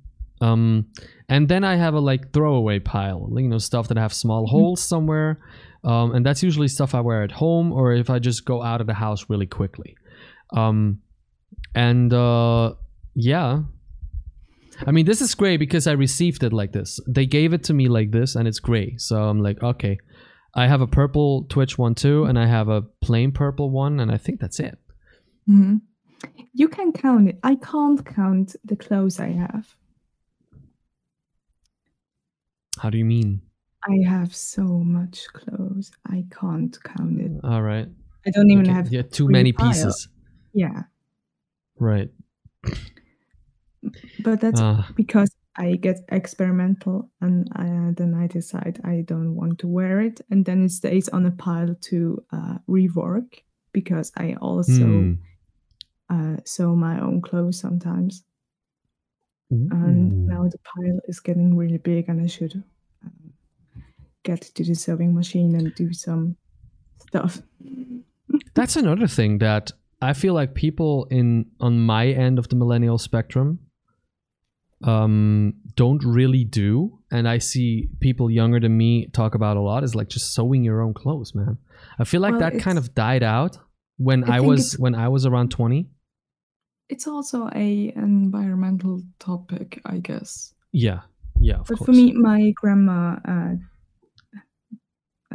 Um 0.42 0.88
and 1.30 1.48
then 1.48 1.64
i 1.64 1.76
have 1.76 1.94
a 1.94 2.00
like 2.00 2.32
throwaway 2.34 2.80
pile 2.80 3.30
you 3.36 3.48
know 3.48 3.58
stuff 3.58 3.88
that 3.90 3.98
have 3.98 4.14
small 4.14 4.48
holes 4.48 4.82
somewhere. 4.82 5.40
Um 5.84 6.16
and 6.16 6.26
that's 6.26 6.42
usually 6.42 6.68
stuff 6.68 6.96
i 6.96 7.02
wear 7.02 7.24
at 7.24 7.32
home 7.32 7.72
or 7.72 7.94
if 7.94 8.10
i 8.10 8.20
just 8.20 8.46
go 8.46 8.62
out 8.64 8.82
of 8.82 8.88
the 8.88 8.94
house 8.94 9.30
really 9.30 9.46
quickly. 9.46 9.96
Um 10.56 11.00
and 11.74 12.14
uh 12.14 12.74
yeah 13.14 13.64
i 14.88 14.92
mean 14.92 15.06
this 15.06 15.22
is 15.22 15.36
great 15.36 15.58
because 15.58 15.88
i 15.88 15.92
received 15.92 16.44
it 16.44 16.54
like 16.54 16.72
this 16.74 17.00
they 17.08 17.26
gave 17.26 17.54
it 17.54 17.64
to 17.64 17.74
me 17.74 17.88
like 17.88 18.12
this 18.12 18.36
and 18.36 18.48
it's 18.48 18.60
gray 18.60 18.96
so 18.98 19.24
i'm 19.30 19.42
like 19.42 19.62
okay 19.64 19.98
i 20.56 20.68
have 20.68 20.82
a 20.82 20.88
purple 20.88 21.44
twitch 21.50 21.78
one 21.78 21.96
too 21.96 22.26
and 22.26 22.38
i 22.40 22.46
have 22.46 22.68
a 22.70 22.82
plain 23.02 23.32
purple 23.32 23.70
one 23.70 24.00
and 24.00 24.12
i 24.12 24.18
think 24.18 24.40
that's 24.40 24.60
it 24.60 24.78
hmm 25.46 25.78
You 26.54 26.70
can 26.70 26.92
count 26.94 27.28
it. 27.30 27.38
I 27.44 27.56
can't 27.56 28.02
count 28.06 28.56
the 28.64 28.76
clothes 28.76 29.20
I 29.20 29.32
have. 29.44 29.66
how 32.82 32.90
do 32.90 32.98
you 32.98 33.06
mean 33.06 33.42
I 33.88 33.98
have 34.10 34.36
so 34.36 34.64
much 34.64 35.28
clothes. 35.34 35.92
I 36.10 36.26
can't 36.32 36.76
count 36.84 37.20
it. 37.22 37.32
all 37.44 37.62
right 37.62 37.88
I 38.26 38.30
don't 38.32 38.50
even 38.50 38.66
Okay, 38.66 38.74
have. 38.74 38.92
yeah 38.92 39.04
too 39.04 39.28
many 39.30 39.52
pieces 39.54 40.08
Yeah, 40.54 40.84
right 41.80 42.10
but 44.24 44.42
that's 44.42 44.62
uh, 44.62 44.84
because 44.96 45.30
I 45.58 45.76
get 45.76 46.00
experimental 46.12 47.10
and 47.22 47.48
uh, 47.56 47.94
then 47.96 48.14
I 48.14 48.28
decide 48.28 48.82
I 48.84 49.04
don't 49.08 49.36
want 49.36 49.60
to 49.60 49.68
wear 49.68 50.02
it, 50.02 50.22
and 50.30 50.46
then 50.46 50.66
it 50.66 50.72
stays 50.72 51.10
on 51.10 51.26
a 51.26 51.32
pile 51.32 51.76
to 51.90 52.24
uh, 52.32 52.58
rework 52.70 53.42
because 53.72 54.12
I 54.18 54.36
also 54.42 54.86
hmm. 54.86 55.14
uh, 56.10 56.38
sew 56.46 56.76
my 56.76 57.00
own 57.00 57.22
clothes 57.22 57.60
sometimes. 57.60 58.24
And 59.52 60.28
now 60.28 60.44
the 60.44 60.58
pile 60.58 61.00
is 61.08 61.20
getting 61.20 61.56
really 61.56 61.78
big, 61.78 62.10
and 62.10 62.22
I 62.22 62.28
should 62.28 62.62
um, 63.04 63.34
get 64.24 64.42
to 64.42 64.64
the 64.64 64.74
sewing 64.74 65.14
machine 65.14 65.56
and 65.56 65.74
do 65.76 65.94
some 65.94 66.36
stuff. 67.08 67.42
That's 68.54 68.76
another 68.76 69.08
thing 69.08 69.38
that 69.40 69.72
I 70.02 70.14
feel 70.14 70.34
like 70.34 70.56
people 70.56 71.08
in 71.10 71.46
on 71.60 71.80
my 71.80 72.08
end 72.08 72.40
of 72.40 72.50
the 72.50 72.56
millennial 72.56 72.98
spectrum 72.98 73.60
um 74.84 75.54
don't 75.76 76.04
really 76.04 76.44
do 76.44 77.00
and 77.12 77.28
I 77.30 77.38
see 77.38 77.88
people 78.02 78.30
younger 78.30 78.60
than 78.60 78.76
me 78.78 79.08
talk 79.14 79.36
about 79.36 79.56
a 79.58 79.62
lot 79.62 79.84
is 79.84 79.96
like 79.96 80.10
just 80.10 80.34
sewing 80.34 80.64
your 80.64 80.82
own 80.82 80.94
clothes, 80.94 81.34
man. 81.34 81.58
I 81.98 82.04
feel 82.04 82.20
like 82.22 82.32
Well, 82.32 82.42
that 82.42 82.60
kind 82.60 82.78
of 82.78 82.94
died 82.94 83.24
out 83.24 83.58
when 83.98 84.24
I 84.26 84.38
I, 84.38 84.40
was 84.42 84.74
when 84.74 84.94
I 84.96 85.08
was 85.08 85.26
around 85.26 85.52
20. 85.52 85.88
It's 86.90 87.08
also 87.08 87.50
a 87.56 87.94
environmental 87.96 89.02
topic, 89.20 89.82
I 89.86 90.00
guess. 90.00 90.54
Yeah. 90.72 91.02
Yeah, 91.40 91.60
of 91.60 91.68
But 91.68 91.78
course. 91.78 91.86
for 91.86 91.92
me, 91.92 92.14
my 92.14 92.52
grandma 92.52 93.18
uh, 93.28 93.56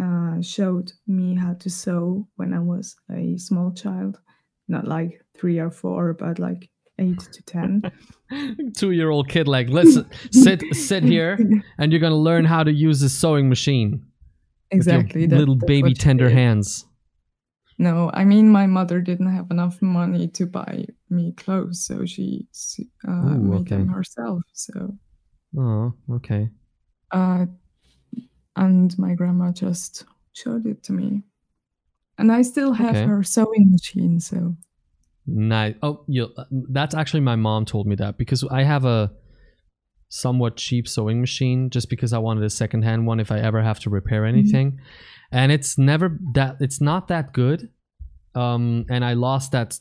uh, 0.00 0.40
showed 0.42 0.92
me 1.06 1.34
how 1.34 1.54
to 1.54 1.70
sew 1.70 2.28
when 2.36 2.52
I 2.54 2.60
was 2.60 2.96
a 3.10 3.36
small 3.36 3.72
child. 3.72 4.18
Not 4.68 4.86
like 4.86 5.24
three 5.36 5.58
or 5.58 5.70
four, 5.70 6.14
but 6.14 6.38
like 6.38 6.70
eight 7.00 7.18
to 7.18 7.42
ten. 7.42 7.82
2-year-old 8.32 9.28
kid 9.28 9.48
like, 9.48 9.68
"Let's 9.68 9.98
sit 10.30 10.62
sit 10.72 11.02
here 11.02 11.36
and 11.78 11.90
you're 11.92 12.00
going 12.00 12.12
to 12.12 12.16
learn 12.30 12.44
how 12.44 12.62
to 12.62 12.72
use 12.72 13.00
this 13.00 13.12
sewing 13.18 13.48
machine." 13.48 14.04
exactly. 14.70 15.26
that- 15.26 15.36
little 15.38 15.56
baby 15.56 15.94
tender 15.94 16.28
did. 16.28 16.36
hands. 16.36 16.86
No, 17.78 18.10
I 18.12 18.24
mean 18.24 18.48
my 18.50 18.66
mother 18.66 19.00
didn't 19.00 19.34
have 19.34 19.50
enough 19.50 19.80
money 19.80 20.28
to 20.28 20.44
buy 20.46 20.84
me 21.08 21.32
clothes, 21.32 21.84
so 21.84 22.04
she 22.04 22.46
uh, 23.08 23.10
Ooh, 23.10 23.38
made 23.38 23.68
them 23.68 23.88
herself. 23.88 24.42
So, 24.52 24.98
Oh, 25.58 25.94
okay. 26.10 26.50
uh, 27.10 27.46
and 28.54 28.98
my 28.98 29.14
grandma 29.14 29.50
just 29.52 30.04
showed 30.34 30.66
it 30.66 30.82
to 30.84 30.92
me, 30.92 31.22
and 32.18 32.30
I 32.30 32.42
still 32.42 32.74
have 32.74 32.96
Okay. 32.96 33.06
her 33.06 33.22
sewing 33.22 33.70
machine. 33.72 34.20
So, 34.20 34.56
Nice. 35.26 35.74
Oh, 35.82 36.04
you, 36.08 36.28
that's 36.50 36.94
actually 36.94 37.20
my 37.20 37.36
mom 37.36 37.64
told 37.64 37.86
me 37.86 37.94
that 37.96 38.18
because 38.18 38.42
I 38.50 38.62
have 38.64 38.84
a 38.84 39.12
somewhat 40.08 40.56
cheap 40.56 40.88
sewing 40.88 41.20
machine 41.20 41.70
just 41.70 41.88
because 41.88 42.12
I 42.12 42.18
wanted 42.18 42.42
a 42.44 42.50
secondhand 42.50 43.06
one 43.06 43.20
if 43.20 43.30
I 43.30 43.38
ever 43.38 43.62
have 43.62 43.78
to 43.80 43.90
repair 43.90 44.24
anything. 44.24 44.80
And 45.30 45.52
it's 45.52 45.78
never 45.78 46.18
that 46.34 46.56
it's 46.60 46.80
not 46.80 47.06
that 47.08 47.32
good. 47.32 47.68
Um 48.34 48.86
and 48.90 49.04
I 49.04 49.12
lost 49.12 49.52
that 49.52 49.78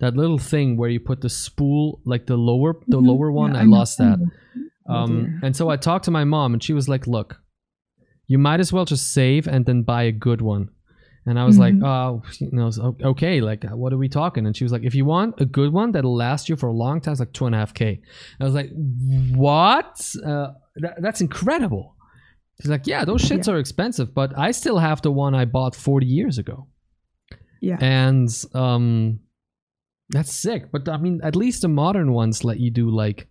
that 0.00 0.16
little 0.16 0.38
thing 0.38 0.76
where 0.76 0.90
you 0.90 0.98
put 0.98 1.20
the 1.20 1.28
spool 1.28 2.00
like 2.04 2.26
the 2.26 2.36
lower 2.36 2.74
the 2.88 2.98
Mhm. 3.00 3.06
lower 3.06 3.30
one. 3.30 3.54
Yeah, 3.54 3.60
I 3.60 3.64
lost 3.64 3.98
that. 3.98 4.18
Oh, 4.88 4.94
Um 4.94 5.40
and 5.44 5.54
so 5.54 5.68
I 5.68 5.76
talked 5.76 6.06
to 6.06 6.10
my 6.10 6.24
mom 6.24 6.54
and 6.54 6.62
she 6.62 6.72
was 6.72 6.88
like, 6.88 7.06
"Look, 7.06 7.40
you 8.26 8.38
might 8.38 8.58
as 8.58 8.72
well 8.72 8.84
just 8.84 9.12
save 9.12 9.46
and 9.46 9.64
then 9.64 9.82
buy 9.82 10.02
a 10.04 10.12
good 10.12 10.40
one." 10.40 10.70
And 11.28 11.38
I 11.38 11.44
was 11.44 11.58
like, 11.58 11.74
Mhm. 11.74 11.84
"Oh, 11.86 12.22
you 12.40 12.50
know, 12.52 12.70
okay, 13.12 13.40
like 13.40 13.62
what 13.82 13.92
are 13.92 13.98
we 13.98 14.08
talking?" 14.08 14.46
And 14.46 14.56
she 14.56 14.64
was 14.64 14.72
like, 14.72 14.84
"If 14.90 14.94
you 14.94 15.04
want 15.04 15.40
a 15.40 15.44
good 15.58 15.72
one 15.72 15.92
that'll 15.92 16.14
last 16.16 16.48
you 16.48 16.56
for 16.56 16.68
a 16.68 16.72
long 16.84 17.00
time, 17.00 17.12
it's 17.12 17.20
like 17.20 17.32
two 17.32 17.46
and 17.46 17.54
a 17.54 17.58
half 17.58 17.72
K. 17.74 18.00
I 18.40 18.44
was 18.44 18.54
like, 18.54 18.70
"What? 19.34 19.92
Uh, 20.24 20.48
that, 20.76 20.94
that's 21.02 21.20
incredible." 21.20 21.94
She's 22.60 22.70
like, 22.70 22.86
"Yeah, 22.86 23.04
those 23.04 23.22
shits 23.22 23.46
are 23.52 23.58
expensive, 23.58 24.14
but 24.14 24.36
I 24.38 24.50
still 24.52 24.78
have 24.78 25.02
the 25.02 25.10
one 25.12 25.34
I 25.34 25.44
bought 25.44 25.74
forty 25.76 26.06
years 26.06 26.38
ago." 26.38 26.66
yeah, 27.60 27.76
and 27.80 28.28
um 28.54 29.18
that's 30.10 30.32
sick 30.32 30.70
but 30.72 30.88
i 30.88 30.96
mean 30.96 31.20
at 31.22 31.34
least 31.36 31.60
the 31.62 31.68
modern 31.68 32.12
ones 32.12 32.44
let 32.44 32.58
you 32.60 32.70
do 32.70 32.88
like 32.88 33.26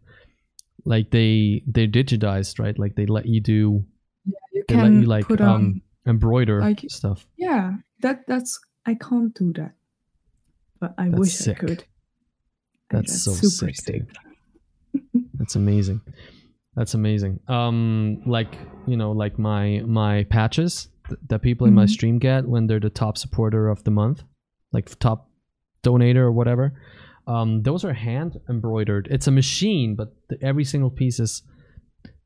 like 0.86 1.10
they 1.12 1.64
they 1.66 1.88
digitized 1.88 2.60
right 2.60 2.78
like 2.78 2.94
they 2.96 3.06
let 3.08 3.26
you 3.26 3.40
do 3.42 3.84
you 4.54 4.64
they 4.68 4.76
let 4.76 4.92
you 4.92 5.08
like 5.16 5.26
put 5.26 5.42
on 5.42 5.56
um 5.56 5.82
embroider 6.06 6.60
like- 6.62 6.84
stuff 6.90 7.26
yeah 7.38 7.78
that 8.02 8.26
that's 8.28 8.60
i 8.86 8.94
can't 8.94 9.34
do 9.34 9.52
that 9.54 9.74
but 10.80 10.94
i 10.98 11.06
That's 11.10 11.20
wish 11.20 11.34
sick. 11.34 11.58
i 11.58 11.60
could 11.68 11.84
And 12.92 13.00
That's 13.04 13.22
so 13.24 13.34
sick, 13.34 13.76
dude. 13.86 14.08
That's 15.38 15.56
amazing. 15.56 16.00
That's 16.76 16.94
amazing. 16.94 17.40
Um, 17.50 18.22
like 18.26 18.56
you 18.88 18.96
know, 18.96 19.12
like 19.12 19.38
my 19.38 19.82
my 19.86 20.24
patches 20.30 20.88
th- 21.10 21.20
that 21.30 21.42
people 21.42 21.68
in 21.68 21.74
my 21.74 21.84
Mhm. 21.86 21.90
stream 21.90 22.18
get 22.20 22.48
when 22.48 22.68
they're 22.68 22.80
the 22.80 22.90
top 23.04 23.18
supporter 23.18 23.68
of 23.68 23.84
the 23.84 23.92
month, 23.92 24.24
like 24.72 24.88
top 25.00 25.30
donator 25.84 26.24
or 26.30 26.32
whatever. 26.32 26.80
Um, 27.28 27.64
those 27.64 27.84
are 27.84 27.94
hand 27.94 28.40
embroidered. 28.48 29.08
It's 29.12 29.28
a 29.28 29.32
machine, 29.32 29.96
but 29.96 30.16
the, 30.30 30.38
every 30.42 30.64
single 30.64 30.90
piece 30.92 31.20
is, 31.20 31.44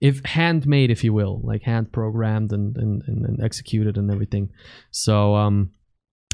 if 0.01 0.25
handmade, 0.25 0.89
if 0.89 1.03
you 1.03 1.13
will, 1.13 1.39
like 1.43 1.61
hand 1.61 1.93
programmed 1.93 2.51
and 2.51 2.75
and, 2.75 3.03
and, 3.07 3.41
executed 3.41 3.97
and 3.97 4.11
everything. 4.11 4.49
So 4.89 5.35
um, 5.35 5.71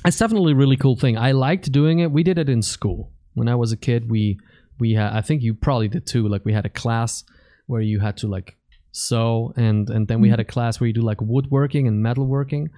it's 0.05 0.17
definitely 0.17 0.53
a 0.53 0.55
really 0.55 0.77
cool 0.77 0.95
thing. 0.95 1.17
I 1.17 1.33
liked 1.33 1.71
doing 1.71 1.99
it. 1.99 2.11
We 2.11 2.23
did 2.23 2.39
it 2.39 2.49
in 2.49 2.61
school 2.61 3.11
when 3.33 3.49
I 3.49 3.55
was 3.55 3.73
a 3.73 3.77
kid. 3.77 4.09
We 4.09 4.39
we 4.79 4.93
had 4.93 5.13
I 5.13 5.21
think 5.21 5.43
you 5.43 5.53
probably 5.53 5.89
did 5.89 6.07
too. 6.07 6.27
Like 6.27 6.45
we 6.45 6.53
had 6.53 6.65
a 6.65 6.69
class 6.69 7.25
where 7.67 7.81
you 7.81 7.99
had 7.99 8.17
to 8.17 8.27
like 8.27 8.55
sew 8.93 9.53
and 9.57 9.89
and 9.89 10.07
then 10.07 10.21
we 10.21 10.29
had 10.29 10.39
a 10.39 10.45
class 10.45 10.79
where 10.79 10.87
you 10.87 10.93
do 10.93 11.01
like 11.01 11.21
woodworking 11.21 11.87
and 11.87 12.03
metalworking. 12.03 12.69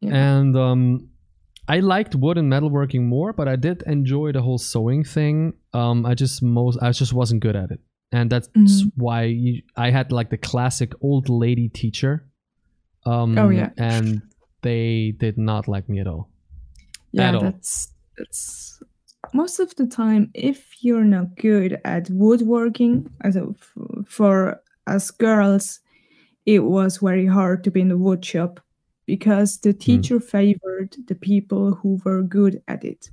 Yeah. 0.00 0.14
And 0.14 0.56
um 0.56 1.10
I 1.70 1.80
liked 1.80 2.14
wood 2.14 2.38
and 2.38 2.50
metalworking 2.50 3.02
more, 3.02 3.34
but 3.34 3.46
I 3.46 3.56
did 3.56 3.82
enjoy 3.82 4.32
the 4.32 4.40
whole 4.40 4.56
sewing 4.56 5.04
thing. 5.04 5.52
Um 5.74 6.06
I 6.06 6.14
just 6.14 6.42
most 6.42 6.78
I 6.80 6.92
just 6.92 7.12
wasn't 7.12 7.42
good 7.42 7.56
at 7.56 7.70
it. 7.70 7.80
And 8.12 8.30
that's 8.30 8.48
Mhm. 8.48 8.92
why 8.96 9.22
you, 9.24 9.62
I 9.76 9.90
had 9.90 10.12
like 10.12 10.30
the 10.30 10.38
classic 10.38 10.92
old 11.00 11.28
lady 11.28 11.68
teacher. 11.68 12.24
Um 13.04 13.38
Oh, 13.38 13.50
yeah. 13.50 13.70
and 13.76 14.22
they 14.62 15.12
did 15.18 15.36
not 15.38 15.68
like 15.68 15.88
me 15.88 16.00
at 16.00 16.06
all. 16.06 16.28
yeah 17.12 17.28
at 17.28 17.34
all. 17.34 17.42
that's 17.42 17.92
that's 18.16 18.82
most 19.32 19.60
of 19.60 19.74
the 19.76 19.86
time 19.86 20.30
if 20.34 20.58
you're 20.84 21.04
not 21.04 21.36
good 21.36 21.78
at 21.84 22.08
woodworking 22.10 23.08
as 23.20 23.36
a, 23.36 23.46
for 24.06 24.60
us 24.86 25.10
girls 25.10 25.80
it 26.46 26.60
was 26.64 26.98
very 26.98 27.26
hard 27.26 27.62
to 27.64 27.70
be 27.70 27.80
in 27.80 27.88
the 27.88 27.98
wood 27.98 28.24
shop 28.24 28.60
because 29.06 29.56
Hmm. 29.56 29.68
the 29.68 29.72
teacher 29.74 30.20
favored 30.20 30.96
the 31.06 31.14
people 31.14 31.74
who 31.82 31.98
were 32.04 32.22
good 32.22 32.62
at 32.68 32.84
it 32.84 33.10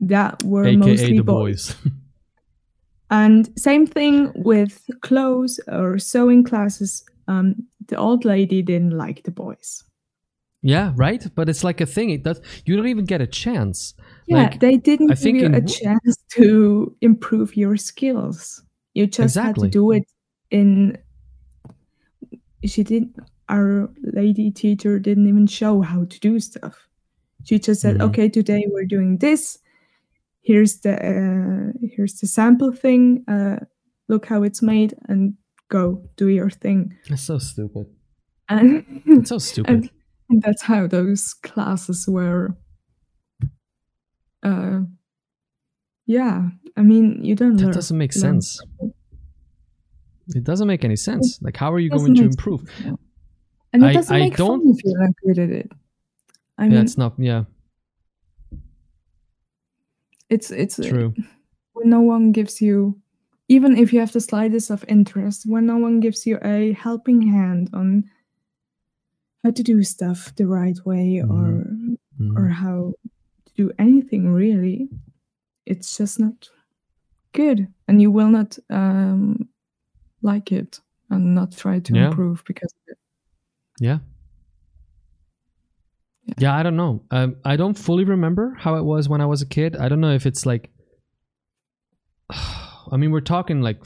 that 0.00 0.42
were 0.44 0.64
AKA 0.66 0.76
mostly 0.78 1.16
the 1.16 1.22
boys. 1.24 1.74
boys. 1.74 1.92
and 3.10 3.48
same 3.58 3.86
thing 3.86 4.32
with 4.44 4.84
clothes 5.02 5.60
or 5.68 5.98
sewing 5.98 6.44
classes 6.44 7.04
um, 7.28 7.54
the 7.88 7.96
old 7.96 8.24
lady 8.24 8.62
didn't 8.62 8.96
like 8.96 9.22
the 9.24 9.30
boys 9.32 9.84
Yeah, 10.62 10.92
right. 10.96 11.24
But 11.34 11.48
it's 11.48 11.64
like 11.64 11.80
a 11.80 11.86
thing. 11.86 12.10
It 12.10 12.22
does. 12.22 12.38
You 12.66 12.76
don't 12.76 12.88
even 12.88 13.06
get 13.06 13.20
a 13.22 13.26
chance. 13.26 13.94
Yeah, 14.26 14.42
Like, 14.42 14.60
they 14.60 14.76
didn't 14.76 15.08
give 15.08 15.36
you 15.36 15.46
in 15.46 15.54
a 15.54 15.60
chance 15.64 16.16
to 16.36 16.94
improve 17.00 17.56
your 17.56 17.76
skills. 17.78 18.62
You 18.94 19.06
just 19.06 19.36
Exactly. 19.36 19.66
had 19.66 19.72
to 19.72 19.78
do 19.78 19.92
it 19.92 20.04
in. 20.50 20.98
She 22.64 22.82
didn't. 22.84 23.16
Our 23.48 23.88
lady 24.02 24.50
teacher 24.50 24.98
didn't 24.98 25.26
even 25.28 25.46
show 25.46 25.80
how 25.80 26.04
to 26.04 26.20
do 26.20 26.38
stuff. 26.40 26.86
She 27.44 27.58
just 27.58 27.80
said, 27.80 27.96
Mhm. 27.96 28.02
"Okay, 28.08 28.28
today 28.28 28.62
we're 28.70 28.84
doing 28.86 29.18
this. 29.18 29.58
Here's 30.42 30.80
the 30.80 30.94
uh, 30.94 31.72
here's 31.94 32.18
the 32.20 32.26
sample 32.26 32.72
thing. 32.72 33.24
Uh, 33.28 33.56
look 34.08 34.26
how 34.26 34.42
it's 34.42 34.62
made, 34.62 34.94
and 35.08 35.34
go 35.68 36.02
do 36.16 36.28
your 36.28 36.50
thing." 36.50 36.94
It's 37.08 37.22
so 37.22 37.38
stupid. 37.38 37.86
And 38.48 38.84
It's 39.06 39.28
so 39.28 39.38
stupid. 39.38 39.70
and, 39.74 39.90
and 40.30 40.42
that's 40.42 40.62
how 40.62 40.86
those 40.86 41.34
classes 41.34 42.06
were 42.08 42.56
uh 44.42 44.80
yeah 46.06 46.48
i 46.76 46.82
mean 46.82 47.22
you 47.22 47.34
don't 47.34 47.56
that 47.58 47.64
learn 47.66 47.72
doesn't 47.74 47.98
make 47.98 48.14
learn 48.16 48.40
sense. 48.40 48.60
It 50.34 50.44
doesn't 50.44 50.68
make 50.68 50.84
any 50.84 50.94
sense. 50.96 51.40
Like, 51.42 51.56
how 51.56 51.72
are 51.72 51.80
you 51.80 51.90
going 51.90 52.14
to 52.14 52.22
improve? 52.24 52.62
sense, 52.70 52.98
and 53.72 53.82
it 53.82 53.86
I- 53.86 53.92
doesn't 53.92 54.16
I 54.16 54.18
make 54.20 54.36
don't- 54.36 54.60
fun 54.62 54.74
if 54.74 54.84
you're 54.84 54.98
not 55.00 55.10
good 55.26 55.38
at 55.38 55.50
it 55.50 55.70
i 56.58 56.62
mean 56.64 56.72
yeah, 56.72 56.80
it's 56.82 56.96
not. 56.98 57.12
Yeah, 57.18 57.44
it's 60.30 60.50
it's 60.50 60.78
uh, 60.78 60.88
true. 60.88 61.14
when 61.74 61.88
no 61.90 62.00
one 62.00 62.32
gives 62.32 62.60
you 62.62 62.94
even 63.48 63.76
if 63.76 63.92
you 63.92 64.00
have 64.00 64.12
the 64.12 64.20
slightest 64.20 64.70
of 64.70 64.84
interest 64.88 65.44
when 65.46 65.66
no 65.66 65.76
one 65.76 66.00
gives 66.00 66.26
you 66.26 66.38
a 66.42 66.72
helping 66.72 67.20
hand 67.22 67.68
on 67.72 68.04
how 69.44 69.50
to 69.50 69.62
do 69.62 69.82
stuff 69.82 70.34
the 70.36 70.46
right 70.46 70.78
way 70.84 71.20
or 71.22 71.64
Mhm. 72.18 72.36
or 72.36 72.48
how 72.48 72.94
to 73.46 73.52
do 73.56 73.70
anything 73.78 74.32
really 74.32 74.88
it's 75.66 75.96
just 75.98 76.18
not 76.20 76.50
good 77.32 77.68
and 77.88 78.00
you 78.02 78.10
will 78.10 78.30
not 78.30 78.58
um 78.70 79.48
like 80.22 80.52
it 80.52 80.80
and 81.10 81.34
not 81.34 81.52
try 81.56 81.80
to 81.80 81.94
Yeah. 81.94 82.06
improve 82.08 82.42
because 82.46 82.72
of 82.72 82.92
it 82.92 82.98
Yeah. 83.80 83.98
Yeah. 83.98 83.98
Yeah, 86.38 86.56
I 86.56 86.62
don't 86.62 86.76
know. 86.76 87.02
Um, 87.10 87.36
I 87.44 87.56
don't 87.56 87.74
fully 87.74 88.04
remember 88.04 88.54
how 88.58 88.76
it 88.76 88.84
was 88.84 89.08
when 89.08 89.20
I 89.20 89.26
was 89.26 89.42
a 89.42 89.46
kid. 89.46 89.76
I 89.76 89.88
don't 89.88 90.00
know 90.00 90.12
if 90.12 90.26
it's 90.26 90.46
like. 90.46 90.70
I 92.30 92.96
mean, 92.96 93.10
we're 93.10 93.20
talking 93.20 93.60
like 93.60 93.84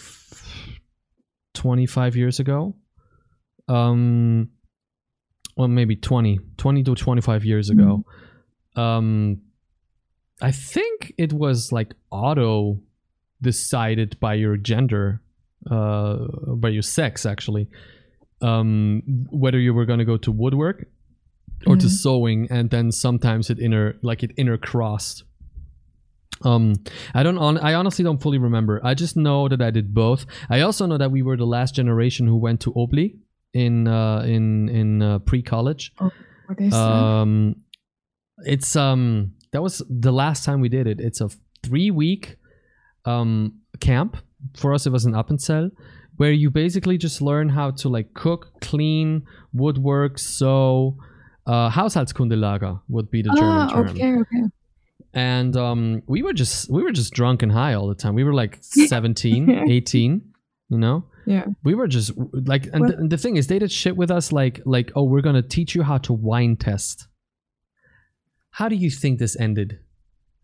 25 1.54 2.16
years 2.16 2.40
ago. 2.40 2.74
Um, 3.68 4.50
well, 5.56 5.68
maybe 5.68 5.96
20, 5.96 6.38
20 6.56 6.82
to 6.84 6.94
25 6.94 7.44
years 7.44 7.70
ago. 7.70 8.04
Um, 8.76 9.42
I 10.40 10.52
think 10.52 11.12
it 11.18 11.32
was 11.32 11.70
like 11.70 11.94
auto 12.10 12.80
decided 13.42 14.18
by 14.20 14.34
your 14.34 14.56
gender, 14.56 15.20
uh, 15.70 16.26
by 16.56 16.70
your 16.70 16.82
sex, 16.82 17.26
actually 17.26 17.68
um, 18.44 19.02
whether 19.30 19.58
you 19.58 19.72
were 19.72 19.86
going 19.86 19.98
to 19.98 20.04
go 20.04 20.16
to 20.18 20.30
woodwork 20.30 20.86
or 21.66 21.76
to 21.76 21.86
Mhm. 21.86 21.90
sewing, 21.90 22.46
and 22.50 22.70
then 22.70 22.92
sometimes 22.92 23.50
it 23.50 23.58
inner 23.58 23.96
like 24.02 24.22
it 24.22 24.36
intercrossed. 24.36 25.22
Um, 26.42 26.74
I 27.14 27.22
don't. 27.22 27.38
On, 27.38 27.58
I 27.58 27.74
honestly 27.74 28.02
don't 28.04 28.20
fully 28.20 28.38
remember. 28.38 28.80
I 28.84 28.94
just 28.94 29.16
know 29.16 29.48
that 29.48 29.62
I 29.62 29.70
did 29.70 29.94
both. 29.94 30.26
I 30.50 30.60
also 30.60 30.86
know 30.86 30.98
that 30.98 31.10
we 31.10 31.22
were 31.22 31.36
the 31.36 31.46
last 31.46 31.74
generation 31.74 32.26
who 32.26 32.36
went 32.36 32.60
to 32.62 32.72
Obli 32.72 33.16
in 33.52 33.86
uh, 33.88 34.22
in 34.26 34.68
in 34.68 35.00
uh, 35.02 35.18
pre 35.20 35.42
college. 35.42 35.92
what 35.98 36.60
is 36.60 36.70
that? 36.72 36.78
Um, 36.78 37.54
it's 38.44 38.74
um 38.74 39.32
that 39.52 39.62
was 39.62 39.80
the 39.88 40.12
last 40.12 40.44
time 40.44 40.60
we 40.60 40.68
did 40.68 40.86
it. 40.86 40.98
It's 41.00 41.20
a 41.20 41.28
three 41.62 41.90
week 41.90 42.36
um 43.04 43.60
camp 43.80 44.16
for 44.56 44.74
us. 44.74 44.86
It 44.86 44.90
was 44.90 45.06
in 45.06 45.12
Appenzell, 45.12 45.70
where 46.16 46.32
you 46.32 46.50
basically 46.50 46.98
just 46.98 47.22
learn 47.22 47.48
how 47.50 47.70
to 47.70 47.88
like 47.88 48.12
cook, 48.12 48.60
clean, 48.60 49.22
woodwork, 49.52 50.18
sew. 50.18 50.96
Uh, 51.46 51.70
Haushaltskundelager 51.70 52.80
would 52.88 53.10
be 53.10 53.22
the 53.22 53.30
German 53.36 53.44
ah 53.44 53.68
term 53.68 53.88
okay 53.88 54.14
okay 54.14 54.44
and 55.12 55.56
um, 55.56 56.02
we 56.06 56.22
were 56.22 56.32
just 56.32 56.68
we 56.70 56.82
were 56.82 56.90
just 56.90 57.12
drunk 57.12 57.42
and 57.42 57.52
high 57.52 57.74
all 57.74 57.86
the 57.86 57.94
time. 57.94 58.14
We 58.14 58.24
were 58.24 58.34
like 58.34 58.58
17, 58.62 59.70
18, 59.70 60.22
you 60.70 60.78
know. 60.78 61.04
yeah 61.26 61.44
We 61.62 61.74
were 61.74 61.86
just 61.86 62.12
like, 62.32 62.66
and, 62.72 62.88
the, 62.88 62.96
and 62.96 63.10
the 63.10 63.16
thing 63.16 63.36
is, 63.36 63.46
they 63.46 63.60
did 63.60 63.70
shit 63.70 63.96
with 63.96 64.10
us 64.10 64.32
like 64.32 64.60
like 64.64 64.90
oh, 64.96 65.04
we're 65.04 65.22
gonna 65.22 65.42
teach 65.42 65.74
you 65.74 65.82
how 65.84 65.98
to 65.98 66.12
wine 66.12 66.56
test. 66.56 67.06
How 68.50 68.68
do 68.68 68.74
you 68.76 68.90
think 68.90 69.18
this 69.20 69.36
ended? 69.38 69.78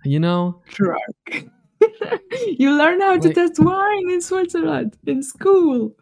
You 0.05 0.21
know, 0.21 0.63
drunk 0.67 1.51
you 2.59 2.77
learn 2.77 3.01
how 3.01 3.19
to 3.19 3.33
test 3.35 3.59
wine 3.59 4.11
in 4.11 4.21
switzerland 4.21 4.97
in 5.07 5.23
school 5.23 5.95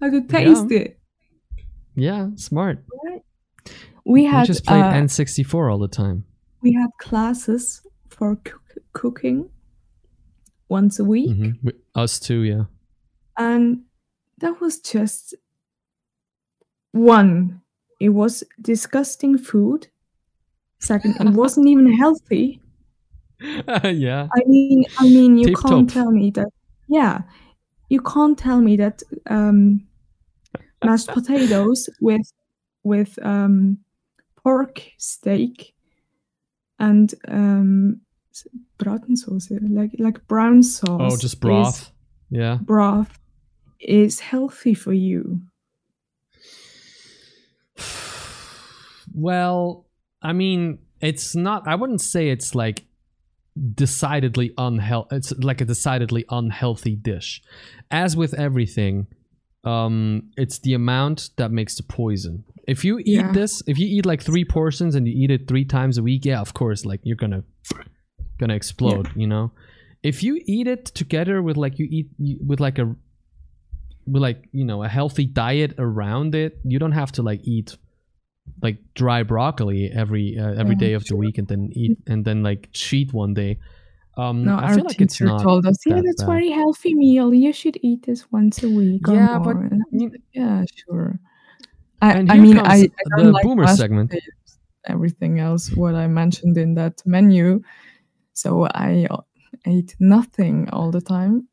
how 0.00 0.08
to 0.08 0.20
taste 0.22 0.70
it 0.70 0.98
yeah, 1.96 2.28
smart. 2.34 2.84
we 3.04 3.20
We 4.04 4.24
had 4.24 4.46
just 4.46 4.64
played 4.66 4.82
uh, 4.82 4.92
N64 4.92 5.70
all 5.72 5.78
the 5.78 5.88
time. 5.88 6.24
we 6.62 6.72
had 6.72 6.90
classes 6.98 7.82
for 8.08 8.36
cook- 8.36 8.78
cooking 8.92 9.48
once 10.68 10.98
a 10.98 11.04
week 11.04 11.30
Mhm. 11.30 11.72
Us 11.94 12.18
too, 12.20 12.40
yeah. 12.42 12.64
and 13.38 13.82
that 14.38 14.60
was 14.60 14.80
just 14.80 15.34
one 16.92 17.60
it 18.00 18.10
was 18.10 18.44
disgusting 18.60 19.38
food 19.38 19.88
second 20.78 21.16
it 21.20 21.32
wasn't 21.42 21.66
even 21.66 21.92
healthy 21.92 22.60
yeah. 23.84 24.28
i 24.34 24.40
mean 24.46 24.84
i 24.98 25.04
mean 25.04 25.36
you 25.36 25.46
Tip 25.48 25.56
can't 25.58 25.88
top. 25.88 25.94
tell 25.94 26.10
me 26.12 26.30
that 26.30 26.48
yeah 26.88 27.22
you 27.88 28.00
can't 28.00 28.38
tell 28.38 28.60
me 28.60 28.76
that 28.76 29.02
um 29.28 29.86
mashed 30.84 31.08
potatoes 31.08 31.88
with 32.00 32.32
with 32.84 33.18
um 33.22 33.78
pork 34.44 34.82
steak 34.98 35.74
and 36.78 37.14
um 37.28 38.00
bratensoße 38.78 39.58
like 39.70 39.92
like 39.98 40.26
brown 40.28 40.62
sauce 40.62 41.00
Oh, 41.00 41.10
just 41.16 41.24
is 41.24 41.34
broth. 41.36 41.90
Yeah. 42.30 42.58
broth 42.60 43.18
is 43.80 44.20
healthy 44.20 44.74
for 44.74 44.92
you? 44.92 45.40
Well, 49.16 49.86
I 50.22 50.32
mean, 50.32 50.78
it's 51.00 51.36
not. 51.36 51.68
I 51.68 51.76
wouldn't 51.76 52.00
say 52.00 52.30
it's 52.30 52.54
like 52.54 52.84
decidedly 53.74 54.52
unhealthy. 54.58 55.14
It's 55.16 55.30
like 55.38 55.60
a 55.60 55.64
decidedly 55.64 56.24
unhealthy 56.30 56.96
dish. 56.96 57.40
As 57.92 58.16
with 58.16 58.34
everything, 58.34 59.06
um, 59.62 60.30
it's 60.36 60.58
the 60.58 60.74
amount 60.74 61.30
that 61.36 61.52
makes 61.52 61.76
the 61.76 61.84
poison. 61.84 62.42
If 62.66 62.84
you 62.84 62.98
eat 62.98 63.06
Yeah. 63.06 63.32
this, 63.32 63.62
if 63.66 63.78
you 63.78 63.86
eat 63.86 64.06
like 64.06 64.22
three 64.22 64.44
portions 64.44 64.94
and 64.94 65.06
you 65.06 65.14
eat 65.14 65.30
it 65.30 65.46
three 65.48 65.64
times 65.64 65.98
a 65.98 66.02
week, 66.02 66.24
yeah, 66.24 66.40
of 66.40 66.54
course, 66.54 66.84
like 66.84 67.00
you're 67.04 67.16
gonna 67.16 67.42
gonna 68.38 68.54
explode. 68.54 69.08
You 69.14 69.26
know, 69.26 69.52
if 70.02 70.22
you 70.22 70.40
eat 70.46 70.66
it 70.66 70.84
together 70.86 71.42
with 71.42 71.56
like 71.56 71.78
you 71.78 71.86
eat 71.90 72.08
you- 72.18 72.38
with 72.46 72.60
like 72.60 72.78
a 72.78 72.94
with 74.06 74.22
like 74.22 74.48
you 74.52 74.64
know 74.64 74.82
a 74.82 74.88
healthy 74.88 75.26
diet 75.26 75.74
around 75.78 76.34
it, 76.34 76.58
you 76.64 76.78
don't 76.78 76.92
have 76.92 77.12
to 77.12 77.22
like 77.22 77.40
eat 77.44 77.76
like 78.62 78.76
dry 78.94 79.22
broccoli 79.22 79.90
every 79.90 80.38
uh, 80.38 80.52
every 80.60 80.74
Yeah, 80.74 80.78
day 80.86 80.92
of 80.94 81.04
the 81.04 81.16
week 81.16 81.38
and 81.38 81.48
then 81.48 81.70
eat 81.72 81.98
and 82.06 82.24
then 82.24 82.42
like 82.42 82.68
cheat 82.72 83.12
one 83.12 83.34
day. 83.34 83.58
Um, 84.16 84.44
No, 84.44 84.56
I 84.56 84.64
our 84.68 84.74
feel 84.74 84.84
like 84.84 85.00
it's 85.00 85.16
teacher 85.18 85.36
told 85.42 85.66
us, 85.66 85.76
yeah, 85.86 85.96
that 85.96 86.04
that's 86.04 86.22
bad. 86.22 86.28
very 86.28 86.50
healthy 86.50 86.94
meal. 86.94 87.34
You 87.34 87.52
should 87.52 87.78
eat 87.82 88.06
this 88.06 88.30
once 88.30 88.62
a 88.62 88.70
week. 88.70 89.02
Yeah, 89.08 89.38
but 89.38 89.54
more." 89.56 89.64
And 89.64 89.82
I 89.82 89.84
was 89.90 90.02
you- 90.02 90.12
yeah, 90.32 90.64
sure. 90.86 91.18
I, 92.04 92.34
I 92.34 92.38
mean, 92.38 92.58
I, 92.58 92.88
I 93.16 93.22
the 93.22 93.32
like 93.32 93.42
boomer 93.44 93.66
segment. 93.66 94.14
everything 94.86 95.38
else 95.40 95.70
what 95.72 95.94
I 95.94 96.06
mentioned 96.06 96.56
in 96.58 96.74
that 96.74 97.02
menu, 97.06 97.62
so 98.32 98.66
I 98.66 99.06
ate 99.66 99.94
nothing 100.00 100.68
all 100.70 100.90
the 100.90 101.00
time. 101.00 101.48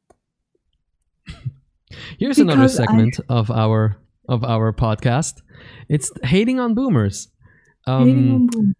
Here's 2.17 2.39
another 2.39 2.61
Because 2.61 2.79
I- 2.79 2.85
segment 2.85 3.19
of 3.29 3.51
our 3.51 3.97
of 4.29 4.43
our 4.43 4.71
podcast. 4.73 5.41
It's 5.89 6.11
hating 6.23 6.59
on 6.59 6.73
boomers. 6.73 7.27
Um, 7.87 8.01
on 8.33 8.47
boomers. 8.47 8.75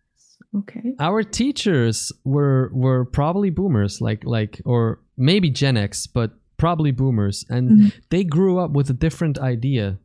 Okay. 0.54 0.96
our 1.00 1.24
teachers 1.24 2.12
were 2.26 2.70
were 2.74 3.06
probably 3.06 3.50
boomers, 3.52 4.02
like 4.02 4.24
like 4.26 4.62
or 4.66 5.00
maybe 5.18 5.50
Gen 5.50 5.78
X, 5.78 6.08
but 6.08 6.32
probably 6.58 6.92
boomers, 6.92 7.46
and 7.50 7.70
Mhm. 7.72 7.94
they 8.10 8.24
grew 8.24 8.60
up 8.60 8.72
with 8.72 8.90
a 8.90 8.94
different 8.94 9.38
idea 9.40 9.98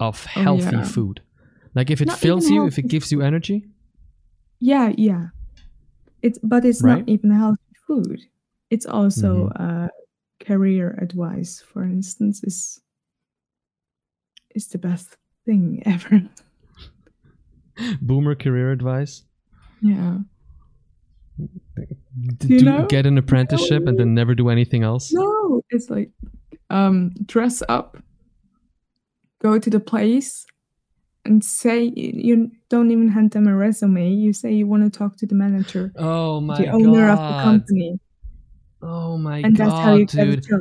of 0.00 0.26
Oh, 0.36 0.40
healthy 0.40 0.76
yeah. 0.76 0.84
food. 0.84 1.20
Like 1.74 1.90
if 1.90 2.00
it 2.00 2.08
Not 2.08 2.18
fills 2.18 2.48
you, 2.50 2.66
if 2.66 2.78
it 2.78 2.88
gives 2.88 3.12
you 3.12 3.22
energy. 3.22 3.68
Yeah, 4.58 4.92
yeah. 4.98 5.28
It's 6.22 6.38
but 6.42 6.64
it's 6.64 6.82
Right? 6.82 6.98
not 6.98 7.08
even 7.08 7.30
healthy 7.30 7.74
food. 7.86 8.20
It's 8.70 8.86
also 8.86 9.50
Mm-hmm. 9.54 9.62
uh, 9.62 9.88
career 10.40 10.98
advice, 11.00 11.60
for 11.62 11.84
instance, 11.84 12.42
is 12.42 12.80
is 14.54 14.66
the 14.68 14.78
best 14.78 15.16
thing 15.46 15.82
ever. 15.86 16.22
Boomer 18.02 18.34
career 18.34 18.72
advice. 18.72 19.22
yeah. 19.80 20.18
D- 22.36 22.48
You 22.48 22.58
do, 22.58 22.64
know? 22.64 22.86
get 22.86 23.06
an 23.06 23.16
apprenticeship 23.16 23.86
and 23.86 23.98
then 23.98 24.12
never 24.14 24.34
do 24.34 24.50
anything 24.50 24.82
else. 24.82 25.12
No, 25.12 25.62
it's 25.70 25.88
like 25.88 26.10
um, 26.68 27.12
dress 27.24 27.62
up, 27.68 27.96
go 29.40 29.58
to 29.58 29.70
the 29.70 29.80
place, 29.80 30.46
and 31.24 31.44
say 31.44 31.92
you 31.96 32.50
don't 32.68 32.90
even 32.90 33.08
hand 33.08 33.32
them 33.32 33.46
a 33.46 33.54
resume. 33.54 34.10
You 34.12 34.32
say 34.32 34.52
you 34.52 34.66
want 34.66 34.90
to 34.90 34.98
talk 34.98 35.16
to 35.18 35.26
the 35.26 35.34
manager, 35.34 35.92
Oh 35.96 36.40
my 36.40 36.56
the 36.56 36.68
owner 36.68 37.06
god. 37.08 37.18
of 37.18 37.36
the 37.36 37.42
company, 37.42 38.00
Oh 38.82 39.18
my 39.18 39.38
and 39.38 39.56
god, 39.56 39.62
And 39.64 39.72
that's 39.72 39.80
how 39.84 39.94
you 39.96 40.06
get 40.06 40.28
a 40.28 40.30
dude. 40.36 40.44
job. 40.48 40.60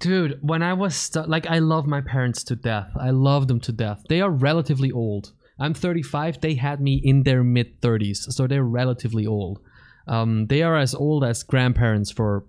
Dude, 0.00 0.38
when 0.42 0.62
I 0.62 0.74
was 0.74 0.94
stu- 0.94 1.24
like, 1.26 1.46
I 1.48 1.58
love 1.58 1.86
my 1.86 2.00
parents 2.00 2.44
to 2.44 2.54
death. 2.56 2.90
I 3.00 3.10
love 3.10 3.48
them 3.48 3.58
to 3.60 3.72
death. 3.72 4.02
They 4.08 4.20
are 4.20 4.30
relatively 4.30 4.92
old. 4.92 5.32
I'm 5.58 5.74
35. 5.74 6.40
They 6.40 6.54
had 6.54 6.80
me 6.80 7.00
in 7.02 7.24
their 7.24 7.42
mid 7.42 7.80
30s, 7.80 8.30
so 8.32 8.46
they're 8.46 8.62
relatively 8.62 9.26
old. 9.26 9.58
Um, 10.06 10.46
they 10.46 10.62
are 10.62 10.76
as 10.76 10.94
old 10.94 11.24
as 11.24 11.42
grandparents 11.42 12.12
for 12.12 12.44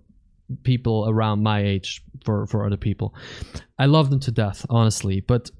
people 0.63 1.05
around 1.07 1.43
my 1.43 1.63
age 1.63 2.01
for 2.25 2.45
for 2.47 2.65
other 2.65 2.77
people. 2.77 3.13
I 3.77 3.85
love 3.85 4.09
them 4.09 4.19
to 4.21 4.31
death, 4.31 4.65
honestly. 4.69 5.21
But 5.21 5.51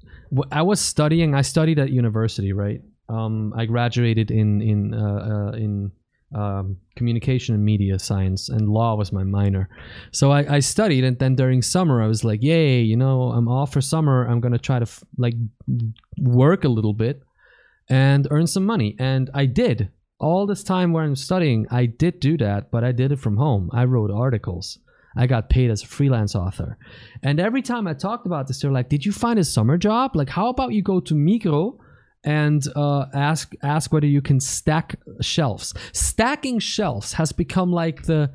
I 0.50 0.62
was 0.62 0.80
studying. 0.80 1.34
I 1.34 1.42
studied 1.42 1.78
at 1.78 1.90
university, 1.90 2.52
right? 2.52 2.80
Um, 3.08 3.52
I 3.56 3.66
graduated 3.66 4.30
in 4.30 4.60
in 4.62 4.94
uh, 4.94 5.52
uh, 5.52 5.56
in 5.56 5.92
um, 6.34 6.76
communication 6.96 7.54
and 7.54 7.64
media 7.64 7.98
science, 7.98 8.48
and 8.48 8.68
law 8.68 8.94
was 8.94 9.12
my 9.12 9.24
minor. 9.24 9.68
So 10.12 10.30
I, 10.30 10.56
I 10.56 10.60
studied, 10.60 11.04
and 11.04 11.18
then 11.18 11.34
during 11.34 11.62
summer, 11.62 12.02
I 12.02 12.06
was 12.06 12.24
like, 12.24 12.42
"Yay! 12.42 12.82
You 12.82 12.96
know, 12.96 13.32
I'm 13.32 13.48
off 13.48 13.72
for 13.72 13.80
summer. 13.80 14.26
I'm 14.26 14.40
gonna 14.40 14.58
try 14.58 14.78
to 14.78 14.84
f- 14.84 15.02
like 15.18 15.34
work 16.18 16.64
a 16.64 16.68
little 16.68 16.94
bit 16.94 17.22
and 17.88 18.28
earn 18.30 18.46
some 18.46 18.64
money." 18.64 18.96
And 18.98 19.30
I 19.34 19.46
did. 19.46 19.90
All 20.20 20.46
this 20.46 20.62
time 20.62 20.92
where 20.92 21.02
I'm 21.02 21.16
studying, 21.16 21.66
I 21.70 21.86
did 21.86 22.20
do 22.20 22.36
that, 22.38 22.70
but 22.70 22.84
I 22.84 22.92
did 22.92 23.10
it 23.10 23.18
from 23.18 23.38
home. 23.38 23.70
I 23.72 23.84
wrote 23.84 24.10
articles. 24.10 24.78
I 25.16 25.26
got 25.26 25.48
paid 25.48 25.70
as 25.70 25.82
a 25.82 25.86
freelance 25.86 26.34
author. 26.34 26.76
And 27.22 27.40
every 27.40 27.62
time 27.62 27.88
I 27.88 27.94
talked 27.94 28.26
about 28.26 28.46
this, 28.46 28.60
they're 28.60 28.70
like, 28.70 28.88
"Did 28.88 29.04
you 29.04 29.12
find 29.12 29.38
a 29.38 29.44
summer 29.44 29.76
job? 29.78 30.14
Like, 30.14 30.28
how 30.28 30.48
about 30.48 30.72
you 30.72 30.82
go 30.82 31.00
to 31.00 31.14
Migros 31.14 31.78
and 32.22 32.62
uh, 32.76 33.06
ask 33.14 33.54
ask 33.62 33.92
whether 33.92 34.06
you 34.06 34.22
can 34.22 34.40
stack 34.40 34.96
shelves?" 35.20 35.74
Stacking 35.92 36.58
shelves 36.60 37.14
has 37.14 37.32
become 37.32 37.72
like 37.72 38.02
the 38.02 38.30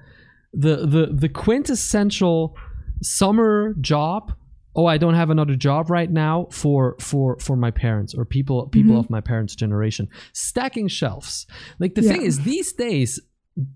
the 0.53 0.85
the 0.87 1.05
the 1.13 1.29
quintessential 1.29 2.57
summer 3.01 3.75
job. 3.79 4.33
Oh, 4.75 4.85
I 4.85 4.97
don't 4.97 5.13
have 5.15 5.29
another 5.29 5.55
job 5.55 5.89
right 5.89 6.11
now 6.11 6.47
for 6.51 6.95
for 6.99 7.37
for 7.39 7.55
my 7.55 7.71
parents 7.71 8.13
or 8.13 8.25
people 8.25 8.67
people 8.67 8.95
Mhm. 8.95 8.99
of 8.99 9.09
my 9.09 9.21
parents' 9.21 9.55
generation. 9.55 10.07
Stacking 10.33 10.87
shelves. 10.89 11.47
Like 11.79 11.95
the 11.95 12.01
thing 12.01 12.21
is, 12.23 12.41
these 12.41 12.73
days 12.73 13.19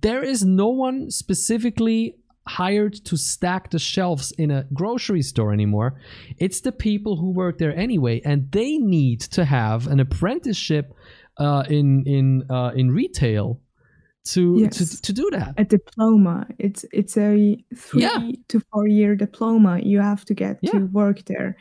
there 0.01 0.23
is 0.23 0.43
no 0.43 0.67
one 0.67 1.09
specifically 1.09 2.15
hired 2.47 2.93
to 3.05 3.15
stack 3.15 3.69
the 3.69 3.79
shelves 3.79 4.31
in 4.37 4.49
a 4.51 4.65
grocery 4.73 5.21
store 5.21 5.53
anymore. 5.53 5.99
It's 6.37 6.61
the 6.61 6.71
people 6.71 7.15
who 7.17 7.29
work 7.31 7.59
there 7.59 7.75
anyway, 7.75 8.21
and 8.25 8.51
they 8.51 8.77
need 8.77 9.19
to 9.37 9.45
have 9.45 9.87
an 9.87 9.99
apprenticeship 9.99 10.93
uh, 11.37 11.63
in 11.69 12.03
in 12.05 12.43
uh, 12.49 12.71
in 12.75 12.91
retail 12.91 13.61
to, 14.25 14.57
Yes. 14.57 14.77
to 14.77 15.01
to 15.01 15.13
do 15.13 15.29
that. 15.31 15.53
a 15.57 15.63
diploma. 15.63 16.47
It's 16.59 16.85
it's 16.91 17.17
a 17.17 17.57
three 17.75 18.01
Yeah. 18.01 18.31
to 18.49 18.59
four 18.71 18.87
year 18.87 19.15
diploma 19.15 19.79
you 19.83 19.99
have 20.01 20.25
to 20.25 20.33
get 20.33 20.59
Yeah. 20.61 20.71
to 20.71 20.85
work 20.91 21.25
there. 21.25 21.55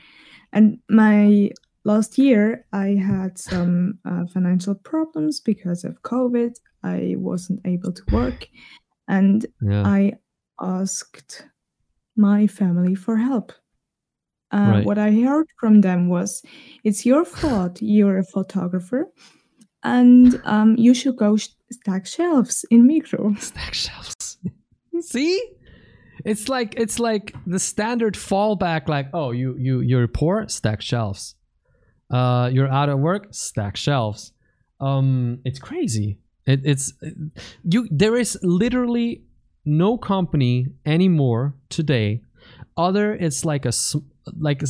And 0.53 0.79
my 0.89 1.51
last 1.85 2.19
year, 2.19 2.65
I 2.73 2.97
had 2.97 3.39
some 3.39 3.99
uh, 4.05 4.27
financial 4.27 4.75
problems 4.75 5.41
because 5.41 5.85
of 5.89 6.03
COVID. 6.03 6.57
I 6.83 7.15
wasn't 7.19 7.61
able 7.65 7.93
to 7.93 8.03
work, 8.13 8.49
and 9.09 9.47
Yeah. 9.63 9.87
I 9.87 10.13
asked 10.61 11.47
my 12.17 12.47
family 12.49 12.95
for 12.97 13.17
help. 13.17 13.53
Uh, 14.51 14.71
Right. 14.73 14.87
What 14.87 14.99
I 14.99 15.11
heard 15.13 15.47
from 15.61 15.81
them 15.83 16.09
was, 16.09 16.43
"It's 16.85 17.05
your 17.07 17.25
fault. 17.25 17.83
You're 17.83 18.19
a 18.19 18.25
photographer." 18.25 19.07
And 19.85 20.41
um, 20.45 20.77
you 20.77 20.95
should 20.95 21.17
go 21.17 21.37
sh- 21.37 21.49
stack 21.71 22.07
shelves 22.07 22.65
in 22.71 22.89
Migros. 22.89 23.41
stack 23.53 23.75
shelves. 23.75 24.39
See? 25.01 25.43
It's 26.25 26.49
like 26.49 26.75
it's 26.77 26.99
like 26.99 27.35
the 27.47 27.59
standard 27.59 28.15
fallback 28.15 28.89
like 28.89 29.09
oh 29.15 29.31
you 29.31 29.57
you 29.57 29.81
you're 29.81 30.09
poor 30.09 30.49
stack 30.49 30.83
shelves. 30.83 31.37
Uh 32.11 32.51
you're 32.53 32.69
out 32.69 32.89
of 32.89 32.99
work 32.99 33.29
stack 33.31 33.77
shelves. 33.77 34.33
Um 34.81 35.41
it's 35.45 35.61
crazy. 35.61 36.19
It, 36.45 36.63
it's 36.65 36.93
you 37.63 37.87
there 37.91 38.17
is 38.17 38.39
literally 38.43 39.23
no 39.65 39.97
company 39.97 40.67
anymore 40.85 41.55
today 41.69 42.23
other 42.77 43.13
it's 43.13 43.45
like 43.45 43.67
a 43.67 43.73
like 44.39 44.63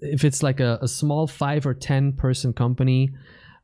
if 0.00 0.24
it's 0.24 0.42
like 0.42 0.60
a, 0.60 0.78
a 0.80 0.88
small 0.88 1.26
5 1.26 1.66
or 1.66 1.74
10 1.74 2.12
person 2.12 2.52
company 2.52 3.10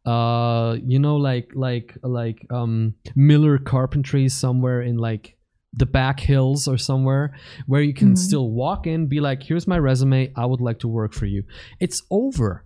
uh 0.07 0.77
you 0.85 0.99
know 0.99 1.17
like 1.17 1.51
like 1.55 1.97
like 2.03 2.47
um 2.51 2.95
miller 3.17 3.57
carpentry 3.59 4.29
somewhere 4.29 4.83
in 4.83 4.97
like 4.99 5.37
the 5.73 5.87
back 5.87 6.21
hills 6.21 6.69
or 6.69 6.77
somewhere 6.79 7.35
where 7.67 7.81
you 7.83 7.95
can 7.95 8.13
Mhm. 8.13 8.19
still 8.19 8.51
walk 8.51 8.87
in 8.87 9.07
be 9.09 9.21
like 9.21 9.43
here's 9.43 9.67
my 9.67 9.79
resume 9.79 10.31
i 10.37 10.45
would 10.47 10.61
like 10.61 10.79
to 10.81 10.89
work 10.89 11.13
for 11.15 11.27
you 11.27 11.43
it's 11.81 12.03
over 12.11 12.65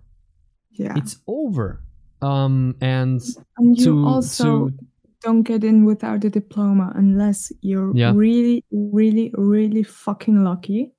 Yeah. 0.71 0.93
it's 0.97 1.17
over 1.27 1.81
um 2.21 2.75
and 2.81 3.21
and 3.57 3.77
you 3.77 3.85
to- 3.85 4.05
also 4.05 4.67
to- 4.69 4.73
don't 5.21 5.43
get 5.43 5.63
in 5.63 5.85
without 5.85 6.23
a 6.23 6.29
diploma 6.29 6.91
unless 6.95 7.51
you're 7.61 7.91
Yeah. 7.95 8.13
really, 8.15 8.63
really, 8.71 9.33
really 9.37 9.83
fucking 9.83 10.43
lucky. 10.45 10.93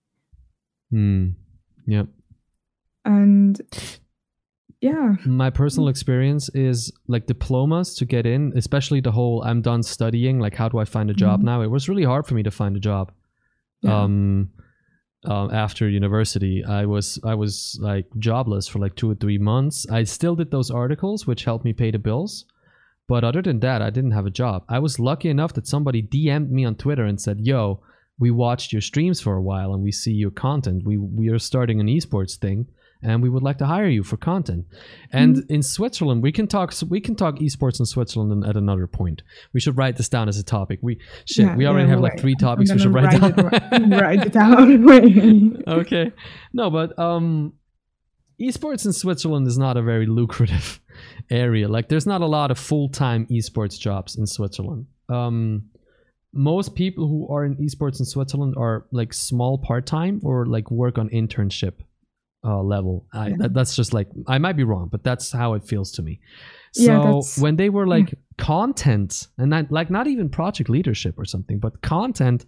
hmm, 0.90 1.28
yep 1.86 2.06
And 3.06 3.60
yeah, 4.80 5.16
my 5.26 5.50
personal 5.50 5.88
experience 5.88 6.48
is 6.54 6.90
like 7.06 7.26
diplomas 7.26 7.94
to 7.96 8.04
get 8.06 8.24
in 8.26 8.52
especially 8.56 9.00
the 9.00 9.12
whole 9.12 9.42
i'm 9.44 9.60
done 9.60 9.82
studying 9.82 10.38
like 10.38 10.54
how 10.54 10.68
do 10.68 10.78
i 10.78 10.84
find 10.84 11.10
a 11.10 11.14
job 11.14 11.40
Mhm. 11.40 11.44
now 11.44 11.62
it 11.62 11.70
was 11.70 11.88
really 11.88 12.04
hard 12.04 12.26
for 12.26 12.34
me 12.34 12.42
to 12.42 12.50
find 12.50 12.76
a 12.76 12.80
job 12.80 13.12
yeah. 13.82 14.02
um 14.02 14.50
um, 15.24 15.50
after 15.52 15.86
university. 15.86 16.64
I 16.64 16.86
was 16.86 17.20
I 17.22 17.34
was 17.34 17.78
like 17.82 18.06
jobless 18.18 18.66
for 18.68 18.78
like 18.78 18.94
two 18.96 19.10
or 19.10 19.14
three 19.14 19.36
months. 19.36 19.86
I 19.90 20.04
still 20.04 20.34
did 20.34 20.50
those 20.50 20.70
articles, 20.70 21.26
which 21.26 21.44
helped 21.44 21.62
me 21.66 21.74
pay 21.74 21.90
the 21.90 21.98
bills. 21.98 22.46
But 23.06 23.22
other 23.22 23.42
than 23.42 23.60
that, 23.60 23.82
I 23.82 23.90
didn't 23.90 24.12
have 24.12 24.24
a 24.24 24.30
job. 24.30 24.64
I 24.70 24.78
was 24.78 24.98
lucky 24.98 25.28
enough 25.28 25.52
that 25.54 25.66
somebody 25.66 26.00
DM'd 26.02 26.50
me 26.50 26.64
on 26.64 26.74
Twitter 26.74 27.04
and 27.04 27.20
said, 27.20 27.38
"Yo, 27.40 27.82
we 28.18 28.30
watched 28.30 28.72
your 28.72 28.80
streams 28.80 29.20
for 29.20 29.34
a 29.36 29.42
while 29.42 29.74
and 29.74 29.82
we 29.82 29.92
see 29.92 30.12
your 30.12 30.30
content. 30.30 30.84
We 30.86 30.96
we 30.96 31.28
are 31.28 31.38
starting 31.38 31.80
an 31.80 31.86
esports 31.88 32.38
thing." 32.38 32.68
And 33.02 33.22
we 33.22 33.28
would 33.28 33.42
like 33.42 33.58
to 33.58 33.66
hire 33.66 33.88
you 33.88 34.02
for 34.02 34.16
content. 34.16 34.66
And 35.12 35.36
mm-hmm. 35.36 35.54
in 35.54 35.62
Switzerland, 35.62 36.22
we 36.22 36.32
can 36.32 36.46
talk 36.46 36.74
we 36.88 37.00
can 37.00 37.14
talk 37.14 37.36
esports 37.36 37.80
in 37.80 37.86
Switzerland 37.86 38.44
at 38.46 38.56
another 38.56 38.86
point. 38.86 39.22
We 39.52 39.60
should 39.60 39.76
write 39.76 39.96
this 39.96 40.08
down 40.08 40.28
as 40.28 40.38
a 40.38 40.44
topic. 40.44 40.80
We 40.82 41.00
shit, 41.24 41.46
yeah, 41.46 41.56
we 41.56 41.66
already 41.66 41.86
yeah, 41.86 41.94
have 41.94 42.00
like 42.00 42.18
three 42.18 42.34
topics 42.34 42.72
we 42.72 42.78
should 42.78 42.92
write, 42.92 43.18
write 43.20 43.36
down. 43.36 43.52
It, 43.72 44.00
write 44.00 44.26
it 44.26 44.32
down. 44.32 45.62
okay. 45.80 46.12
No, 46.52 46.70
but 46.70 46.98
um 46.98 47.54
esports 48.40 48.86
in 48.86 48.92
Switzerland 48.92 49.46
is 49.46 49.58
not 49.58 49.76
a 49.76 49.82
very 49.82 50.06
lucrative 50.06 50.80
area. 51.30 51.68
Like 51.68 51.88
there's 51.88 52.06
not 52.06 52.20
a 52.20 52.26
lot 52.26 52.50
of 52.50 52.58
full-time 52.58 53.26
esports 53.26 53.78
jobs 53.78 54.16
in 54.16 54.26
Switzerland. 54.26 54.86
Um 55.08 55.70
most 56.32 56.76
people 56.76 57.08
who 57.08 57.26
are 57.34 57.44
in 57.44 57.56
esports 57.56 57.98
in 57.98 58.06
Switzerland 58.06 58.54
are 58.56 58.86
like 58.92 59.12
small 59.12 59.58
part-time 59.58 60.20
or 60.22 60.46
like 60.46 60.70
work 60.70 60.96
on 60.96 61.08
internship 61.08 61.80
uh, 62.44 62.62
level. 62.62 63.06
I, 63.12 63.28
yeah. 63.28 63.36
that, 63.38 63.54
that's 63.54 63.76
just 63.76 63.92
like 63.92 64.08
I 64.26 64.38
might 64.38 64.56
be 64.56 64.64
wrong, 64.64 64.88
but 64.90 65.04
that's 65.04 65.30
how 65.32 65.54
it 65.54 65.64
feels 65.64 65.92
to 65.92 66.02
me. 66.02 66.20
So 66.72 67.22
yeah, 67.36 67.42
when 67.42 67.56
they 67.56 67.68
were 67.68 67.86
like 67.86 68.10
yeah. 68.10 68.18
content 68.38 69.28
and 69.38 69.50
not 69.50 69.70
like 69.72 69.90
not 69.90 70.06
even 70.06 70.28
project 70.28 70.70
leadership 70.70 71.18
or 71.18 71.24
something, 71.24 71.58
but 71.58 71.82
content, 71.82 72.46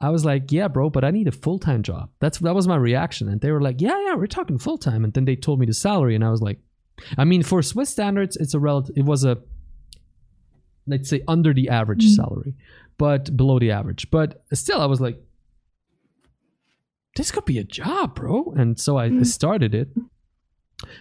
I 0.00 0.10
was 0.10 0.24
like, 0.24 0.50
yeah, 0.50 0.68
bro, 0.68 0.90
but 0.90 1.04
I 1.04 1.10
need 1.12 1.28
a 1.28 1.32
full 1.32 1.58
time 1.58 1.82
job. 1.82 2.10
That's 2.18 2.38
that 2.38 2.54
was 2.54 2.66
my 2.66 2.76
reaction, 2.76 3.28
and 3.28 3.40
they 3.40 3.52
were 3.52 3.60
like, 3.60 3.80
yeah, 3.80 3.98
yeah, 4.06 4.14
we're 4.14 4.26
talking 4.26 4.58
full 4.58 4.78
time, 4.78 5.04
and 5.04 5.12
then 5.12 5.24
they 5.24 5.36
told 5.36 5.60
me 5.60 5.66
the 5.66 5.74
salary, 5.74 6.14
and 6.14 6.24
I 6.24 6.30
was 6.30 6.42
like, 6.42 6.58
I 7.16 7.24
mean, 7.24 7.42
for 7.42 7.62
Swiss 7.62 7.90
standards, 7.90 8.36
it's 8.36 8.54
a 8.54 8.58
relative. 8.58 8.96
It 8.96 9.04
was 9.04 9.24
a 9.24 9.38
let's 10.86 11.08
say 11.08 11.22
under 11.28 11.54
the 11.54 11.68
average 11.68 12.04
mm-hmm. 12.04 12.22
salary, 12.22 12.54
but 12.98 13.36
below 13.36 13.58
the 13.58 13.70
average. 13.70 14.10
But 14.10 14.42
still, 14.52 14.80
I 14.80 14.86
was 14.86 15.00
like, 15.00 15.22
this 17.16 17.30
could 17.30 17.44
be 17.44 17.58
a 17.58 17.64
job, 17.64 18.14
bro. 18.14 18.52
And 18.56 18.78
so 18.78 18.98
I, 18.98 19.08
mm. 19.08 19.26
started 19.26 19.74
it, 19.74 19.88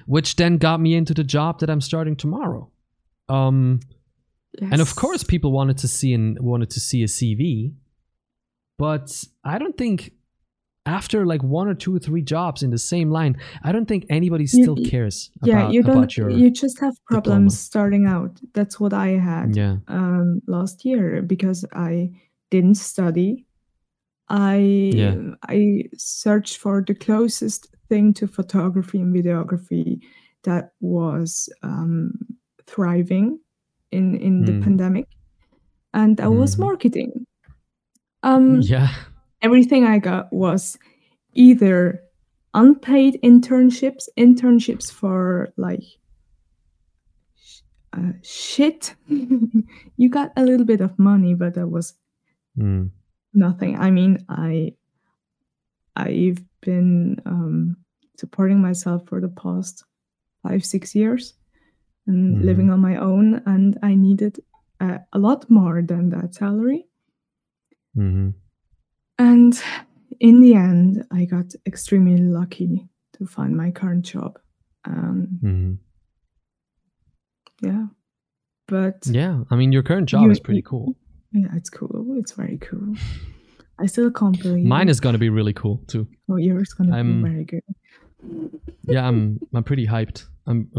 which 0.05 0.35
then 0.35 0.57
got 0.57 0.79
me 0.79 0.95
into 0.95 1.13
the 1.13 1.23
job 1.23 1.59
that 1.59 1.69
I'm 1.69 1.81
starting 1.81 2.15
tomorrow. 2.15 2.69
Um, 3.29 3.79
yes. 4.59 4.69
and 4.73 4.81
of 4.81 4.95
course, 4.95 5.23
people 5.23 5.51
wanted 5.51 5.77
to 5.79 5.87
see 5.87 6.13
and 6.13 6.37
wanted 6.41 6.69
to 6.71 6.79
see 6.79 7.03
a 7.03 7.07
CV, 7.07 7.73
but 8.77 9.23
I 9.43 9.57
don't 9.57 9.77
think 9.77 10.11
after 10.85 11.25
like 11.25 11.43
one 11.43 11.67
or 11.67 11.75
two 11.75 11.95
or 11.95 11.99
three 11.99 12.23
jobs 12.23 12.63
in 12.63 12.71
the 12.71 12.77
same 12.77 13.09
line, 13.11 13.37
I 13.63 13.71
don't 13.71 13.87
think 13.87 14.05
anybody 14.09 14.47
still 14.47 14.77
you, 14.77 14.89
cares. 14.89 15.29
Yeah, 15.43 15.61
about, 15.61 15.73
you 15.73 15.83
don't. 15.83 16.17
you 16.17 16.49
just 16.49 16.79
have 16.81 16.95
problems 17.05 17.53
diploma. 17.53 17.65
starting 17.65 18.05
out. 18.07 18.39
That's 18.53 18.79
what 18.79 18.93
I 18.93 19.09
had. 19.09 19.55
Yeah. 19.55 19.77
Um, 19.87 20.41
last 20.47 20.83
year 20.83 21.21
because 21.21 21.63
I 21.73 22.11
didn't 22.49 22.75
study 22.75 23.45
I 24.29 24.57
yeah. 24.57 25.15
I 25.47 25.83
searched 25.97 26.57
for 26.57 26.83
the 26.85 26.95
closest 26.95 27.67
thing 27.89 28.13
to 28.13 28.27
photography 28.27 28.99
and 28.99 29.13
videography 29.13 29.99
that 30.43 30.71
was 30.79 31.49
um, 31.63 32.13
thriving 32.65 33.39
in 33.91 34.15
in 34.15 34.43
mm. 34.43 34.45
the 34.45 34.63
pandemic, 34.63 35.07
and 35.93 36.17
that 36.17 36.27
mm. 36.27 36.37
was 36.39 36.53
mm-hmm. 36.53 36.63
marketing. 36.63 37.27
Um, 38.23 38.61
yeah, 38.61 38.93
everything 39.41 39.83
I 39.83 39.99
got 39.99 40.31
was 40.31 40.77
either 41.33 42.01
unpaid 42.53 43.19
internships, 43.23 44.07
internships 44.17 44.91
for 44.91 45.51
like 45.57 45.83
uh, 47.91 48.13
shit. 48.23 48.95
you 49.97 50.09
got 50.09 50.31
a 50.37 50.43
little 50.43 50.65
bit 50.65 50.79
of 50.79 50.97
money, 50.97 51.33
but 51.33 51.55
that 51.55 51.67
was 51.67 51.95
mm 52.57 52.89
nothing. 53.33 53.77
I 53.77 53.91
mean, 53.91 54.25
I 54.29 54.73
I've 55.95 56.43
been 56.61 57.21
um, 57.25 57.77
supporting 58.17 58.61
myself 58.61 59.07
for 59.07 59.19
the 59.19 59.29
past 59.29 59.83
five 60.43 60.63
six 60.65 60.95
years 60.95 61.33
and 62.07 62.35
mm-hmm. 62.35 62.45
living 62.45 62.69
on 62.69 62.79
my 62.79 62.97
own, 62.97 63.41
and 63.45 63.77
I 63.83 63.95
needed 63.95 64.39
a, 64.79 64.99
a 65.13 65.19
lot 65.19 65.49
more 65.49 65.81
than 65.81 66.09
that 66.09 66.35
salary. 66.35 66.85
Mm-hmm. 67.97 68.29
And 69.19 69.61
in 70.19 70.41
the 70.41 70.55
end, 70.55 71.05
I 71.11 71.25
got 71.25 71.53
extremely 71.65 72.17
lucky 72.17 72.87
to 73.13 73.25
find 73.25 73.55
my 73.55 73.71
current 73.71 74.05
job. 74.05 74.39
Um, 74.85 75.27
mm-hmm. 75.43 75.73
Yeah, 77.63 77.85
but 78.67 79.05
yeah, 79.05 79.43
I 79.51 79.55
mean, 79.55 79.71
your 79.71 79.83
current 79.83 80.09
job 80.09 80.23
you, 80.23 80.31
is 80.31 80.39
pretty 80.39 80.63
cool. 80.63 80.95
Yeah, 81.31 81.47
it's 81.55 81.69
cool. 81.69 82.15
It's 82.17 82.33
very 82.33 82.57
cool. 82.57 82.95
I 83.79 83.85
still 83.85 84.11
can't 84.11 84.39
believe 84.41 84.65
mine 84.65 84.89
is 84.89 84.99
gonna 84.99 85.17
be 85.17 85.29
really 85.29 85.53
cool 85.53 85.81
too. 85.87 86.07
Oh, 86.29 86.35
yours 86.35 86.73
gonna 86.73 86.95
I'm, 86.95 87.23
be 87.23 87.29
very 87.29 87.45
good. 87.45 87.63
yeah, 88.83 89.07
I'm 89.07 89.39
I'm 89.53 89.63
pretty 89.63 89.87
hyped. 89.87 90.25
I'm 90.45 90.69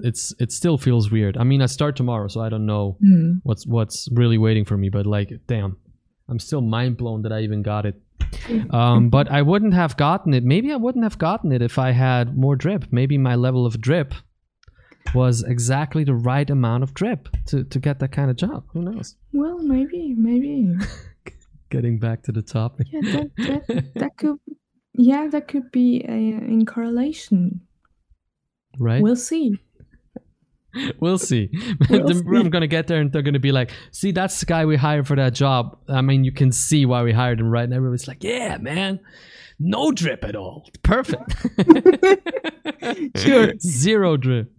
it's 0.00 0.34
it 0.38 0.52
still 0.52 0.78
feels 0.78 1.10
weird. 1.10 1.36
I 1.36 1.44
mean, 1.44 1.62
I 1.62 1.66
start 1.66 1.96
tomorrow, 1.96 2.28
so 2.28 2.40
I 2.40 2.48
don't 2.48 2.66
know 2.66 2.96
mm. 3.04 3.40
what's 3.42 3.66
what's 3.66 4.08
really 4.12 4.38
waiting 4.38 4.64
for 4.64 4.76
me. 4.76 4.88
But 4.88 5.06
like, 5.06 5.30
damn, 5.46 5.76
I'm 6.28 6.38
still 6.38 6.60
mind 6.60 6.96
blown 6.96 7.22
that 7.22 7.32
I 7.32 7.40
even 7.40 7.62
got 7.62 7.86
it. 7.86 8.00
Um, 8.70 9.08
but 9.10 9.30
I 9.30 9.42
wouldn't 9.42 9.74
have 9.74 9.96
gotten 9.96 10.34
it. 10.34 10.44
Maybe 10.44 10.72
I 10.72 10.76
wouldn't 10.76 11.04
have 11.04 11.18
gotten 11.18 11.52
it 11.52 11.62
if 11.62 11.78
I 11.78 11.92
had 11.92 12.36
more 12.36 12.56
drip. 12.56 12.86
Maybe 12.90 13.18
my 13.18 13.34
level 13.34 13.66
of 13.66 13.80
drip 13.80 14.14
was 15.14 15.42
exactly 15.42 16.04
the 16.04 16.14
right 16.14 16.48
amount 16.48 16.82
of 16.82 16.94
drip 16.94 17.28
to, 17.46 17.64
to 17.64 17.78
get 17.78 17.98
that 18.00 18.12
kind 18.12 18.30
of 18.30 18.36
job. 18.36 18.64
Who 18.72 18.82
knows? 18.82 19.16
Well, 19.32 19.58
maybe, 19.58 20.14
maybe. 20.16 20.74
Getting 21.70 21.98
back 21.98 22.22
to 22.24 22.32
the 22.32 22.42
topic. 22.42 22.86
Yeah, 22.90 23.00
that, 23.02 23.30
that, 23.36 23.94
that 23.94 24.16
could, 24.16 24.38
yeah, 24.94 25.28
that 25.28 25.48
could 25.48 25.70
be 25.70 26.04
a, 26.08 26.12
uh, 26.12 26.46
in 26.46 26.64
correlation. 26.66 27.60
Right. 28.78 29.02
We'll 29.02 29.16
see. 29.16 29.58
we'll 31.00 31.18
see. 31.18 31.50
We'll 31.88 32.08
see. 32.14 32.22
I'm 32.26 32.50
gonna 32.50 32.66
get 32.66 32.86
there, 32.86 33.00
and 33.00 33.12
they're 33.12 33.22
gonna 33.22 33.38
be 33.38 33.52
like, 33.52 33.70
"See, 33.90 34.12
that's 34.12 34.40
the 34.40 34.46
guy 34.46 34.64
we 34.64 34.76
hired 34.76 35.06
for 35.06 35.16
that 35.16 35.34
job." 35.34 35.78
I 35.88 36.00
mean, 36.00 36.24
you 36.24 36.32
can 36.32 36.52
see 36.52 36.86
why 36.86 37.02
we 37.02 37.12
hired 37.12 37.40
him, 37.40 37.50
right? 37.50 37.64
And 37.64 37.72
everybody's 37.72 38.08
like, 38.08 38.22
"Yeah, 38.22 38.58
man, 38.58 39.00
no 39.58 39.92
drip 39.92 40.24
at 40.24 40.36
all, 40.36 40.68
perfect." 40.82 41.34
sure, 43.16 43.52
zero 43.58 44.16
drip. 44.16 44.52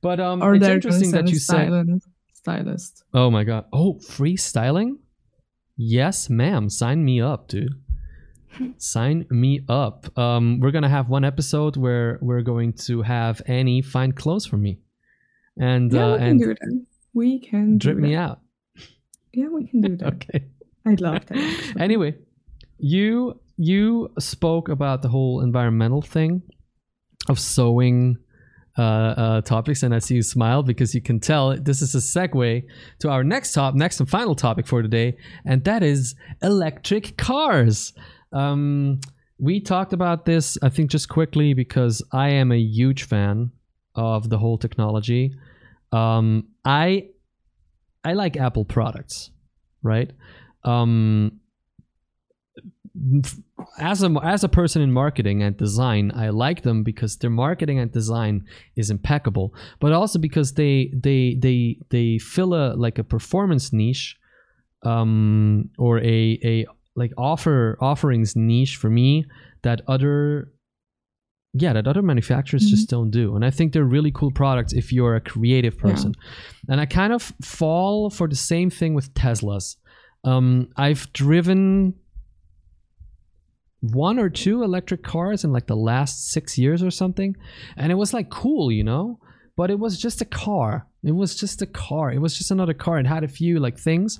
But 0.00 0.20
um, 0.20 0.42
or 0.42 0.54
it's 0.54 0.66
interesting 0.66 1.10
that 1.12 1.28
you 1.28 1.38
said 1.38 1.70
stylist. 2.32 3.04
Oh 3.12 3.30
my 3.30 3.44
god! 3.44 3.66
Oh, 3.72 3.94
freestyling? 3.94 4.98
Yes, 5.76 6.30
ma'am. 6.30 6.68
Sign 6.68 7.04
me 7.04 7.20
up, 7.20 7.48
dude. 7.48 7.72
Sign 8.78 9.26
me 9.30 9.60
up. 9.68 10.16
Um, 10.18 10.60
we're 10.60 10.70
gonna 10.70 10.88
have 10.88 11.08
one 11.08 11.24
episode 11.24 11.76
where 11.76 12.18
we're 12.20 12.42
going 12.42 12.72
to 12.86 13.02
have 13.02 13.42
Annie 13.46 13.82
find 13.82 14.14
clothes 14.16 14.46
for 14.46 14.56
me, 14.56 14.78
and 15.56 15.92
yeah, 15.92 16.06
uh, 16.06 16.12
we 16.12 16.18
can 16.18 16.26
and 16.28 16.40
do 16.40 16.46
that. 16.54 16.86
We 17.14 17.38
can 17.40 17.78
drip 17.78 17.96
me 17.96 18.14
out. 18.14 18.40
Yeah, 19.32 19.48
we 19.48 19.66
can 19.66 19.80
do 19.80 19.96
that. 20.00 20.14
okay. 20.14 20.44
I'd 20.86 21.00
love 21.00 21.26
that. 21.26 21.36
Actually. 21.38 21.80
Anyway, 21.80 22.14
you 22.78 23.40
you 23.56 24.10
spoke 24.18 24.68
about 24.68 25.02
the 25.02 25.08
whole 25.08 25.40
environmental 25.40 26.02
thing 26.02 26.42
of 27.28 27.38
sewing 27.38 28.16
uh, 28.78 28.82
uh, 28.82 29.40
topics, 29.42 29.82
and 29.82 29.94
I 29.94 29.98
see 29.98 30.14
you 30.14 30.22
smile 30.22 30.62
because 30.62 30.94
you 30.94 31.02
can 31.02 31.20
tell 31.20 31.56
this 31.56 31.82
is 31.82 31.94
a 31.94 31.98
segue 31.98 32.62
to 33.00 33.10
our 33.10 33.24
next 33.24 33.52
top, 33.52 33.74
next 33.74 34.00
and 34.00 34.08
final 34.08 34.34
topic 34.34 34.66
for 34.66 34.82
today, 34.82 35.16
and 35.44 35.64
that 35.64 35.82
is 35.82 36.14
electric 36.42 37.16
cars. 37.16 37.92
Um, 38.32 39.00
we 39.38 39.60
talked 39.60 39.92
about 39.92 40.24
this, 40.24 40.58
I 40.62 40.68
think, 40.68 40.90
just 40.90 41.08
quickly 41.08 41.54
because 41.54 42.02
I 42.12 42.30
am 42.30 42.52
a 42.52 42.58
huge 42.58 43.04
fan 43.04 43.50
of 43.94 44.30
the 44.30 44.38
whole 44.38 44.58
technology. 44.58 45.34
Um, 45.92 46.48
I 46.64 47.08
I 48.04 48.12
like 48.12 48.36
Apple 48.36 48.64
products, 48.64 49.30
right? 49.82 50.10
Um, 50.64 51.40
as 53.78 54.02
a 54.02 54.14
as 54.22 54.44
a 54.44 54.48
person 54.48 54.82
in 54.82 54.92
marketing 54.92 55.42
and 55.42 55.56
design, 55.56 56.12
I 56.14 56.30
like 56.30 56.62
them 56.62 56.82
because 56.82 57.16
their 57.16 57.30
marketing 57.30 57.78
and 57.78 57.92
design 57.92 58.46
is 58.76 58.90
impeccable, 58.90 59.54
but 59.80 59.92
also 59.92 60.18
because 60.18 60.54
they 60.54 60.92
they 60.94 61.36
they 61.40 61.78
they 61.90 62.18
fill 62.18 62.54
a 62.54 62.74
like 62.74 62.98
a 62.98 63.04
performance 63.04 63.72
niche, 63.72 64.16
um, 64.84 65.70
or 65.78 65.98
a 65.98 66.38
a 66.44 66.66
like 66.96 67.12
offer 67.16 67.78
offerings 67.80 68.34
niche 68.34 68.76
for 68.76 68.90
me 68.90 69.24
that 69.62 69.80
other 69.86 70.52
yeah 71.54 71.72
that 71.72 71.86
other 71.86 72.02
manufacturers 72.02 72.64
mm-hmm. 72.64 72.70
just 72.70 72.90
don't 72.90 73.10
do 73.10 73.34
and 73.34 73.44
i 73.44 73.50
think 73.50 73.72
they're 73.72 73.84
really 73.84 74.10
cool 74.10 74.30
products 74.30 74.72
if 74.72 74.92
you're 74.92 75.16
a 75.16 75.20
creative 75.20 75.78
person 75.78 76.12
yeah. 76.14 76.72
and 76.72 76.80
i 76.80 76.86
kind 76.86 77.12
of 77.12 77.32
fall 77.42 78.10
for 78.10 78.28
the 78.28 78.36
same 78.36 78.68
thing 78.68 78.94
with 78.94 79.12
teslas 79.14 79.76
um, 80.24 80.68
i've 80.76 81.10
driven 81.12 81.94
one 83.80 84.18
or 84.18 84.28
two 84.28 84.62
electric 84.62 85.02
cars 85.02 85.44
in 85.44 85.52
like 85.52 85.66
the 85.66 85.76
last 85.76 86.28
six 86.30 86.58
years 86.58 86.82
or 86.82 86.90
something, 86.90 87.36
and 87.76 87.92
it 87.92 87.96
was 87.96 88.12
like 88.12 88.30
cool, 88.30 88.72
you 88.72 88.84
know. 88.84 89.18
But 89.56 89.70
it 89.72 89.78
was 89.80 89.98
just 89.98 90.20
a 90.20 90.24
car. 90.24 90.86
It 91.02 91.12
was 91.12 91.34
just 91.34 91.62
a 91.62 91.66
car. 91.66 92.12
It 92.12 92.18
was 92.20 92.38
just 92.38 92.52
another 92.52 92.74
car. 92.74 92.98
It 93.00 93.06
had 93.06 93.24
a 93.24 93.28
few 93.28 93.58
like 93.58 93.76
things, 93.78 94.18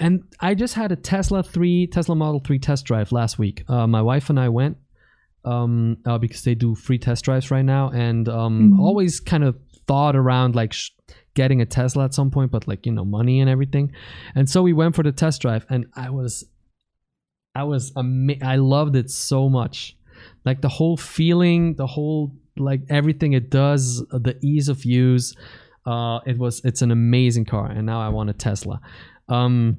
and 0.00 0.22
I 0.40 0.54
just 0.54 0.74
had 0.74 0.90
a 0.92 0.96
Tesla 0.96 1.42
three 1.42 1.86
Tesla 1.86 2.14
Model 2.16 2.40
three 2.40 2.58
test 2.58 2.84
drive 2.84 3.12
last 3.12 3.38
week. 3.38 3.64
Uh, 3.68 3.86
my 3.86 4.02
wife 4.02 4.28
and 4.30 4.38
I 4.40 4.48
went 4.48 4.76
um, 5.44 5.98
uh, 6.06 6.18
because 6.18 6.42
they 6.42 6.54
do 6.54 6.74
free 6.74 6.98
test 6.98 7.24
drives 7.24 7.50
right 7.50 7.64
now, 7.64 7.90
and 7.90 8.28
um, 8.28 8.72
Mhm. 8.72 8.78
always 8.80 9.20
kind 9.20 9.44
of 9.44 9.56
thought 9.86 10.14
around 10.14 10.54
like 10.54 10.72
sh- 10.72 10.90
getting 11.34 11.60
a 11.60 11.66
Tesla 11.66 12.04
at 12.04 12.14
some 12.14 12.30
point, 12.30 12.50
but 12.52 12.68
like 12.68 12.86
you 12.86 12.92
know 12.92 13.04
money 13.04 13.40
and 13.40 13.50
everything, 13.50 13.92
and 14.34 14.48
so 14.48 14.62
we 14.62 14.72
went 14.72 14.94
for 14.94 15.02
the 15.02 15.12
test 15.12 15.42
drive, 15.42 15.64
and 15.70 15.86
I 15.96 16.10
was, 16.10 16.44
I 17.54 17.64
was 17.64 17.92
ama- 17.96 18.42
I 18.42 18.56
loved 18.56 18.96
it 18.96 19.10
so 19.10 19.48
much, 19.48 19.96
like 20.44 20.60
the 20.60 20.68
whole 20.68 20.96
feeling, 20.96 21.74
the 21.74 21.86
whole 21.86 22.32
like 22.56 22.82
everything 22.88 23.32
it 23.32 23.50
does, 23.50 24.04
uh, 24.12 24.18
the 24.18 24.38
ease 24.42 24.68
of 24.68 24.84
use. 24.84 25.34
Uh, 25.84 26.20
it 26.26 26.38
was 26.38 26.60
it's 26.64 26.82
an 26.82 26.90
amazing 26.90 27.44
car, 27.44 27.66
and 27.66 27.86
now 27.86 28.00
I 28.00 28.08
want 28.08 28.30
a 28.30 28.32
Tesla. 28.32 28.80
Um, 29.28 29.78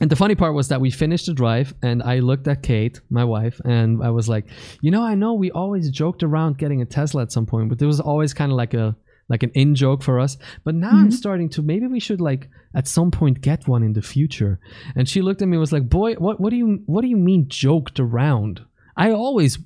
and 0.00 0.10
the 0.10 0.16
funny 0.16 0.34
part 0.34 0.54
was 0.54 0.68
that 0.68 0.80
we 0.80 0.90
finished 0.90 1.26
the 1.26 1.34
drive, 1.34 1.74
and 1.82 2.02
I 2.02 2.18
looked 2.18 2.48
at 2.48 2.62
Kate, 2.62 3.00
my 3.08 3.24
wife, 3.24 3.60
and 3.64 4.02
I 4.02 4.10
was 4.10 4.28
like, 4.28 4.46
you 4.80 4.90
know, 4.90 5.02
I 5.02 5.14
know 5.14 5.34
we 5.34 5.50
always 5.52 5.90
joked 5.90 6.22
around 6.22 6.58
getting 6.58 6.82
a 6.82 6.84
Tesla 6.84 7.22
at 7.22 7.30
some 7.30 7.46
point, 7.46 7.68
but 7.68 7.78
there 7.78 7.86
was 7.86 8.00
always 8.00 8.34
kind 8.34 8.50
of 8.50 8.56
like 8.56 8.74
a 8.74 8.96
like 9.28 9.42
an 9.42 9.50
in 9.54 9.74
joke 9.74 10.02
for 10.02 10.18
us. 10.20 10.36
But 10.64 10.74
now 10.74 10.90
I'm 10.90 11.08
Mhm. 11.08 11.12
starting 11.12 11.48
to 11.50 11.62
maybe 11.62 11.86
we 11.86 12.00
should 12.00 12.20
like 12.20 12.48
at 12.74 12.86
some 12.88 13.10
point 13.10 13.40
get 13.40 13.66
one 13.68 13.82
in 13.82 13.92
the 13.92 14.02
future. 14.02 14.58
And 14.96 15.08
she 15.08 15.22
looked 15.22 15.42
at 15.42 15.48
me 15.48 15.56
and 15.56 15.60
was 15.60 15.72
like, 15.72 15.88
"Boy, 15.88 16.14
what 16.14 16.40
what 16.40 16.50
do 16.50 16.56
you 16.56 16.82
what 16.86 17.02
do 17.02 17.08
you 17.08 17.16
mean 17.16 17.46
joked 17.48 17.98
around? 18.00 18.60
I 18.96 19.10
always 19.12 19.58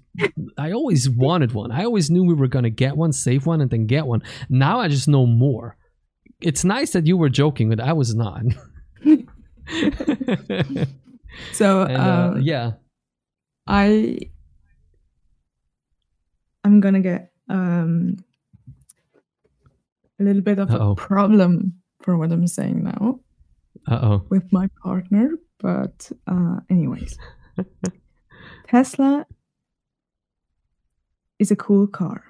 I 0.56 0.70
always 0.72 1.08
wanted 1.10 1.52
one. 1.52 1.70
I 1.72 1.84
always 1.84 2.10
knew 2.10 2.24
we 2.24 2.34
were 2.34 2.46
going 2.48 2.62
to 2.64 2.70
get 2.70 2.96
one, 2.96 3.12
save 3.12 3.44
one 3.46 3.60
and 3.60 3.70
then 3.70 3.86
get 3.86 4.06
one. 4.06 4.22
Now 4.48 4.78
I 4.80 4.88
just 4.88 5.08
know 5.08 5.26
more. 5.26 5.76
It's 6.40 6.64
nice 6.64 6.92
that 6.92 7.06
you 7.06 7.16
were 7.16 7.28
joking, 7.30 7.68
but 7.70 7.80
I 7.80 7.92
was 7.92 8.14
not. 8.14 8.42
So 11.52 11.82
and, 11.88 11.96
uh, 11.96 12.32
um, 12.36 12.40
yeah. 12.42 12.72
I 13.66 14.18
I'm 16.64 16.80
gonna 16.80 17.00
get 17.00 17.32
um 17.48 18.16
a 20.20 20.24
little 20.24 20.42
bit 20.42 20.58
of 20.58 20.70
Uh-oh. 20.70 20.92
a 20.92 20.96
problem 20.96 21.74
for 22.00 22.16
what 22.16 22.32
I'm 22.32 22.46
saying 22.46 22.84
now 22.84 23.20
Uh-oh. 23.88 24.24
with 24.28 24.52
my 24.52 24.68
partner, 24.82 25.30
but 25.58 26.10
uh 26.26 26.60
anyways. 26.70 27.18
Tesla 28.68 29.26
is 31.38 31.50
a 31.50 31.56
cool 31.56 31.86
car. 31.86 32.24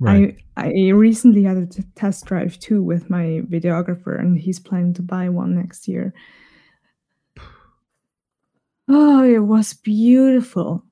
Right. 0.00 0.36
I 0.56 0.68
I 0.68 0.88
recently 0.90 1.42
had 1.42 1.56
a 1.56 1.66
test 1.96 2.26
drive 2.26 2.58
too 2.60 2.82
with 2.82 3.10
my 3.10 3.42
videographer, 3.48 4.18
and 4.18 4.38
he's 4.38 4.60
planning 4.60 4.94
to 4.94 5.02
buy 5.02 5.28
one 5.28 5.54
next 5.54 5.88
year. 5.88 6.12
Oh, 8.90 9.22
it 9.22 9.40
was 9.40 9.74
beautiful. 9.74 10.82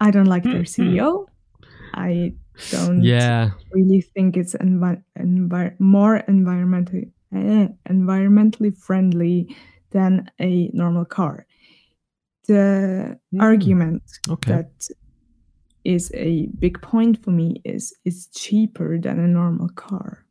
I 0.00 0.10
don't 0.10 0.26
like 0.26 0.44
their 0.44 0.62
CEO. 0.64 1.26
I 1.94 2.34
don't 2.70 3.02
yeah. 3.02 3.50
really 3.72 4.00
think 4.00 4.36
it's 4.36 4.54
envi- 4.54 5.02
envi- 5.18 5.78
more 5.80 6.22
environmentally 6.28 7.10
eh, 7.34 7.68
environmentally 7.88 8.76
friendly 8.76 9.54
than 9.90 10.30
a 10.40 10.70
normal 10.72 11.04
car. 11.04 11.46
The 12.46 13.18
Mm. 13.34 13.42
argument 13.42 14.02
Okay. 14.28 14.52
that 14.52 14.88
is 15.84 16.10
a 16.14 16.46
big 16.58 16.80
point 16.82 17.22
for 17.22 17.30
me 17.30 17.60
is 17.64 17.94
it's 18.04 18.26
cheaper 18.28 18.98
than 18.98 19.18
a 19.18 19.28
normal 19.28 19.68
car 19.74 20.24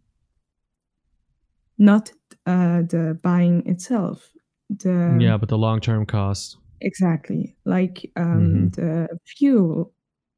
not 1.78 2.11
uh, 2.45 2.82
the 2.82 3.18
buying 3.24 3.61
itself 3.68 4.32
the 4.70 5.18
yeah, 5.22 5.38
but 5.38 5.47
the 5.49 5.57
long-term 5.57 6.05
cost. 6.05 6.57
Exactly 6.82 7.56
like 7.66 8.12
um, 8.16 8.70
Mhm. 8.70 8.74
the 8.76 9.08
fuel 9.26 9.94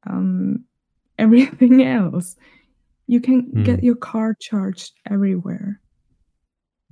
um, 0.08 0.64
everything 1.18 1.82
else 1.82 2.36
you 3.06 3.20
can 3.20 3.62
get 3.62 3.80
Mm. 3.80 3.84
your 3.84 3.96
car 3.96 4.34
charged 4.40 4.92
everywhere 5.10 5.80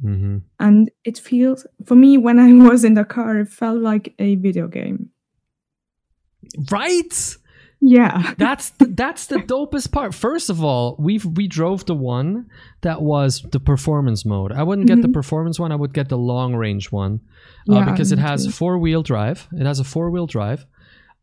hmm 0.02 0.38
and 0.60 0.90
it 1.04 1.18
feels 1.18 1.66
for 1.84 1.94
me 1.94 2.16
when 2.18 2.38
i 2.38 2.52
was 2.68 2.84
in 2.84 2.94
the 2.94 3.04
car 3.04 3.38
it 3.40 3.48
felt 3.48 3.80
like 3.80 4.14
a 4.18 4.36
video 4.36 4.68
game 4.68 5.10
Right? 6.70 7.36
Yeah 7.80 8.34
That's 8.38 8.70
the, 8.70 8.86
that's 8.86 9.26
the 9.26 9.36
dopest 9.36 9.92
part. 9.92 10.14
First 10.14 10.50
of 10.50 10.62
all, 10.64 10.96
we 10.98 11.18
we 11.18 11.46
drove 11.46 11.86
the 11.86 11.94
one 11.94 12.46
that 12.82 13.02
was 13.02 13.42
the 13.52 13.60
performance 13.60 14.24
mode. 14.24 14.52
I 14.52 14.62
wouldn't 14.62 14.88
get 14.88 15.00
the 15.02 15.08
Mhm. 15.08 15.12
performance 15.14 15.58
one. 15.60 15.70
I 15.72 15.76
would 15.76 15.92
get 15.94 16.08
the 16.08 16.18
long 16.18 16.54
range 16.56 16.90
one 16.90 17.20
uh, 17.70 17.74
Yeah, 17.76 17.84
because 17.90 18.10
it 18.12 18.18
has 18.18 18.46
four 18.56 18.78
wheel 18.78 19.02
drive. 19.02 19.46
It 19.52 19.66
has 19.66 19.78
a 19.80 19.84
four 19.84 20.10
wheel 20.10 20.26
drive. 20.26 20.66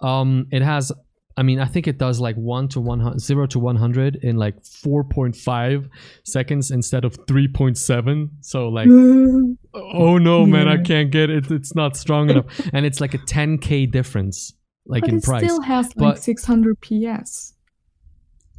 Um, 0.01 0.47
it 0.51 0.61
has. 0.61 0.91
I 1.37 1.43
mean, 1.43 1.59
I 1.59 1.65
think 1.65 1.85
it 1.87 1.97
does 1.97 2.21
like 2.21 2.37
one 2.37 2.69
to 2.69 2.79
one 2.79 3.19
zero 3.19 3.45
to 3.47 3.59
one 3.59 3.75
hundred 3.75 4.15
in 4.23 4.37
like 4.37 4.55
four 4.63 5.03
point 5.03 5.35
five 5.35 5.89
seconds 6.23 6.71
instead 6.71 7.03
of 7.03 7.17
three 7.27 7.49
point 7.49 7.77
seven. 7.77 8.29
So 8.39 8.69
like, 8.69 8.87
oh 9.73 10.17
no, 10.17 10.45
man, 10.45 10.67
I 10.69 10.77
can't 10.81 11.11
get 11.11 11.29
it. 11.29 11.51
It's 11.51 11.75
not 11.75 11.97
strong 11.97 12.29
enough, 12.29 12.45
and 12.73 12.85
it's 12.85 13.01
like 13.01 13.13
a 13.13 13.17
ten 13.17 13.57
k 13.57 13.85
difference, 13.85 14.53
like 14.85 15.01
but 15.01 15.09
in 15.09 15.17
it 15.17 15.23
price. 15.23 15.43
still 15.43 15.61
has 15.61 15.95
like 15.97 16.17
600 16.17 16.79
ps 16.81 16.91
It's 16.91 17.53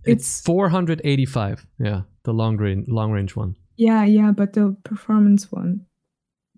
It's- 0.05 0.41
485. 0.43 1.67
Yeah, 1.79 2.03
the 2.25 2.33
long 2.33 2.57
range 2.57 2.89
long 2.89 3.11
range 3.13 3.37
one. 3.37 3.57
yeah 3.77 4.05
yeah 4.05 4.33
but 4.33 4.53
the 4.55 4.77
performance 4.85 5.51
one 5.53 5.87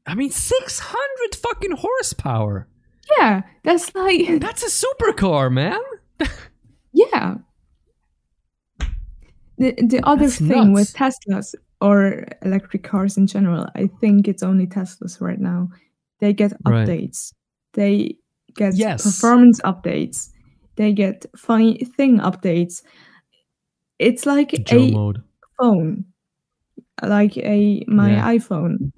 I 0.07 0.15
mean, 0.15 0.31
600 0.31 1.35
fucking 1.37 1.77
horsepower. 1.77 2.67
yeah 3.19 3.43
that's 3.63 3.95
like 3.95 4.41
That's 4.45 4.63
a 4.65 4.87
supercar, 4.87 5.53
man. 5.53 5.81
yeah 6.93 7.37
the, 9.59 9.75
the 9.83 10.01
other 10.05 10.25
That's 10.27 10.39
thing 10.39 10.73
with 10.73 10.93
teslas 10.95 11.55
or 11.81 12.27
electric 12.43 12.83
cars 12.83 13.17
in 13.17 13.27
general 13.27 13.67
i 13.75 13.89
think 14.01 14.27
it's 14.29 14.43
only 14.43 14.67
teslas 14.67 15.21
right 15.21 15.39
now 15.41 15.69
they 16.21 16.33
get 16.33 16.53
Right. 16.65 16.87
updates 16.89 17.33
they 17.75 18.17
get 18.59 18.75
Yes. 18.77 19.03
performance 19.03 19.61
updates 19.63 20.19
they 20.77 20.93
get 20.93 21.27
funny 21.37 21.79
thing 21.97 22.19
updates 22.21 22.83
it's 23.99 24.27
like 24.27 24.51
Joe 24.65 24.79
a 24.79 24.91
mode. 24.93 25.23
phone 25.59 26.05
like 27.03 27.37
a 27.39 27.85
my 27.89 28.11
Yeah. 28.11 28.35
iphone 28.37 28.93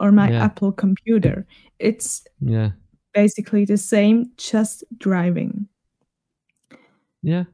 or 0.00 0.12
my 0.12 0.28
Yeah. 0.30 0.44
apple 0.46 0.72
computer 0.72 1.46
it's 1.78 2.22
Yeah. 2.40 2.70
basically 3.14 3.64
the 3.64 3.76
same 3.78 4.30
just 4.36 4.84
driving 4.98 5.66
Yeah. 7.22 7.44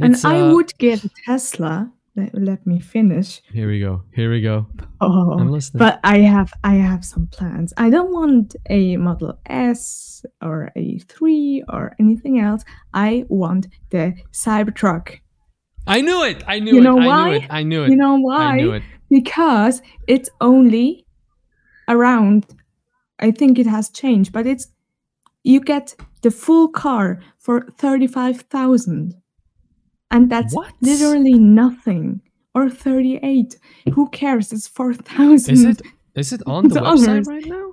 and 0.00 0.16
i 0.24 0.40
uh, 0.40 0.52
would 0.54 0.72
get 0.78 1.00
tesla 1.24 1.90
let, 2.16 2.34
let 2.34 2.66
me 2.66 2.80
finish 2.80 3.42
Here 3.52 3.68
we 3.68 3.78
go. 3.80 4.02
Here 4.14 4.30
we 4.30 4.40
go. 4.40 4.66
oh 5.00 5.38
I'm 5.38 5.50
listening. 5.50 5.78
but 5.78 6.00
i 6.02 6.18
have 6.18 6.52
i 6.64 6.74
have 6.74 7.04
some 7.04 7.26
plans 7.28 7.72
i 7.76 7.90
don't 7.90 8.12
want 8.12 8.56
a 8.70 8.96
model 8.96 9.38
s 9.46 10.24
or 10.42 10.70
a 10.76 10.98
3 10.98 11.64
or 11.68 11.94
anything 12.00 12.38
else 12.40 12.62
i 12.94 13.24
want 13.28 13.66
the 13.90 14.14
cybertruck 14.32 15.20
I 15.88 16.00
knew 16.00 16.24
it. 16.24 16.42
I 16.48 16.58
knew 16.58 16.72
You 16.74 16.80
it. 16.80 16.84
know 16.88 16.98
I 16.98 17.06
why? 17.06 17.24
knew 17.30 17.36
it. 17.36 17.46
I 17.58 17.62
knew 17.62 17.82
it. 17.84 17.90
you 17.90 17.96
know 17.96 18.14
I 18.16 18.18
why 18.28 18.56
knew 18.56 18.72
it. 18.72 18.82
because 19.08 19.82
it's 20.08 20.28
only 20.40 21.06
around 21.88 22.46
i 23.20 23.30
think 23.30 23.58
it 23.58 23.66
has 23.76 23.88
changed 23.90 24.32
but 24.32 24.46
it's 24.46 24.66
you 25.44 25.60
get 25.60 25.94
the 26.22 26.30
full 26.32 26.66
car 26.68 27.20
for 27.38 27.56
35000 27.78 29.14
and 30.10 30.30
that's 30.30 30.54
What? 30.54 30.72
literally 30.80 31.34
nothing. 31.34 32.20
Or 32.54 32.70
38 32.70 33.56
who 33.94 34.08
cares? 34.10 34.52
It's 34.52 34.66
4000 34.66 35.52
Is 35.54 35.64
it 35.64 35.82
is 36.14 36.32
it 36.32 36.42
on 36.46 36.68
the 36.68 36.74
The 36.74 36.80
website 36.80 37.26
right 37.26 37.46
now? 37.46 37.72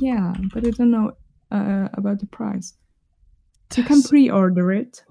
yeah 0.00 0.34
but 0.52 0.66
i 0.66 0.70
don't 0.70 0.90
know 0.90 1.12
uh, 1.52 1.88
about 1.94 2.18
the 2.20 2.26
price. 2.26 2.74
You 3.76 3.84
can 3.84 4.02
pre-order 4.02 4.72
it 4.72 5.04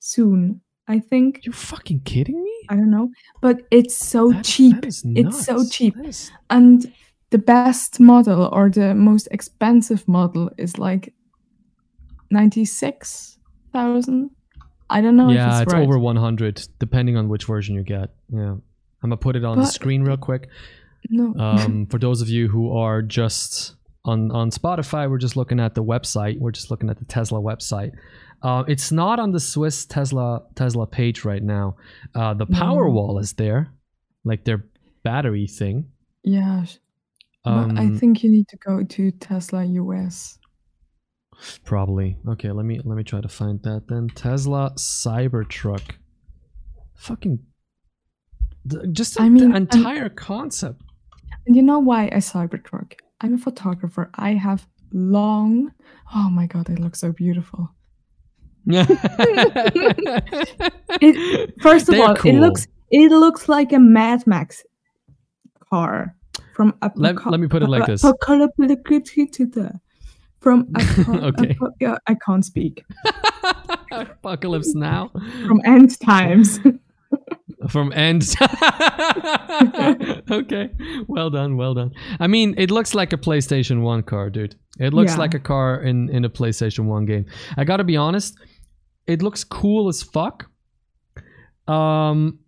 soon 0.00 0.60
i 0.88 0.98
think. 0.98 1.40
You 1.46 1.52
fucking 1.52 2.00
kidding 2.04 2.42
me? 2.42 2.54
i 2.68 2.74
don't 2.74 2.90
know 2.90 3.10
but 3.40 3.62
it's 3.70 3.96
so 3.96 4.32
That- 4.32 4.44
cheap. 4.44 4.74
that 4.74 4.86
is 4.86 5.02
It's 5.04 5.44
so 5.46 5.64
cheap. 5.64 5.94
Is- 6.04 6.32
and 6.50 6.92
the 7.30 7.38
best 7.38 8.00
model 8.00 8.48
or 8.52 8.70
the 8.70 8.94
most 8.94 9.28
expensive 9.30 10.06
model 10.08 10.50
is 10.58 10.78
like 10.78 11.14
96,000 12.30 14.30
I 14.90 15.00
don't 15.00 15.16
know 15.16 15.30
yeah, 15.30 15.48
if 15.48 15.52
it's 15.54 15.62
it's, 15.64 15.72
right. 15.74 15.82
over 15.86 15.98
100 15.98 16.66
depending 16.78 17.16
on 17.16 17.28
which 17.28 17.44
version 17.44 17.74
you 17.74 17.82
get. 17.82 18.10
Yeah. 18.32 18.52
I'm 18.52 18.62
gonna 19.02 19.16
put 19.16 19.36
it 19.36 19.44
on 19.44 19.58
the 19.58 19.66
screen 19.66 20.02
real 20.02 20.16
quick. 20.16 20.48
No. 21.10 21.34
Um, 21.38 21.86
for 21.90 21.98
those 21.98 22.20
of 22.20 22.28
you 22.28 22.48
who 22.48 22.76
are 22.76 23.02
just 23.02 23.76
on 24.04 24.30
on 24.32 24.50
Spotify, 24.50 25.08
we're 25.08 25.18
just 25.18 25.36
looking 25.36 25.60
at 25.60 25.74
the 25.74 25.84
website. 25.84 26.38
We're 26.40 26.50
just 26.50 26.70
looking 26.70 26.90
at 26.90 26.98
the 26.98 27.04
Tesla 27.04 27.40
website. 27.40 27.92
Uh, 28.42 28.64
it's 28.66 28.90
not 28.90 29.18
on 29.18 29.32
the 29.32 29.40
Swiss 29.40 29.84
Tesla 29.84 30.42
Tesla 30.54 30.86
page 30.86 31.24
right 31.24 31.42
now. 31.42 31.76
Uh, 32.14 32.34
the 32.34 32.46
power 32.46 32.86
No. 32.86 32.90
wall 32.94 33.18
is 33.18 33.34
there, 33.34 33.70
like 34.24 34.44
their 34.44 34.64
battery 35.04 35.46
thing. 35.46 35.86
yeah. 36.24 36.64
Um, 37.44 37.74
but 37.74 37.78
I 37.80 37.88
think 37.90 38.22
you 38.24 38.30
need 38.30 38.48
to 38.48 38.56
go 38.56 38.82
to 38.82 39.10
Tesla 39.12 39.64
US. 39.64 40.37
Probably. 41.64 42.16
Okay, 42.28 42.50
let 42.50 42.64
me 42.66 42.80
let 42.84 42.96
me 42.96 43.04
try 43.04 43.20
to 43.20 43.28
find 43.28 43.62
that 43.62 43.86
then. 43.88 44.08
Tesla 44.08 44.72
Cybertruck. 44.76 45.82
Fucking 46.96 47.38
just 48.92 49.14
the, 49.14 49.22
I 49.22 49.28
mean, 49.28 49.48
the 49.50 49.54
I'm- 49.54 49.62
entire 49.62 50.08
concept. 50.08 50.82
And 51.46 51.54
you 51.56 51.62
know 51.62 51.78
why 51.78 52.06
a 52.06 52.16
Cybertruck? 52.18 52.94
I'm 53.20 53.34
a 53.34 53.38
photographer. 53.38 54.10
I 54.14 54.34
have 54.34 54.66
long. 54.92 55.72
Oh 56.14 56.28
my 56.30 56.46
god, 56.46 56.68
it 56.70 56.78
looks 56.78 57.00
so 57.00 57.12
beautiful. 57.12 57.70
It, 61.00 61.54
first 61.62 61.88
of 61.88 61.94
They're 61.94 62.04
all, 62.08 62.14
it 62.16 62.34
looks 62.34 62.66
it 62.90 63.10
looks 63.12 63.48
like 63.48 63.72
a 63.72 63.78
Mad 63.78 64.26
Max 64.26 64.64
car 65.70 66.16
from 66.54 66.74
Let- 66.96 67.24
let 67.26 67.38
me 67.40 67.46
put 67.46 67.62
it 67.62 67.68
like 67.68 67.86
this. 67.86 68.02
From 70.40 70.68
Apo- 70.76 71.18
Okay. 71.28 71.50
Apo- 71.60 71.74
yeah, 71.80 71.96
I 72.06 72.14
can't 72.14 72.44
speak. 72.44 72.84
Apocalypse 73.92 74.74
Now 74.74 75.10
From 75.46 75.60
End 75.64 75.98
Times. 76.00 76.60
from 77.68 77.92
End. 77.92 78.22
okay, 80.30 80.70
well 81.06 81.30
done, 81.30 81.56
well 81.56 81.74
done. 81.74 81.92
I 82.20 82.26
mean, 82.26 82.54
it 82.58 82.70
looks 82.70 82.94
like 82.94 83.12
a 83.12 83.16
PlayStation 83.16 83.82
One 83.82 84.02
car, 84.02 84.30
dude. 84.30 84.54
It 84.78 84.92
looks 84.94 85.12
Yeah. 85.12 85.18
like 85.18 85.34
a 85.34 85.40
car 85.40 85.80
in 85.82 86.08
in 86.10 86.24
a 86.24 86.30
PlayStation 86.30 86.84
One 86.86 87.04
game. 87.06 87.26
I 87.56 87.64
gotta 87.64 87.84
be 87.84 87.96
honest, 87.96 88.38
it 89.06 89.22
looks 89.22 89.44
cool 89.44 89.88
as 89.88 90.02
fuck. 90.02 90.48
Um, 91.66 92.38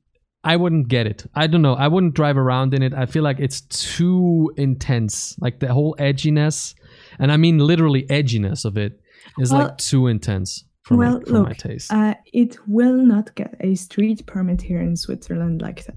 I 0.45 0.57
wouldn't 0.57 0.88
get 0.88 1.07
it. 1.07 1.26
I 1.34 1.47
don't 1.47 1.61
know. 1.62 1.74
I 1.74 1.88
wouldn't 1.88 2.14
drive 2.14 2.38
around 2.38 2.72
in 2.74 2.82
it. 2.82 2.95
I 2.95 3.07
feel 3.07 3.22
like 3.22 3.38
it's 3.41 3.61
too 3.62 4.53
intense. 4.57 5.36
Like 5.41 5.61
the 5.61 5.72
whole 5.72 5.95
edginess, 5.99 6.74
and 7.18 7.30
I 7.32 7.36
mean 7.36 7.58
literally 7.58 8.04
edginess 8.04 8.64
of 8.64 8.76
it 8.76 9.00
is 9.38 9.50
Well- 9.52 9.62
like 9.62 9.78
too 9.78 10.06
intense 10.06 10.64
for, 10.82 10.96
well, 10.96 11.18
my, 11.18 11.24
for 11.24 11.32
my 11.32 11.48
look, 11.50 11.56
taste. 11.58 11.92
uh, 11.92 12.14
it 12.32 12.56
will 12.66 12.96
not 12.96 13.34
get 13.34 13.54
a 13.61 13.74
street 13.74 14.24
permit 14.26 14.62
here 14.62 14.80
in 14.80 14.96
Switzerland 14.96 15.61
like 15.62 15.84
that. 15.84 15.96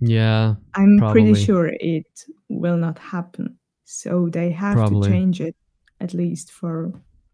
yeah, 0.00 0.54
I'm 0.74 0.98
Probably. 0.98 1.22
pretty 1.22 1.44
sure 1.44 1.72
it 1.80 2.06
will 2.48 2.76
not 2.76 2.98
happen. 2.98 3.58
So 3.84 4.28
they 4.30 4.50
have 4.50 4.76
Probably. 4.76 5.08
to 5.08 5.14
change 5.14 5.40
it 5.40 5.56
at 6.00 6.14
least 6.14 6.50
for 6.52 6.92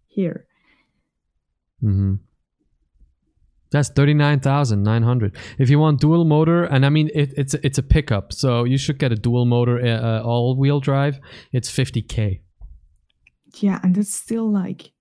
here. 0.08 0.46
hmm 1.80 2.14
that's 3.72 3.88
thirty 3.88 4.14
nine 4.14 4.40
thousand 4.40 4.82
nine 4.82 5.02
hundred. 5.02 5.36
If 5.58 5.70
you 5.70 5.78
want 5.78 6.00
dual 6.00 6.24
motor, 6.24 6.64
and 6.64 6.84
I 6.84 6.88
mean 6.88 7.08
it, 7.14 7.32
it's 7.36 7.54
it's 7.54 7.78
a 7.78 7.82
pickup, 7.82 8.32
so 8.32 8.64
you 8.64 8.76
should 8.76 8.98
get 8.98 9.12
a 9.12 9.16
dual 9.16 9.46
motor 9.46 9.80
uh, 9.80 10.20
uh 10.20 10.22
all 10.24 10.56
wheel 10.58 10.80
drive. 10.80 11.20
It's 11.52 11.70
fifty 11.70 12.02
k. 12.02 12.42
Yeah, 13.60 13.78
and 13.82 13.96
it's 13.96 14.14
still 14.14 14.50
like, 14.50 14.92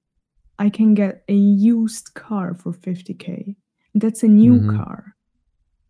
I 0.57 0.69
can 0.69 0.93
get 0.93 1.23
a 1.27 1.33
used 1.33 2.13
car 2.13 2.53
for 2.53 2.73
fifty 2.73 3.13
k. 3.13 3.55
That's 3.95 4.23
a 4.23 4.27
new 4.27 4.53
mm-hmm. 4.53 4.77
car. 4.77 5.15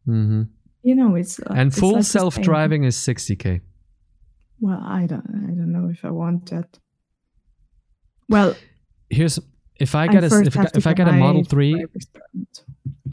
Mm-hmm. 0.07 0.43
You 0.83 0.95
know, 0.95 1.15
it's 1.15 1.39
like, 1.39 1.57
and 1.57 1.73
full 1.73 1.95
like 1.95 2.03
self 2.03 2.39
driving 2.41 2.85
is 2.85 2.95
sixty 2.95 3.35
k. 3.35 3.61
Well, 4.61 4.81
I 4.81 5.05
don't, 5.05 5.25
I 5.27 5.51
don't 5.51 5.71
know 5.71 5.89
if 5.89 6.03
I 6.03 6.11
want 6.11 6.49
that. 6.49 6.79
Well, 8.27 8.55
here's 9.09 9.39
if 9.79 9.95
I 9.95 10.07
get 10.07 10.23
I 10.23 10.27
a 10.27 10.41
if, 10.41 10.55
if 10.75 10.87
I 10.87 10.93
get 10.93 11.07
a 11.07 11.13
Model 11.13 11.43
Three. 11.43 11.85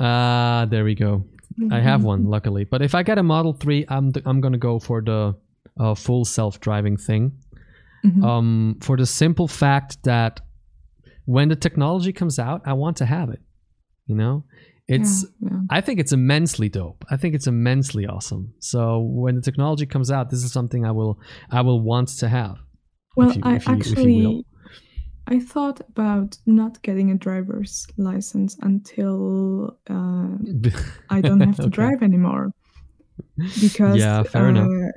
Ah, 0.01 0.63
uh, 0.63 0.67
there 0.67 0.85
we 0.85 0.95
go. 0.95 1.25
Mm-hmm. 1.59 1.73
I 1.73 1.81
have 1.81 2.05
one, 2.05 2.21
mm-hmm. 2.21 2.31
luckily. 2.31 2.65
But 2.65 2.83
if 2.83 2.95
I 2.95 3.03
get 3.03 3.19
a 3.19 3.23
Model 3.23 3.55
3, 3.55 3.87
I'm, 3.89 4.13
th- 4.13 4.27
I'm 4.27 4.41
going 4.41 4.53
to 4.53 4.59
go 4.59 4.79
for 4.79 5.01
the 5.01 5.35
uh, 5.79 5.95
full 5.95 6.25
self 6.25 6.61
driving 6.61 6.97
thing. 6.97 7.33
Mm-hmm. 8.05 8.25
Um, 8.25 8.79
for 8.83 8.97
the 8.97 9.07
simple 9.07 9.49
fact 9.49 10.03
that 10.05 10.41
when 11.25 11.49
the 11.49 11.57
technology 11.57 12.13
comes 12.13 12.39
out, 12.39 12.63
I 12.65 12.75
want 12.75 12.99
to 12.99 13.07
have 13.07 13.31
it. 13.31 13.41
You 14.07 14.15
know, 14.15 14.45
it's, 14.87 15.25
yeah, 15.41 15.49
yeah. 15.51 15.59
I 15.71 15.81
think 15.81 15.99
it's 15.99 16.13
immensely 16.13 16.69
dope. 16.69 17.05
I 17.11 17.17
think 17.17 17.35
it's 17.35 17.49
immensely 17.49 18.07
awesome. 18.07 18.55
So 18.61 19.01
when 19.01 19.35
the 19.35 19.41
technology 19.41 19.87
comes 19.87 20.11
out, 20.11 20.31
this 20.31 20.45
is 20.45 20.53
something 20.53 20.85
I 20.85 20.93
will, 20.93 21.19
I 21.51 21.63
will 21.63 21.81
want 21.81 22.09
to 22.19 22.29
have. 22.29 22.59
Well, 23.17 23.33
you, 23.33 23.41
I 23.43 23.55
you, 23.55 23.61
actually 23.67 24.47
I 25.29 25.39
thought 25.41 25.81
about 25.89 26.39
not 26.47 26.83
getting 26.83 27.11
a 27.11 27.17
driver's 27.17 27.87
license 27.97 28.57
until 28.61 29.79
uh, 29.89 30.39
I 31.11 31.23
don't 31.23 31.43
have 31.43 31.61
to 31.61 31.69
Okay. 31.69 31.71
drive 31.71 32.03
anymore. 32.03 32.53
Because 33.59 34.07
Yeah, 34.09 34.23
fair 34.25 34.49
enough. 34.49 34.71
uh, 34.71 34.93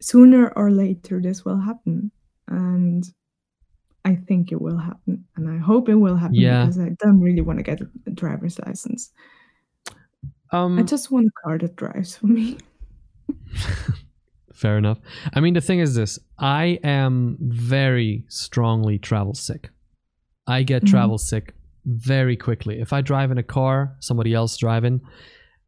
sooner 0.00 0.50
or 0.56 0.70
later 0.70 1.20
this 1.20 1.44
will 1.44 1.58
happen, 1.60 2.12
and 2.48 3.04
I 4.04 4.16
think 4.16 4.52
it 4.52 4.60
will 4.62 4.78
happen, 4.78 5.26
and 5.36 5.50
I 5.50 5.58
hope 5.58 5.88
it 5.88 5.96
will 5.96 6.16
happen 6.16 6.48
Yeah. 6.48 6.48
because 6.48 6.78
I 6.78 6.90
don't 7.00 7.20
really 7.20 7.42
want 7.42 7.58
to 7.60 7.64
get 7.64 7.80
a, 7.82 7.90
a 8.06 8.10
driver's 8.12 8.58
license. 8.60 9.12
Um, 10.52 10.76
I 10.76 10.82
just 10.82 11.10
want 11.10 11.28
a 11.28 11.30
car 11.42 11.56
that 11.58 11.76
drives 11.76 12.16
for 12.18 12.26
me. 12.26 12.58
fair 14.62 14.76
enough. 14.78 14.98
I 15.36 15.40
mean, 15.40 15.54
the 15.54 15.60
thing 15.68 15.80
is 15.86 15.94
this: 15.94 16.18
I 16.38 16.64
am 17.00 17.36
very 17.40 18.24
strongly 18.28 18.96
travel 19.08 19.34
sick. 19.34 19.62
I 20.46 20.62
get 20.72 20.82
Mhm. 20.84 20.88
travel 20.92 21.18
sick 21.18 21.54
very 21.84 22.36
quickly. 22.46 22.74
If 22.80 22.92
I 22.92 23.00
drive 23.02 23.30
in 23.32 23.38
a 23.38 23.42
car, 23.58 23.76
somebody 24.00 24.32
else 24.40 24.56
driving, 24.64 25.00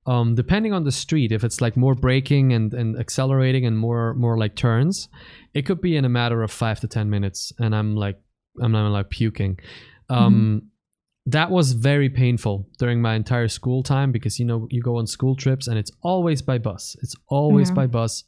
um, 0.07 0.35
depending 0.35 0.73
on 0.73 0.85
the 0.85 0.93
street, 0.93 1.31
if 1.33 1.43
it's 1.45 1.61
like 1.61 1.77
more 1.77 1.95
braking 2.07 2.53
and, 2.57 2.75
and 2.81 2.97
accelerating 3.05 3.65
and 3.67 3.77
more 3.87 4.15
more 4.15 4.37
like 4.43 4.55
turns, 4.55 5.09
it 5.55 5.63
could 5.67 5.81
be 5.81 5.97
in 5.97 6.05
a 6.05 6.09
matter 6.21 6.43
of 6.43 6.51
five 6.51 6.79
to 6.81 6.89
ten 6.89 7.07
minutes, 7.11 7.53
and 7.59 7.75
I'm 7.75 7.91
like 8.05 8.19
I'm 8.63 8.73
not 8.73 8.89
like 8.99 9.11
puking. 9.11 9.59
Um, 10.09 10.71
That 11.27 11.51
was 11.51 11.73
very 11.73 12.11
painful 12.11 12.57
during 12.79 13.01
my 13.01 13.15
entire 13.17 13.49
school 13.49 13.83
time 13.83 14.13
because 14.13 14.39
you 14.41 14.45
know 14.51 14.67
you 14.75 14.83
go 14.83 14.99
on 14.99 15.07
school 15.07 15.35
trips 15.45 15.67
and 15.69 15.79
it's 15.79 15.91
always 16.03 16.43
by 16.51 16.59
bus. 16.59 16.97
It's 17.03 17.17
always 17.29 17.69
Yeah. 17.71 17.77
by 17.81 17.87
bus, 17.87 18.25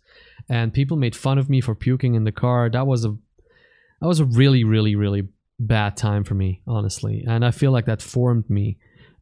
and 0.48 0.72
people 0.72 0.96
made 0.96 1.16
fun 1.16 1.38
of 1.38 1.50
me 1.50 1.60
for 1.60 1.74
puking 1.74 2.14
in 2.14 2.24
the 2.24 2.32
car. 2.32 2.70
That 2.70 2.86
was 2.86 3.04
a 3.04 3.16
that 4.00 4.06
was 4.06 4.20
a 4.20 4.24
really 4.24 4.64
really 4.64 4.94
really 4.94 5.28
bad 5.58 5.96
time 5.96 6.24
for 6.24 6.34
me 6.34 6.62
honestly. 6.66 7.24
And 7.26 7.44
i 7.44 7.50
feel 7.50 7.72
like 7.72 7.86
that 7.86 8.02
formed 8.02 8.48
me. 8.50 8.78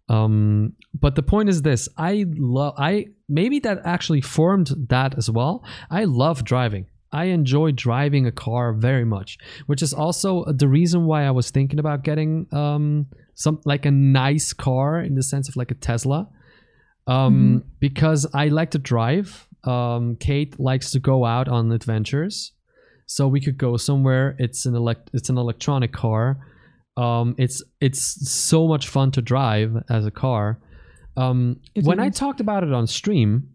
Um 0.09 0.75
but 0.93 1.15
the 1.15 1.23
point 1.23 1.49
is 1.49 1.63
this 1.63 1.89
i 1.97 2.25
love 2.37 2.75
i 2.77 3.07
maybe 3.29 3.59
that 3.61 3.81
actually 3.85 4.21
formed 4.21 4.71
that 4.89 5.17
as 5.17 5.31
well. 5.31 5.65
I 5.91 6.05
love 6.05 6.45
driving. 6.45 6.87
I 7.13 7.27
enjoy 7.27 7.71
driving 7.71 8.27
a 8.27 8.33
car 8.33 8.73
very 8.73 9.05
much 9.05 9.39
which 9.67 9.83
is 9.83 9.95
also 9.95 10.45
the 10.53 10.69
reason 10.69 11.07
why 11.07 11.25
i 11.25 11.31
was 11.31 11.51
thinking 11.51 11.79
about 11.79 12.03
getting 12.03 12.47
um 12.53 13.07
some 13.35 13.61
like 13.65 13.87
a 13.87 13.91
nice 13.91 14.53
car 14.53 15.01
in 15.01 15.15
the 15.15 15.23
sense 15.23 15.49
of 15.49 15.57
like 15.57 15.71
a 15.71 15.75
tesla. 15.75 16.29
Um 17.07 17.65
because 17.81 18.27
i 18.35 18.49
like 18.49 18.73
to 18.73 18.79
drive 18.79 19.47
um 19.67 20.17
kate 20.17 20.59
likes 20.59 20.91
to 20.93 21.01
go 21.01 21.25
out 21.25 21.49
on 21.49 21.73
adventures. 21.73 22.53
So 23.07 23.29
we 23.29 23.41
could 23.41 23.59
go 23.59 23.77
somewhere. 23.77 24.35
It's 24.39 24.67
an 24.67 24.75
elect 24.75 25.11
it's 25.13 25.29
an 25.29 25.39
electronic 25.39 25.93
car. 25.93 26.39
Um 26.97 27.35
it's 27.39 27.63
it's 27.81 28.31
so 28.31 28.67
much 28.69 28.89
fun 28.89 29.11
to 29.13 29.23
drive 29.23 29.73
as 29.91 30.07
a 30.07 30.11
car. 30.11 30.61
Um 31.17 31.61
when 31.83 32.01
i 32.01 32.11
talked 32.11 32.41
about 32.41 32.65
it 32.65 32.73
on 32.73 32.87
stream 32.87 33.51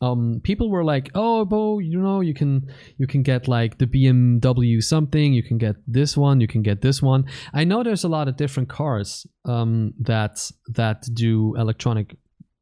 um 0.00 0.40
people 0.42 0.70
were 0.70 0.84
like 0.84 1.10
oh 1.14 1.44
bo 1.44 1.78
you 1.78 2.00
know 2.00 2.20
you 2.20 2.34
can 2.34 2.68
you 2.98 3.06
can 3.06 3.22
get 3.22 3.48
like 3.48 3.78
the 3.78 3.86
bmw 3.86 4.82
something. 4.82 5.32
You 5.32 5.42
can 5.42 5.58
get 5.58 5.76
this 5.86 6.16
one. 6.16 6.40
You 6.40 6.48
can 6.48 6.62
get 6.62 6.80
this 6.82 7.02
one. 7.02 7.24
I 7.52 7.64
know 7.64 7.82
there's 7.82 8.04
a 8.04 8.08
lot 8.08 8.28
of 8.28 8.36
different 8.36 8.68
cars 8.68 9.26
um 9.44 9.94
that 10.00 10.50
that 10.74 11.02
do 11.12 11.54
electronic 11.56 12.16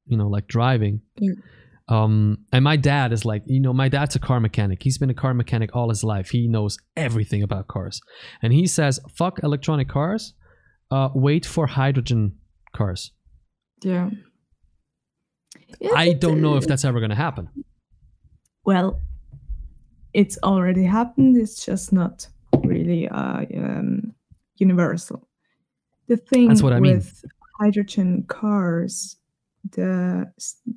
you 0.07 0.17
know 0.17 0.29
like 0.29 0.47
driving. 0.49 1.01
Yeah. 1.17 1.33
Um 1.91 2.39
and 2.53 2.63
my 2.65 2.77
dad 2.77 3.13
is 3.13 3.25
like 3.25 3.43
you 3.47 3.61
know 3.61 3.73
my 3.73 3.89
dad's 3.89 4.15
a 4.17 4.19
car 4.19 4.41
mechanic 4.41 4.83
he's 4.83 4.99
been 4.99 5.11
a 5.11 5.15
car 5.15 5.35
mechanic 5.35 5.71
all 5.75 5.89
his 5.89 6.03
life 6.05 6.31
he 6.31 6.47
knows 6.47 6.79
everything 6.97 7.43
about 7.43 7.67
cars 7.69 8.01
and 8.43 8.53
he 8.53 8.67
says 8.67 9.01
fuck 9.15 9.43
electronic 9.43 9.89
cars 9.89 10.35
uh 10.91 11.09
wait 11.15 11.45
for 11.45 11.67
hydrogen 11.67 12.37
cars 12.73 13.13
Yeah. 13.83 14.11
Yeah, 15.81 15.93
i 15.95 16.13
don't 16.13 16.41
know 16.41 16.57
if 16.57 16.67
that's 16.67 16.85
ever 16.85 17.01
going 17.01 17.11
to 17.11 17.17
happen 17.17 17.49
Well, 18.65 19.01
it's 20.13 20.39
already 20.43 20.85
happened. 20.85 21.37
It's 21.37 21.65
just 21.65 21.93
not 21.93 22.29
really 22.65 23.09
uh, 23.09 23.45
um, 23.57 24.15
universal. 24.57 25.29
The 26.09 26.17
thing 26.17 26.49
That's 26.49 26.63
what 26.63 26.73
I 26.73 26.81
mean. 26.81 26.97
with 26.97 27.25
hydrogen 27.61 28.25
cars 28.29 29.17
the 29.69 30.31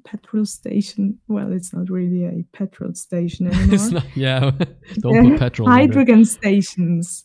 petrol 0.06 0.46
station. 0.46 1.20
Well, 1.28 1.52
it's 1.52 1.74
not 1.74 1.90
really 1.90 2.26
a 2.26 2.44
petrol 2.54 2.94
station 2.94 3.48
anymore. 3.54 3.76
it's 3.76 3.92
not, 3.92 4.06
yeah, 4.16 4.52
don't 5.00 5.32
put 5.32 5.40
petrol. 5.40 5.70
Hydrogen 5.70 6.26
stations. 6.26 7.24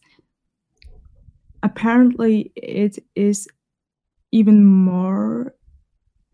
Apparently, 1.63 2.53
it 2.55 2.99
is 3.17 3.49
even 4.31 4.65
more 4.65 5.55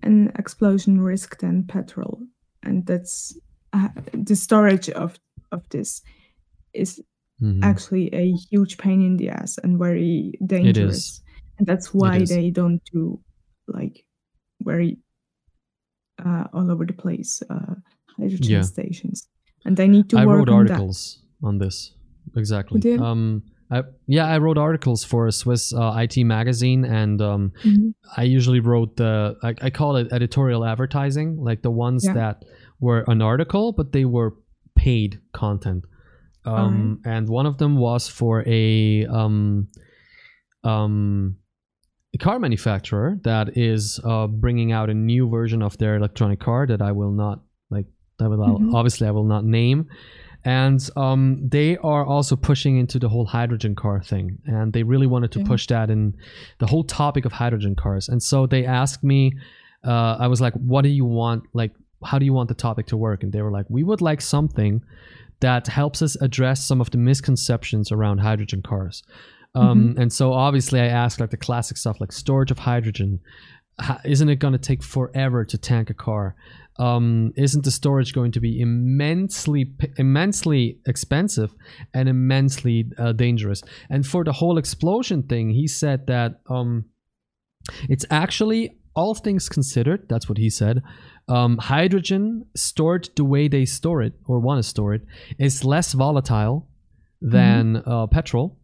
an 0.03 0.33
explosion 0.39 1.01
risk 1.01 1.39
than 1.39 1.65
petrol, 1.65 2.21
and 2.63 2.87
that's 2.87 3.39
uh, 3.73 3.89
the 4.13 4.37
storage 4.37 4.91
of 4.91 5.19
of 5.51 5.69
this 5.71 6.03
is 6.75 7.01
mm-hmm. 7.41 7.63
actually 7.63 8.13
a 8.13 8.33
huge 8.51 8.77
pain 8.79 9.01
in 9.01 9.17
the 9.17 9.31
ass 9.31 9.59
and 9.63 9.79
very 9.79 10.35
dangerous. 10.45 11.23
And 11.59 11.67
that's 11.67 11.95
why 11.95 12.19
they 12.25 12.51
don't 12.51 12.83
do 12.93 13.21
like 13.69 14.05
very 14.61 14.99
uh, 16.25 16.45
all 16.53 16.71
over 16.71 16.85
the 16.85 16.93
place 16.93 17.43
uh, 17.49 17.75
hydrogen 18.19 18.51
yeah. 18.51 18.63
stations, 18.63 19.29
and 19.65 19.77
they 19.77 19.89
need 19.89 20.11
to. 20.11 20.19
I 20.19 20.25
wrote 20.25 20.49
articles 20.49 21.23
that. 21.41 21.47
on 21.47 21.59
this 21.59 21.93
exactly. 22.37 22.97
Um, 22.99 23.43
I, 23.71 23.83
yeah, 24.07 24.27
I 24.27 24.39
wrote 24.39 24.59
articles 24.59 25.05
for 25.05 25.27
a 25.27 25.33
Swiss 25.33 25.73
uh, 25.73 25.97
IT 25.97 26.23
magazine, 26.25 26.85
and 26.85 27.21
um, 27.21 27.53
mm-hmm. 27.63 27.91
I 28.17 28.23
usually 28.25 28.61
wrote 28.61 28.97
the 28.97 29.37
I, 29.43 29.55
I, 29.63 29.71
call 29.71 29.97
it 29.97 30.13
editorial 30.13 30.65
advertising, 30.65 31.37
like 31.39 31.63
the 31.63 31.71
ones 31.71 32.05
yeah. 32.05 32.13
that 32.13 32.45
were 32.79 33.05
an 33.09 33.23
article, 33.23 33.73
but 33.73 33.93
they 33.93 34.05
were 34.05 34.35
paid 34.77 35.21
content. 35.33 35.85
Um, 36.45 37.01
right. 37.05 37.15
And 37.15 37.29
one 37.29 37.47
of 37.47 37.57
them 37.57 37.77
was 37.77 38.07
for 38.07 38.45
a 38.47 39.07
um, 39.07 39.69
um, 40.63 41.37
a 41.37 41.44
car 42.19 42.39
manufacturer 42.39 43.19
that 43.25 43.57
is 43.57 44.01
uh, 44.05 44.27
bringing 44.27 44.73
out 44.73 44.91
a 44.91 44.95
new 44.95 45.29
version 45.29 45.63
of 45.63 45.77
their 45.79 45.97
electronic 45.97 46.41
car 46.41 46.67
that 46.67 46.81
I 46.81 46.93
will 46.93 47.11
not 47.11 47.41
like. 47.71 47.87
That 48.19 48.31
will 48.31 48.39
mm-hmm. 48.39 48.75
obviously 48.75 49.09
I 49.09 49.11
will 49.11 49.25
not 49.25 49.45
name, 49.45 49.89
and 50.45 50.89
um, 50.97 51.41
they 51.49 51.77
are 51.79 52.05
also 52.05 52.37
pushing 52.37 52.77
into 52.77 52.99
the 52.99 53.09
whole 53.09 53.27
hydrogen 53.27 53.75
car 53.75 54.03
thing, 54.03 54.39
and 54.47 54.73
they 54.73 54.83
really 54.83 55.07
wanted 55.07 55.33
to 55.33 55.41
yeah. 55.41 55.47
push 55.47 55.67
that 55.69 55.91
in 55.91 56.15
the 56.59 56.67
whole 56.67 56.85
topic 56.85 57.25
of 57.25 57.33
hydrogen 57.33 57.75
cars. 57.75 58.09
And 58.09 58.23
so 58.23 58.47
they 58.47 58.65
asked 58.65 59.03
me, 59.03 59.33
uh, 59.85 60.17
I 60.21 60.29
was 60.29 60.41
like, 60.41 60.55
"What 60.55 60.83
do 60.83 60.91
you 60.91 61.05
want? 61.05 61.45
Like, 61.53 61.73
how 62.05 62.19
do 62.19 62.25
you 62.25 62.33
want 62.33 62.49
the 62.49 62.55
topic 62.55 62.87
to 62.89 62.97
work?" 62.97 63.23
And 63.23 63.33
they 63.33 63.43
were 63.43 63.51
like, 63.51 63.67
"We 63.69 63.83
would 63.83 64.01
like 64.01 64.21
something." 64.21 64.83
That 65.41 65.67
helps 65.67 66.01
us 66.01 66.17
address 66.23 66.65
some 66.65 66.81
of 66.81 66.91
the 66.91 66.97
misconceptions 66.97 67.91
around 67.93 68.19
hydrogen 68.19 68.63
cars. 68.63 69.03
Um, 69.55 69.91
mm-hmm. 69.91 70.01
And 70.01 70.13
so 70.13 70.33
obviously, 70.33 70.81
I 70.81 70.87
asked 70.87 71.21
like 71.21 71.31
the 71.31 71.37
classic 71.37 71.77
stuff 71.77 72.01
like 72.01 72.13
storage 72.13 72.51
of 72.51 72.59
hydrogen. 72.59 73.21
How, 73.79 73.99
isn't 74.05 74.29
it 74.29 74.37
going 74.37 74.53
to 74.53 74.59
take 74.59 74.83
forever 74.83 75.45
to 75.45 75.59
tank 75.59 75.91
a 75.91 75.95
car? 75.95 76.37
Um, 76.79 77.33
isn't 77.37 77.65
the 77.65 77.71
storage 77.71 78.13
going 78.13 78.33
to 78.33 78.41
be 78.41 78.61
immensely, 78.61 79.73
immensely 79.97 80.79
expensive 80.87 81.55
and 81.93 82.09
immensely 82.09 82.91
uh, 82.99 83.13
dangerous? 83.13 83.63
And 83.91 84.07
for 84.07 84.25
the 84.25 84.33
whole 84.33 84.59
explosion 84.59 85.23
thing, 85.23 85.51
he 85.51 85.69
said 85.69 86.07
that 86.09 86.41
um, 86.49 86.87
it's 87.89 88.05
actually 88.11 88.77
all 88.97 89.15
things 89.15 89.49
considered. 89.49 90.09
That's 90.09 90.29
what 90.29 90.39
he 90.39 90.51
said. 90.51 90.83
Um, 91.29 91.59
hydrogen 91.59 92.47
stored 92.57 93.09
the 93.17 93.25
way 93.25 93.49
they 93.49 93.65
store 93.65 94.03
it 94.03 94.15
or 94.27 94.41
want 94.41 94.63
to 94.63 94.69
store 94.69 94.95
it 94.95 95.03
is 95.39 95.65
less 95.65 95.93
volatile 95.93 96.69
than 97.21 97.77
mm-hmm. 97.77 97.91
uh, 97.91 98.07
petrol 98.09 98.59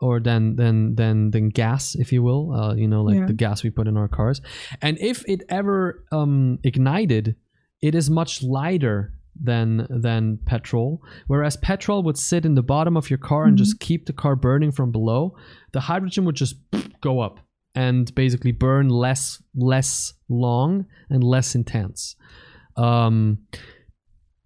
or 0.00 0.18
than 0.18 0.56
than 0.56 0.94
than 0.94 1.30
than 1.30 1.48
gas, 1.50 1.94
if 1.94 2.12
you 2.12 2.22
will. 2.22 2.52
Uh, 2.52 2.74
you 2.74 2.88
know, 2.88 3.02
like 3.02 3.16
yeah. 3.16 3.26
the 3.26 3.32
gas 3.32 3.62
we 3.62 3.70
put 3.70 3.86
in 3.86 3.96
our 3.96 4.08
cars. 4.08 4.40
And 4.80 4.98
if 4.98 5.24
it 5.28 5.42
ever 5.48 6.04
um, 6.10 6.58
ignited, 6.64 7.36
it 7.82 7.94
is 7.94 8.08
much 8.08 8.42
lighter 8.42 9.12
than 9.40 9.86
than 9.90 10.38
petrol. 10.46 11.02
Whereas 11.26 11.56
petrol 11.58 12.02
would 12.04 12.18
sit 12.18 12.44
in 12.44 12.54
the 12.54 12.62
bottom 12.62 12.96
of 12.96 13.10
your 13.10 13.18
car 13.18 13.42
mm-hmm. 13.42 13.48
and 13.50 13.58
just 13.58 13.80
keep 13.80 14.06
the 14.06 14.12
car 14.12 14.36
burning 14.36 14.72
from 14.72 14.90
below. 14.90 15.36
The 15.72 15.80
hydrogen 15.80 16.24
would 16.24 16.36
just 16.36 16.56
go 17.00 17.20
up 17.20 17.40
and 17.74 18.12
basically 18.14 18.52
burn 18.52 18.88
less 18.88 19.42
less 19.54 20.14
long 20.28 20.86
and 21.10 21.22
less 21.22 21.54
intense. 21.54 22.16
Um, 22.76 23.38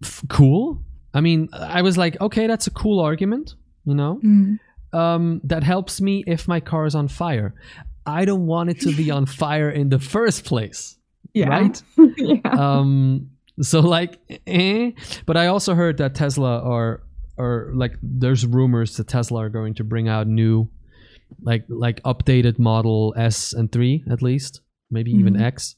f- 0.03 0.23
cool. 0.27 0.83
I 1.13 1.21
mean, 1.21 1.47
I 1.53 1.81
was 1.81 1.97
like, 1.97 2.19
okay, 2.19 2.45
that's 2.45 2.67
a 2.67 2.71
cool 2.71 2.99
argument, 2.99 3.55
you 3.85 3.95
know. 3.95 4.19
Mm 4.21 4.59
um, 4.95 5.41
that 5.43 5.63
helps 5.63 5.99
me 5.99 6.23
if 6.25 6.47
my 6.47 6.59
car 6.59 6.85
is 6.85 6.95
on 6.95 7.07
fire. 7.07 7.53
I 8.05 8.25
don't 8.25 8.45
want 8.45 8.69
it 8.69 8.79
to 8.81 8.95
be 8.95 9.11
on 9.11 9.25
fire 9.43 9.69
in 9.69 9.89
the 9.89 9.99
first 9.99 10.45
place. 10.45 10.97
Yeah. 11.33 11.49
Right? 11.49 11.81
yeah. 12.17 12.39
Um, 12.45 13.31
so 13.61 13.81
like, 13.81 14.19
eh. 14.47 14.91
But 15.25 15.37
I 15.37 15.47
also 15.47 15.75
heard 15.75 15.97
that 15.97 16.15
Tesla 16.15 16.59
are 16.61 17.01
are 17.37 17.71
like 17.73 17.97
there's 18.01 18.45
rumors 18.45 18.95
that 18.95 19.07
Tesla 19.07 19.43
are 19.43 19.49
going 19.49 19.73
to 19.75 19.83
bring 19.83 20.07
out 20.07 20.27
new 20.27 20.69
like 21.41 21.65
like 21.67 22.01
updated 22.03 22.57
model 22.59 23.13
S 23.17 23.51
and 23.51 23.69
3 23.69 24.05
at 24.09 24.21
least, 24.21 24.61
maybe 24.89 25.11
mm-hmm. 25.11 25.19
even 25.19 25.41
X 25.41 25.75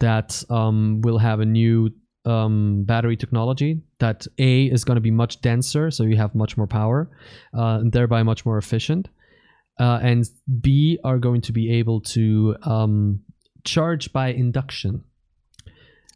that 0.00 0.42
um 0.50 1.00
will 1.02 1.18
have 1.18 1.40
a 1.40 1.46
new 1.46 1.90
um, 2.26 2.82
battery 2.84 3.16
technology 3.16 3.80
that 3.98 4.26
A 4.38 4.64
is 4.66 4.84
going 4.84 4.96
to 4.96 5.00
be 5.00 5.10
much 5.10 5.40
denser, 5.40 5.90
so 5.90 6.02
you 6.02 6.16
have 6.16 6.34
much 6.34 6.56
more 6.56 6.66
power, 6.66 7.08
uh, 7.56 7.78
and 7.80 7.92
thereby 7.92 8.22
much 8.22 8.44
more 8.44 8.58
efficient. 8.58 9.08
Uh, 9.78 10.00
and 10.02 10.24
B 10.60 10.98
are 11.04 11.18
going 11.18 11.40
to 11.42 11.52
be 11.52 11.72
able 11.72 12.00
to 12.00 12.56
um, 12.62 13.20
charge 13.64 14.12
by 14.12 14.28
induction. 14.28 15.04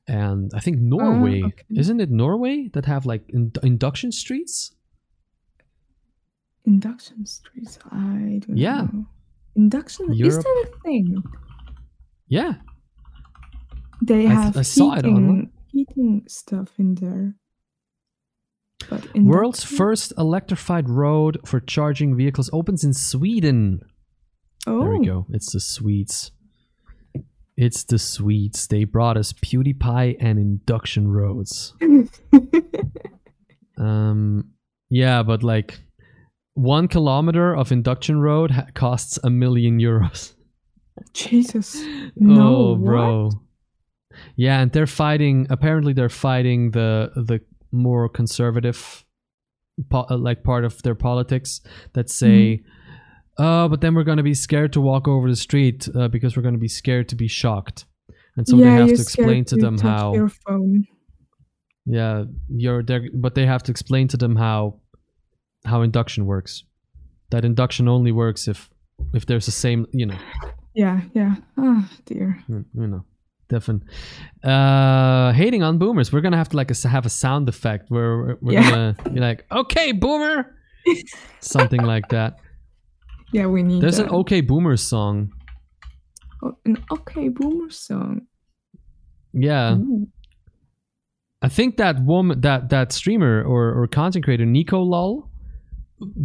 And 0.08 0.50
I 0.54 0.60
think 0.60 0.78
Norway, 0.78 1.42
uh, 1.42 1.46
okay. 1.46 1.64
isn't 1.76 2.00
it 2.00 2.10
Norway 2.10 2.68
that 2.72 2.86
have 2.86 3.06
like 3.06 3.22
in- 3.28 3.52
induction 3.62 4.12
streets? 4.12 4.72
Induction 6.64 7.26
streets? 7.26 7.78
I 7.92 8.40
don't 8.46 8.56
yeah. 8.56 8.82
know. 8.82 9.06
Induction? 9.54 10.12
Europe. 10.12 10.38
Is 10.38 10.44
that 10.44 10.66
a 10.66 10.80
thing? 10.82 11.22
Yeah. 12.28 12.54
They 14.02 14.24
have 14.24 14.38
I, 14.38 14.42
th- 14.44 14.56
I 14.56 14.62
saw 14.62 14.94
it 14.94 15.04
online 15.04 15.50
heating 15.80 16.24
stuff 16.28 16.78
in 16.78 16.94
there. 16.96 17.34
But 18.88 19.06
in 19.14 19.26
World's 19.26 19.64
first 19.64 20.12
electrified 20.16 20.88
road 20.88 21.38
for 21.44 21.60
charging 21.60 22.16
vehicles 22.16 22.50
opens 22.52 22.82
in 22.82 22.94
Sweden. 22.94 23.80
Oh. 24.66 24.80
There 24.80 24.98
we 24.98 25.06
go. 25.06 25.26
Oh. 25.28 25.32
It's 25.32 25.52
the 25.52 25.60
Swedes. 25.60 26.32
It's 27.56 27.84
the 27.84 27.98
Swedes. 27.98 28.66
They 28.66 28.84
brought 28.84 29.16
us 29.16 29.32
PewDiePie 29.34 30.16
and 30.18 30.38
induction 30.38 31.08
roads. 31.08 31.74
um, 33.78 34.50
yeah, 34.88 35.22
but 35.22 35.42
like 35.42 35.78
one 36.54 36.88
kilometer 36.88 37.54
of 37.54 37.70
induction 37.70 38.20
road 38.20 38.50
ha- 38.50 38.66
costs 38.74 39.18
a 39.22 39.30
million 39.30 39.78
euros. 39.78 40.34
Jesus. 41.12 41.82
No, 42.16 42.56
oh, 42.56 42.76
bro. 42.76 43.24
What? 43.24 43.34
Yeah, 44.36 44.60
and 44.60 44.72
they're 44.72 44.86
fighting. 44.86 45.46
Apparently, 45.50 45.92
they're 45.92 46.08
fighting 46.08 46.72
the 46.72 47.10
the 47.14 47.40
more 47.72 48.08
conservative, 48.08 49.04
po- 49.88 50.06
uh, 50.10 50.16
like 50.16 50.42
part 50.42 50.64
of 50.64 50.82
their 50.82 50.94
politics 50.94 51.60
that 51.92 52.10
say, 52.10 52.58
mm. 52.58 52.64
"Oh, 53.38 53.68
but 53.68 53.80
then 53.80 53.94
we're 53.94 54.04
going 54.04 54.16
to 54.16 54.22
be 54.22 54.34
scared 54.34 54.72
to 54.74 54.80
walk 54.80 55.06
over 55.06 55.28
the 55.28 55.36
street 55.36 55.88
uh, 55.94 56.08
because 56.08 56.36
we're 56.36 56.42
going 56.42 56.54
to 56.54 56.60
be 56.60 56.68
scared 56.68 57.08
to 57.10 57.16
be 57.16 57.28
shocked," 57.28 57.84
and 58.36 58.46
so 58.46 58.56
yeah, 58.56 58.64
they 58.64 58.70
have 58.70 58.88
to 58.88 59.02
explain 59.02 59.44
to, 59.46 59.56
to 59.56 59.60
them 59.60 59.78
how. 59.78 60.14
Your 60.14 60.28
phone. 60.28 60.86
Yeah, 61.86 62.24
you're 62.48 62.82
there, 62.82 63.08
but 63.14 63.34
they 63.34 63.46
have 63.46 63.62
to 63.64 63.70
explain 63.70 64.08
to 64.08 64.16
them 64.16 64.36
how 64.36 64.80
how 65.64 65.82
induction 65.82 66.26
works. 66.26 66.64
That 67.30 67.44
induction 67.44 67.88
only 67.88 68.12
works 68.12 68.48
if 68.48 68.70
if 69.14 69.26
there's 69.26 69.46
the 69.46 69.52
same, 69.52 69.86
you 69.92 70.06
know. 70.06 70.18
Yeah, 70.74 71.00
yeah. 71.14 71.36
Oh 71.56 71.88
dear. 72.06 72.44
You 72.48 72.64
know 72.74 73.04
definitely. 73.50 73.86
Uh, 74.42 75.32
hating 75.32 75.62
on 75.62 75.78
boomers. 75.78 76.12
We're 76.12 76.22
gonna 76.22 76.38
have 76.38 76.48
to 76.50 76.56
like 76.56 76.70
a, 76.70 76.88
have 76.88 77.04
a 77.04 77.10
sound 77.10 77.48
effect 77.48 77.90
where 77.90 78.38
we're 78.40 78.54
yeah. 78.54 78.70
gonna 78.70 78.96
be 79.12 79.20
like, 79.20 79.44
"Okay, 79.52 79.92
boomer," 79.92 80.56
something 81.40 81.82
like 81.82 82.08
that. 82.08 82.38
Yeah, 83.32 83.46
we 83.46 83.62
need. 83.62 83.82
There's 83.82 83.98
that. 83.98 84.06
an 84.06 84.14
"Okay 84.14 84.40
Boomer" 84.40 84.76
song. 84.76 85.32
Oh, 86.42 86.56
an 86.64 86.82
"Okay 86.90 87.28
Boomer" 87.28 87.70
song. 87.70 88.22
Yeah. 89.32 89.76
Ooh. 89.76 90.06
I 91.42 91.48
think 91.48 91.76
that 91.78 92.02
woman, 92.04 92.40
that 92.42 92.68
that 92.70 92.92
streamer 92.92 93.42
or 93.42 93.72
or 93.72 93.86
content 93.86 94.24
creator, 94.24 94.44
Nico 94.44 94.80
Lol, 94.80 95.29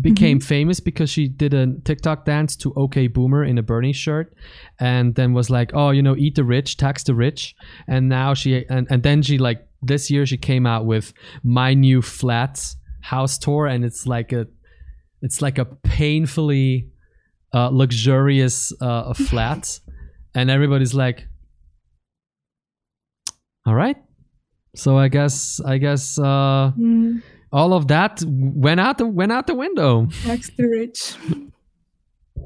became 0.01 0.39
mm-hmm. 0.39 0.47
famous 0.47 0.79
because 0.79 1.09
she 1.09 1.27
did 1.27 1.53
a 1.53 1.73
TikTok 1.83 2.25
dance 2.25 2.55
to 2.57 2.73
OK 2.75 3.07
Boomer 3.07 3.43
in 3.43 3.57
a 3.57 3.63
Bernie 3.63 3.93
shirt 3.93 4.33
and 4.79 5.15
then 5.15 5.33
was 5.33 5.49
like, 5.49 5.71
"Oh, 5.73 5.91
you 5.91 6.01
know, 6.01 6.15
eat 6.15 6.35
the 6.35 6.43
rich, 6.43 6.77
tax 6.77 7.03
the 7.03 7.15
rich." 7.15 7.55
And 7.87 8.09
now 8.09 8.33
she 8.33 8.65
and 8.69 8.87
and 8.89 9.03
then 9.03 9.21
she 9.21 9.37
like 9.37 9.67
this 9.81 10.09
year 10.09 10.25
she 10.25 10.37
came 10.37 10.65
out 10.65 10.85
with 10.85 11.13
My 11.43 11.73
New 11.73 12.01
Flats 12.01 12.77
house 13.01 13.37
tour 13.37 13.67
and 13.67 13.85
it's 13.85 14.07
like 14.07 14.31
a 14.31 14.47
it's 15.21 15.41
like 15.41 15.57
a 15.57 15.65
painfully 15.65 16.89
uh, 17.53 17.69
luxurious 17.71 18.73
uh, 18.81 19.13
flat 19.13 19.79
and 20.35 20.49
everybody's 20.49 20.93
like 20.93 21.27
All 23.65 23.75
right. 23.75 23.97
So 24.75 24.97
I 24.97 25.07
guess 25.07 25.59
I 25.65 25.77
guess 25.77 26.19
uh, 26.19 26.71
Mm, 26.77 27.21
all 27.59 27.71
of 27.73 27.87
that 27.87 28.13
went 28.27 28.79
out 28.85 28.97
the 28.99 29.07
went 29.07 29.31
out 29.31 29.45
the 29.47 29.55
window. 29.65 30.07
tax 30.23 30.49
the 30.57 30.67
rich. 30.79 31.01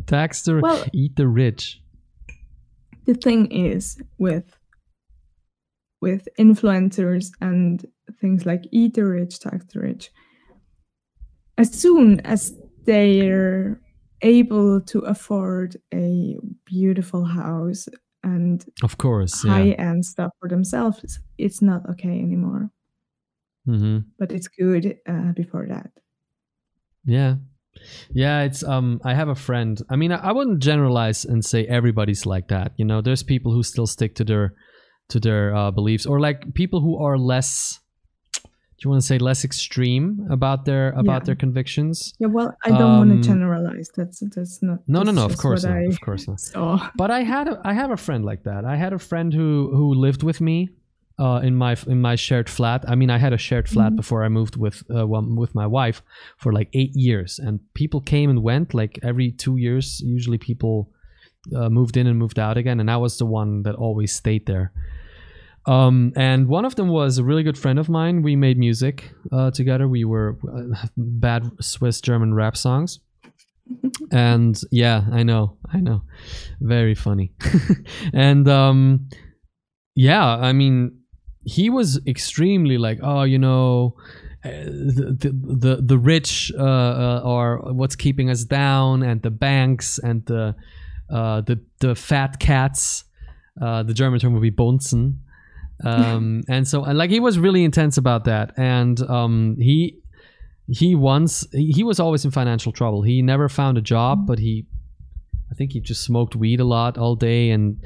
Tax 0.05 0.43
the 0.43 0.59
Well- 0.65 0.85
eat 0.93 1.15
the 1.15 1.27
rich. 1.27 1.81
the 3.05 3.15
thing 3.15 3.41
is 3.51 3.83
with 4.19 4.47
with 6.01 6.23
influencers 6.37 7.25
and 7.41 7.85
things 8.21 8.45
like 8.45 8.63
eat 8.71 8.93
the 8.93 9.05
rich 9.05 9.39
tax 9.39 9.65
the 9.73 9.79
rich 9.79 10.11
as 11.57 11.69
soon 11.83 12.19
as 12.21 12.53
they're 12.85 13.81
able 14.21 14.79
to 14.91 14.99
afford 15.13 15.75
a 15.93 16.37
beautiful 16.65 17.23
house 17.25 17.87
and 18.23 18.65
Of 18.83 18.97
course. 18.97 19.43
Yeah. 19.43 19.51
high 19.53 19.71
end 19.71 20.05
stuff 20.05 20.31
for 20.39 20.47
themselves 20.49 21.19
it's 21.37 21.61
not 21.61 21.81
okay 21.91 22.17
anymore 22.27 22.69
hmm 23.69 23.99
but 24.19 24.31
it's 24.31 24.47
good 24.47 24.83
uh, 25.07 25.31
before 25.41 25.65
that 25.73 25.91
Yeah. 27.05 27.35
Yeah, 28.11 28.43
it's 28.47 28.61
um 28.63 28.99
I 29.05 29.13
have 29.13 29.29
a 29.29 29.35
friend. 29.35 29.79
I 29.89 29.95
mean, 29.95 30.11
I, 30.11 30.29
I 30.29 30.31
wouldn't 30.33 30.59
generalize 30.61 31.23
and 31.31 31.45
say 31.45 31.65
everybody's 31.65 32.25
like 32.25 32.47
that. 32.49 32.73
You 32.77 32.85
know, 32.85 32.99
there's 33.01 33.23
people 33.23 33.51
who 33.53 33.63
still 33.63 33.87
stick 33.87 34.15
to 34.15 34.23
their 34.25 34.53
to 35.09 35.19
their 35.19 35.55
uh, 35.55 35.71
beliefs 35.71 36.05
or 36.05 36.19
like 36.19 36.53
people 36.53 36.79
who 36.81 36.97
are 37.05 37.17
less 37.17 37.79
do 38.43 38.85
you 38.85 38.89
want 38.91 39.01
to 39.01 39.07
say 39.07 39.17
less 39.17 39.43
extreme 39.45 40.27
about 40.29 40.65
their 40.65 40.91
about 40.91 41.21
Yeah. 41.21 41.25
their 41.27 41.35
convictions? 41.45 42.13
yeah 42.19 42.27
well 42.35 42.49
i 42.67 42.69
don't 42.69 42.97
want 42.97 43.11
Um, 43.11 43.21
to 43.21 43.27
generalize 43.31 43.89
that's 43.97 44.19
that's 44.35 44.61
not 44.61 44.79
No, 44.87 44.99
no, 45.03 45.11
that's 45.11 45.15
no, 45.15 45.25
of 45.25 45.37
course 45.37 45.63
not. 45.65 45.77
I 45.77 45.83
Of 45.93 45.99
course 46.01 46.27
not. 46.29 46.39
saw 46.51 46.89
But 46.95 47.09
I 47.11 47.21
had 47.23 47.47
a, 47.47 47.55
I 47.71 47.73
have 47.73 47.91
a 47.91 47.97
friend 47.97 48.23
like 48.31 48.43
that. 48.43 48.61
I 48.73 48.75
had 48.83 48.93
a 48.93 48.99
friend 48.99 49.33
who 49.33 49.49
who 49.77 49.93
lived 50.05 50.23
with 50.23 50.39
me 50.41 50.69
uh, 51.19 51.39
in 51.43 51.55
my 51.55 51.75
in 51.87 52.01
my 52.01 52.15
shared 52.15 52.49
flat. 52.49 52.83
I 52.87 52.95
mean, 52.95 53.09
I 53.09 53.17
had 53.19 53.33
a 53.33 53.37
shared 53.37 53.67
flat 53.67 53.91
Mhm. 53.91 53.95
before 53.97 54.23
I 54.25 54.29
moved 54.29 54.55
with 54.55 54.83
uh, 54.89 55.05
with 55.37 55.53
my 55.53 55.67
wife 55.67 56.01
for 56.37 56.53
like 56.53 56.69
eight 56.73 56.95
years, 56.95 57.39
and 57.39 57.59
people 57.73 58.01
came 58.01 58.29
and 58.29 58.41
went 58.43 58.73
like 58.73 58.99
every 59.03 59.31
two 59.31 59.57
years. 59.57 60.01
Usually, 60.05 60.37
people 60.37 60.89
uh, 61.55 61.69
moved 61.69 61.97
in 61.97 62.07
and 62.07 62.17
moved 62.17 62.39
out 62.39 62.57
again, 62.57 62.79
and 62.79 62.89
I 62.89 62.97
was 62.97 63.17
the 63.17 63.25
one 63.25 63.63
that 63.63 63.75
always 63.75 64.15
stayed 64.15 64.45
there. 64.45 64.71
Um, 65.65 66.13
and 66.15 66.47
one 66.47 66.65
of 66.65 66.75
them 66.75 66.87
was 66.87 67.17
a 67.17 67.23
really 67.23 67.43
good 67.43 67.57
friend 67.57 67.79
of 67.79 67.89
mine. 67.89 68.21
We 68.23 68.35
made 68.35 68.57
music 68.57 69.11
uh, 69.31 69.51
together. 69.51 69.87
We 69.87 70.05
were 70.05 70.37
uh, 70.47 70.87
bad 70.97 71.43
Swiss 71.59 72.01
German 72.01 72.33
rap 72.33 72.55
songs. 72.55 72.99
and 74.11 74.59
yeah, 74.71 75.03
I 75.11 75.23
know, 75.23 75.57
I 75.73 75.79
know, 75.79 76.01
very 76.61 76.95
funny. 76.95 77.31
and 78.13 78.47
um, 78.47 79.09
yeah, 79.95 80.25
I 80.25 80.53
mean, 80.53 80.98
he 81.49 81.69
was 81.69 81.99
extremely 82.05 82.77
like, 82.77 82.99
oh, 83.01 83.23
you 83.23 83.39
know, 83.39 83.95
uh, 84.45 84.49
the 84.49 85.31
the 85.33 85.75
the, 85.81 85.97
rich 85.97 86.51
uh, 86.57 86.63
uh, 86.63 87.21
are 87.25 87.57
what's 87.73 87.95
keeping 87.95 88.29
us 88.29 88.43
down, 88.43 89.03
and 89.03 89.21
the 89.21 89.31
banks 89.31 89.97
and 89.97 90.25
the 90.27 90.55
uh, 91.09 91.41
the 91.41 91.59
the 91.79 91.95
fat 91.95 92.39
cats. 92.39 93.03
Uh, 93.61 93.83
the 93.83 93.93
German 93.93 94.19
term 94.19 94.33
would 94.33 94.41
be 94.41 94.51
Bonzen. 94.51 95.17
Um, 95.83 96.43
and 96.49 96.65
so, 96.65 96.85
and 96.85 96.97
like, 96.97 97.09
he 97.09 97.19
was 97.19 97.37
really 97.37 97.65
intense 97.65 97.97
about 97.97 98.23
that. 98.23 98.53
And 98.55 99.01
um, 99.09 99.57
he 99.59 99.99
he 100.67 100.95
once 100.95 101.45
he 101.51 101.71
he 101.71 101.83
was 101.83 101.99
always 101.99 102.23
in 102.23 102.31
financial 102.31 102.71
trouble. 102.71 103.01
He 103.01 103.21
never 103.21 103.49
found 103.49 103.77
a 103.77 103.81
job, 103.81 104.25
but 104.25 104.39
he 104.39 104.65
I 105.51 105.55
think 105.55 105.73
he 105.73 105.81
just 105.81 106.03
smoked 106.03 106.35
weed 106.35 106.59
a 106.59 106.65
lot 106.65 106.97
all 106.97 107.15
day 107.15 107.49
and 107.49 107.83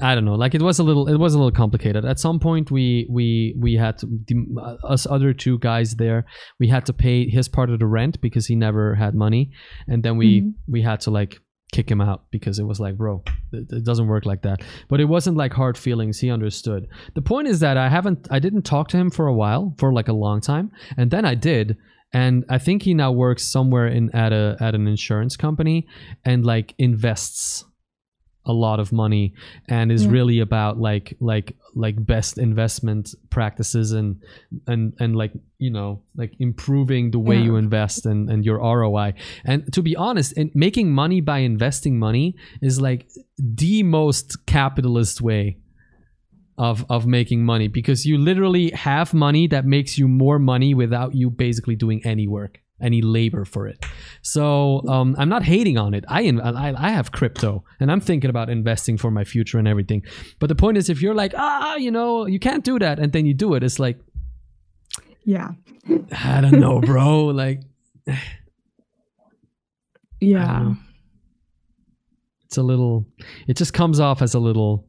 I 0.00 0.14
don't 0.14 0.24
know. 0.24 0.34
Like 0.34 0.54
it 0.54 0.62
was 0.62 0.78
a 0.78 0.82
little, 0.84 1.08
it 1.08 1.16
was 1.16 1.34
a 1.34 1.38
little 1.38 1.50
complicated. 1.52 2.04
At 2.04 2.18
some 2.20 2.38
point, 2.38 2.70
we 2.70 3.06
we 3.10 3.54
we 3.58 3.74
had 3.74 3.98
to, 3.98 4.06
the, 4.06 4.78
us 4.84 5.06
other 5.06 5.32
two 5.32 5.58
guys 5.58 5.96
there. 5.96 6.24
We 6.60 6.68
had 6.68 6.86
to 6.86 6.92
pay 6.92 7.28
his 7.28 7.48
part 7.48 7.70
of 7.70 7.78
the 7.78 7.86
rent 7.86 8.20
because 8.20 8.46
he 8.46 8.54
never 8.56 8.94
had 8.94 9.14
money, 9.14 9.50
and 9.86 10.02
then 10.02 10.16
we 10.16 10.42
Mhm. 10.42 10.52
we 10.68 10.82
had 10.82 11.00
to 11.00 11.10
like 11.10 11.40
kick 11.72 11.90
him 11.90 12.00
out 12.00 12.22
because 12.30 12.58
it 12.58 12.64
was 12.64 12.80
like, 12.80 12.96
bro, 12.96 13.22
it, 13.52 13.66
it 13.70 13.84
doesn't 13.84 14.06
work 14.06 14.24
like 14.24 14.40
that. 14.42 14.62
But 14.88 15.00
it 15.00 15.04
wasn't 15.04 15.36
like 15.36 15.52
hard 15.52 15.76
feelings. 15.76 16.18
He 16.18 16.30
understood. 16.30 16.86
The 17.14 17.20
point 17.20 17.46
is 17.46 17.60
that 17.60 17.76
I 17.76 17.90
haven't, 17.90 18.26
I 18.30 18.38
didn't 18.38 18.62
talk 18.62 18.88
to 18.88 18.96
him 18.96 19.10
for 19.10 19.26
a 19.26 19.34
while, 19.34 19.74
for 19.78 19.92
like 19.92 20.08
a 20.08 20.14
long 20.14 20.40
time, 20.40 20.70
and 20.96 21.10
then 21.10 21.24
I 21.26 21.34
did. 21.34 21.76
And 22.10 22.46
I 22.48 22.56
think 22.56 22.84
he 22.84 22.94
now 22.94 23.12
works 23.12 23.42
somewhere 23.44 23.86
in 23.86 24.08
at 24.14 24.32
a 24.32 24.56
at 24.60 24.74
an 24.74 24.86
insurance 24.88 25.36
company 25.36 25.86
and 26.24 26.46
like 26.46 26.74
invests 26.78 27.64
a 28.48 28.52
lot 28.52 28.80
of 28.80 28.90
money 28.92 29.34
and 29.68 29.92
is 29.92 30.04
Yeah. 30.04 30.12
really 30.16 30.38
about 30.40 30.78
like 30.80 31.16
like 31.20 31.48
like 31.74 31.96
best 32.14 32.38
investment 32.38 33.14
practices 33.30 33.92
and 33.92 34.16
and 34.66 34.94
and 34.98 35.14
like 35.22 35.32
you 35.58 35.70
know 35.70 36.00
like 36.16 36.32
improving 36.40 37.10
the 37.10 37.18
way 37.28 37.36
Yeah. 37.36 37.44
you 37.44 37.56
invest 37.56 38.06
and 38.06 38.28
and 38.30 38.44
your 38.44 38.58
ROI 38.78 39.12
and 39.44 39.70
to 39.74 39.82
be 39.82 39.94
honest 39.96 40.36
and 40.38 40.50
making 40.54 40.90
money 40.92 41.20
by 41.20 41.38
investing 41.40 41.98
money 41.98 42.34
is 42.62 42.80
like 42.80 43.02
the 43.38 43.82
most 43.82 44.46
capitalist 44.46 45.20
way 45.20 45.58
of 46.56 46.84
of 46.88 47.06
making 47.06 47.44
money 47.44 47.68
because 47.68 48.04
you 48.04 48.18
literally 48.18 48.70
have 48.70 49.14
money 49.14 49.46
that 49.46 49.64
makes 49.64 49.96
you 49.98 50.08
more 50.08 50.38
money 50.38 50.74
without 50.74 51.14
you 51.14 51.30
basically 51.30 51.76
doing 51.76 52.00
any 52.04 52.26
work 52.26 52.58
any 52.80 53.02
labor 53.02 53.44
for 53.44 53.66
it. 53.66 53.84
So 54.22 54.82
um, 54.88 55.14
i'm 55.18 55.28
not 55.28 55.42
hating 55.42 55.78
on 55.78 55.94
it. 55.94 56.04
I, 56.08 56.22
in- 56.22 56.40
I 56.40 56.68
i 56.88 56.90
have 56.90 57.10
crypto 57.12 57.64
and 57.80 57.90
i'm 57.90 58.00
thinking 58.00 58.30
about 58.30 58.48
investing 58.50 58.96
for 58.98 59.10
my 59.10 59.24
future 59.24 59.58
and 59.58 59.66
everything. 59.68 60.02
But 60.38 60.48
the 60.48 60.54
point 60.54 60.76
is 60.78 60.88
if 60.88 61.02
you're 61.02 61.14
like 61.14 61.32
ah 61.36 61.76
you 61.76 61.90
know 61.90 62.26
you 62.26 62.38
can't 62.38 62.64
do 62.64 62.78
that 62.78 62.98
and 62.98 63.12
then 63.12 63.26
you 63.26 63.34
do 63.34 63.54
it 63.54 63.62
it's 63.62 63.78
like 63.78 63.98
yeah. 65.24 65.50
I 66.12 66.40
don't 66.40 66.60
know 66.60 66.80
bro. 66.80 67.26
Like 67.44 67.60
yeah. 70.20 70.74
It's 72.46 72.56
a 72.56 72.62
little 72.62 73.06
it 73.46 73.56
just 73.56 73.74
comes 73.74 74.00
off 74.00 74.22
as 74.22 74.34
a 74.34 74.38
little 74.38 74.86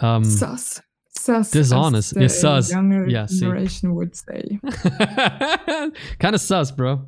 um 0.00 0.24
sus 0.24 0.82
sus 1.18 1.50
Dishonest. 1.50 2.12
as 2.12 2.16
Yeah, 2.16 2.22
the 2.22 2.28
sus. 2.28 2.70
younger 2.70 3.08
Yeah, 3.08 3.26
generation 3.26 3.94
would 3.94 4.14
say 4.16 4.58
kind 6.18 6.34
of 6.34 6.40
sus 6.40 6.70
bro 6.70 7.06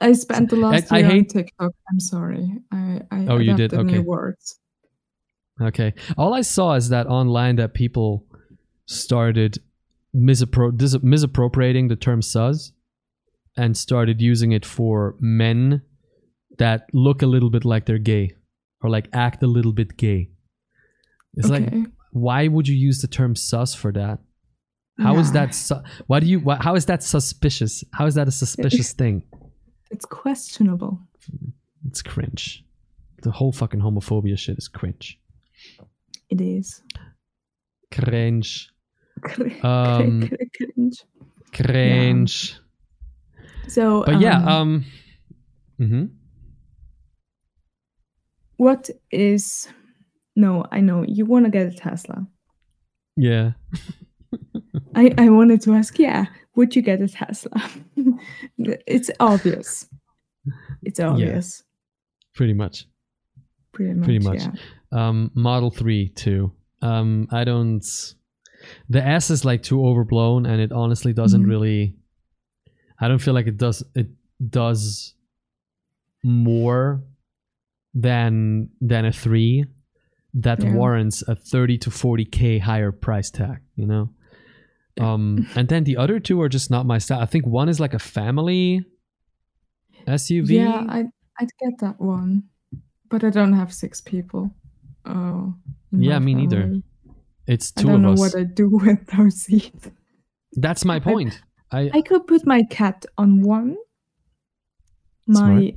i 0.00 0.12
spent 0.12 0.50
the 0.50 0.56
last 0.56 0.92
I 0.92 0.98
year 0.98 1.06
on 1.06 1.12
hate- 1.12 1.28
tiktok 1.30 1.72
i'm 1.90 2.00
sorry 2.00 2.44
i 2.72 3.00
i 3.10 3.26
Oh, 3.28 3.38
you 3.38 3.54
did? 3.56 3.74
Okay. 3.74 3.98
words 4.00 4.58
Okay. 5.60 5.92
All 6.16 6.34
I 6.34 6.42
saw 6.42 6.74
is 6.74 6.88
that 6.90 7.08
online 7.08 7.56
that 7.56 7.74
people 7.74 8.24
started 8.86 9.58
misappro- 10.14 10.76
dis- 10.76 11.02
misappropriating 11.02 11.88
the 11.88 11.96
term 11.96 12.22
sus 12.22 12.70
and 13.56 13.76
started 13.76 14.20
using 14.20 14.52
it 14.52 14.64
for 14.64 15.16
men 15.18 15.82
that 16.58 16.86
look 16.92 17.22
a 17.22 17.26
little 17.26 17.50
bit 17.50 17.64
like 17.64 17.86
they're 17.86 17.98
gay 17.98 18.30
or 18.82 18.88
like 18.88 19.08
act 19.12 19.42
a 19.42 19.48
little 19.48 19.72
bit 19.72 19.96
gay. 19.96 20.30
It's 21.34 21.48
like, 21.48 21.66
okay 21.66 21.86
why 22.20 22.48
would 22.48 22.66
you 22.68 22.76
use 22.76 23.00
the 23.00 23.08
term 23.08 23.34
sus 23.36 23.74
for 23.74 23.92
that? 23.92 24.18
How 24.98 25.16
is 25.18 25.28
Yeah. 25.28 25.32
that? 25.46 25.54
Su- 25.54 25.82
why 26.08 26.20
do 26.20 26.26
you? 26.26 26.40
Why, 26.40 26.56
how 26.60 26.74
is 26.74 26.86
that 26.86 27.02
suspicious? 27.02 27.84
How 27.92 28.06
is 28.06 28.14
that 28.14 28.28
a 28.28 28.32
suspicious 28.32 28.92
thing? 29.00 29.22
it's 29.90 30.04
questionable 30.04 30.98
It's 31.88 32.02
cringe. 32.02 32.64
The 33.22 33.30
whole 33.30 33.52
fucking 33.52 33.80
homophobia 33.80 34.36
shit 34.38 34.58
is 34.58 34.68
cringe. 34.68 35.18
it 36.30 36.40
is 36.40 36.82
Cringe. 37.90 38.68
Cr- 39.22 39.48
Um, 39.66 40.28
cr- 40.28 40.34
cringe 40.56 40.98
Cringe. 41.54 42.58
so 43.68 44.04
But 44.04 44.20
yeah, 44.20 44.38
um, 44.44 44.84
Mm-hmm. 45.80 46.04
what 48.56 48.90
is 49.10 49.68
no 50.38 50.64
i 50.72 50.80
know 50.80 51.04
you 51.16 51.24
want 51.32 51.44
to 51.44 51.50
get 51.50 51.66
a 51.66 51.76
tesla 51.76 52.26
yeah, 53.20 53.50
I, 54.94 55.12
I 55.18 55.28
wanted 55.28 55.60
to 55.62 55.74
ask, 55.74 55.98
yeah, 55.98 56.26
would 56.54 56.76
you 56.76 56.82
get 56.82 57.00
a 57.02 57.08
Tesla? 57.08 57.60
it's 58.86 59.10
obvious. 59.18 59.88
It's 60.84 61.00
obvious. 61.00 61.64
pretty 62.36 62.52
much. 62.52 62.86
Pretty 63.72 63.94
much. 63.94 64.04
Pretty 64.04 64.24
much. 64.24 64.42
Yeah. 64.42 64.52
Um, 65.08 65.32
Model 65.34 65.72
Three 65.72 66.10
too. 66.10 66.52
Um, 66.80 67.26
I 67.32 67.42
don't. 67.42 67.84
The 68.88 69.04
S 69.04 69.30
is 69.30 69.44
like 69.44 69.64
too 69.64 69.84
overblown, 69.84 70.46
and 70.46 70.60
it 70.60 70.70
honestly 70.70 71.12
doesn't 71.12 71.44
Mhm. 71.44 71.48
really. 71.48 71.96
I 73.00 73.08
don't 73.08 73.18
feel 73.26 73.34
like 73.34 73.48
it 73.48 73.56
does. 73.56 73.82
It 73.96 74.10
does 74.48 75.14
more 76.22 77.02
than 77.94 78.68
than 78.80 79.06
a 79.06 79.12
three 79.12 79.64
that 80.34 80.62
Yeah. 80.62 80.74
warrants 80.74 81.22
a 81.28 81.34
30 81.34 81.78
to 81.78 81.90
40k 81.90 82.60
higher 82.60 82.92
price 82.92 83.30
tag 83.30 83.58
you 83.76 83.86
know 83.86 84.10
Yeah. 84.96 85.12
um 85.14 85.46
and 85.56 85.68
then 85.68 85.84
the 85.84 85.96
other 85.96 86.20
two 86.20 86.40
are 86.42 86.48
just 86.48 86.70
not 86.70 86.84
my 86.86 86.98
style 86.98 87.20
i 87.20 87.26
think 87.26 87.46
one 87.46 87.68
is 87.70 87.80
like 87.80 87.94
a 87.94 87.98
family 87.98 88.84
suv 90.06 90.48
Yeah, 90.48 90.84
I, 90.88 91.04
I'd 91.40 91.50
get 91.60 91.78
that 91.80 92.00
one. 92.00 92.44
But 93.10 93.24
I 93.24 93.30
don't 93.30 93.52
have 93.54 93.72
six 93.72 94.00
people. 94.00 94.50
Oh. 95.04 95.54
Yeah, 95.92 96.18
me 96.18 96.34
neither. 96.34 96.62
family. 96.62 96.82
It's 97.46 97.72
I 97.76 97.82
don't 97.82 97.94
of 97.94 98.00
know 98.00 98.12
us. 98.12 98.18
what 98.20 98.34
I 98.36 98.44
do 98.44 98.68
with 98.84 99.06
those 99.16 99.36
seeds. 99.42 99.90
That's 100.52 100.84
my 100.84 100.98
point. 101.00 101.40
I, 101.72 101.90
I 101.92 102.00
could 102.02 102.26
put 102.26 102.46
my 102.46 102.62
cat 102.70 103.04
on 103.18 103.42
one, 103.42 103.76
my 105.26 105.74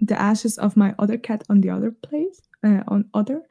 the 0.00 0.20
ashes 0.20 0.58
of 0.58 0.76
my 0.76 0.94
other 0.98 1.18
cat 1.18 1.42
on 1.48 1.60
the 1.60 1.70
other 1.70 1.90
place, 1.90 2.40
uh, 2.64 2.82
on 2.88 3.04
other. 3.14 3.42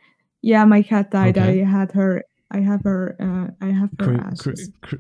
Yeah, 0.42 0.66
my 0.66 0.82
cat 0.82 1.12
died. 1.12 1.38
Okay. 1.38 1.62
I 1.62 1.66
had 1.66 1.92
her. 1.94 2.24
I 2.52 2.60
have 2.60 2.82
her. 2.84 3.16
Uh, 3.20 3.48
I 3.66 3.70
have 3.72 3.90
her 4.00 4.06
cre- 4.06 4.16
cre- 4.16 4.22
ashes. 4.52 4.72
cre- 4.82 4.96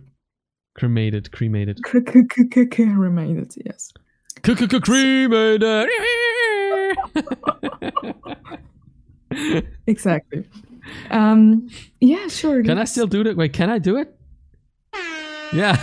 cremated, 0.75 1.31
cremated, 1.31 1.81
Cr- 1.83 1.99
cr- 2.01 2.21
cr- 2.29 2.43
cr- 2.51 2.65
Cremated. 2.69 3.53
Yes. 3.65 3.91
Cremated. 4.43 5.87
Exactly. 9.87 10.45
Um. 11.11 11.69
Yeah. 11.99 12.27
Sure. 12.27 12.63
can 12.63 12.77
I 12.77 12.85
still 12.85 13.07
do 13.07 13.21
it? 13.21 13.35
Wait, 13.37 13.53
can 13.53 13.69
I 13.69 13.77
do 13.79 13.97
it? 13.97 14.13
Yeah, 15.53 15.77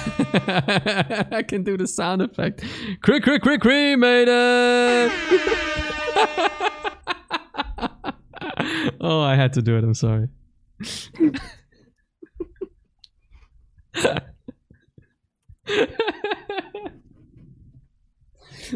I 1.32 1.42
can 1.42 1.62
do 1.64 1.76
the 1.78 1.86
sound 1.86 2.20
effect. 2.20 2.62
Cre- 3.02 3.18
cre- 3.20 3.38
cre- 3.38 3.56
cremated. 3.58 5.10
oh, 9.04 9.20
I 9.20 9.36
had 9.36 9.52
to 9.54 9.62
do 9.62 9.76
it. 9.76 9.84
I'm 9.84 9.94
sorry. 9.94 10.28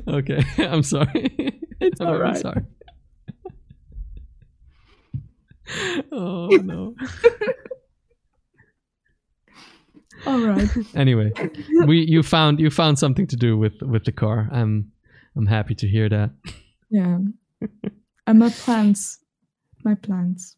okay, 0.09 0.43
I'm 0.59 0.83
sorry. 0.83 1.61
It's 1.81 2.01
I'm 2.05 2.21
right. 2.21 2.37
sorry. 2.37 2.63
oh 6.13 6.49
no. 6.63 6.95
All 10.27 10.41
right. 10.41 10.69
Anyway, 10.95 11.33
we 11.87 12.01
you 12.01 12.23
found 12.23 12.59
you 12.61 12.71
found 12.71 12.99
something 12.99 13.27
to 13.29 13.37
do 13.37 13.57
with 13.57 13.81
with 13.83 14.05
the 14.05 14.13
car. 14.13 14.49
I'm 14.51 14.91
I'm 15.37 15.47
happy 15.47 15.75
to 15.77 15.87
hear 15.89 16.09
that. 16.09 16.31
Yeah. 16.91 17.19
And 18.27 18.39
my 18.39 18.51
plants. 18.51 19.21
My 19.89 19.95
plants. 19.95 20.57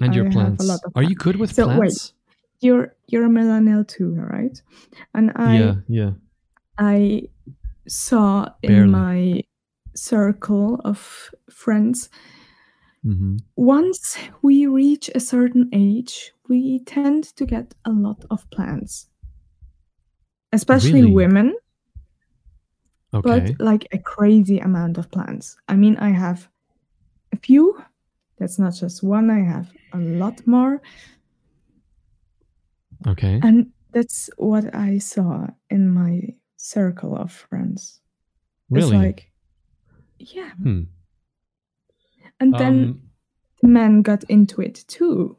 And 0.00 0.14
your 0.14 0.24
I 0.26 0.28
a 0.28 0.32
plants. 0.32 0.70
Are 0.94 1.02
you 1.02 1.16
good 1.16 1.36
with 1.36 1.52
So, 1.52 1.66
wait. 1.66 1.80
plants? 1.80 2.14
You're 2.60 2.94
you're 3.08 3.24
a 3.24 3.28
millennial 3.28 3.84
too, 3.84 4.14
right? 4.14 4.62
And 5.14 5.32
I 5.34 5.56
yeah, 5.58 5.74
yeah. 5.88 6.10
I 6.78 7.22
saw 7.88 8.48
Barely. 8.62 8.84
in 8.84 8.90
my 8.92 9.42
circle 9.96 10.80
of 10.84 11.30
friends 11.50 12.10
hmm 13.02 13.36
once 13.56 14.16
we 14.42 14.66
reach 14.66 15.10
a 15.14 15.20
certain 15.20 15.68
age, 15.72 16.32
we 16.48 16.78
tend 16.84 17.24
to 17.36 17.44
get 17.46 17.74
a 17.84 17.90
lot 17.90 18.24
of 18.30 18.48
plants. 18.50 19.08
Especially 20.52 21.02
Really? 21.02 21.14
women, 21.14 21.56
Okay. 23.14 23.56
but 23.56 23.60
like 23.60 23.86
a 23.92 23.98
crazy 23.98 24.58
amount 24.58 24.98
of 24.98 25.10
plants. 25.10 25.56
I 25.68 25.76
mean, 25.76 25.96
I 25.96 26.10
have 26.10 26.48
a 27.32 27.36
few. 27.36 27.82
That's 28.38 28.58
not 28.58 28.74
just 28.74 29.02
one, 29.02 29.30
I 29.30 29.40
have 29.40 29.70
a 29.92 29.98
lot 29.98 30.46
more. 30.46 30.80
okay. 33.06 33.40
And 33.42 33.72
that's 33.92 34.30
what 34.36 34.74
I 34.74 34.98
saw 34.98 35.46
in 35.70 35.90
my 35.90 36.34
circle 36.56 37.16
of 37.16 37.32
friends. 37.32 38.00
Really? 38.70 38.96
It's 38.96 39.04
like, 39.04 39.30
yeah. 40.18 40.50
Hmm. 40.62 40.82
And 42.40 42.54
then 42.54 42.84
Um, 42.84 43.02
men 43.62 44.02
got 44.02 44.24
into 44.24 44.60
it 44.62 44.84
too. 44.88 45.36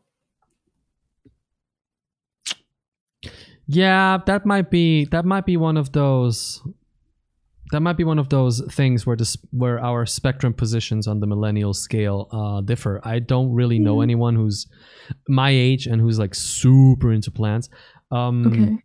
yeah, 3.67 4.17
that 4.25 4.45
might 4.45 4.69
be 4.69 5.05
that 5.05 5.25
might 5.25 5.45
be 5.45 5.57
one 5.57 5.77
of 5.77 5.91
those 5.91 6.61
that 7.71 7.81
might 7.81 7.97
be 7.97 8.03
one 8.03 8.19
of 8.19 8.29
those 8.29 8.61
things 8.73 9.05
where 9.05 9.15
this 9.15 9.37
where 9.51 9.79
our 9.79 10.05
spectrum 10.05 10.53
positions 10.53 11.07
on 11.07 11.19
the 11.19 11.27
millennial 11.27 11.73
scale 11.73 12.27
uh, 12.31 12.61
differ. 12.61 12.99
I 13.03 13.19
don't 13.19 13.51
really 13.53 13.79
know 13.79 13.99
Yeah. 14.01 14.03
anyone 14.05 14.35
who's 14.35 14.67
my 15.27 15.49
age 15.51 15.85
and 15.87 16.01
who's 16.01 16.17
like 16.19 16.33
super 16.35 17.11
into 17.11 17.31
plants. 17.31 17.69
Um, 18.11 18.45
Okay. 18.47 18.77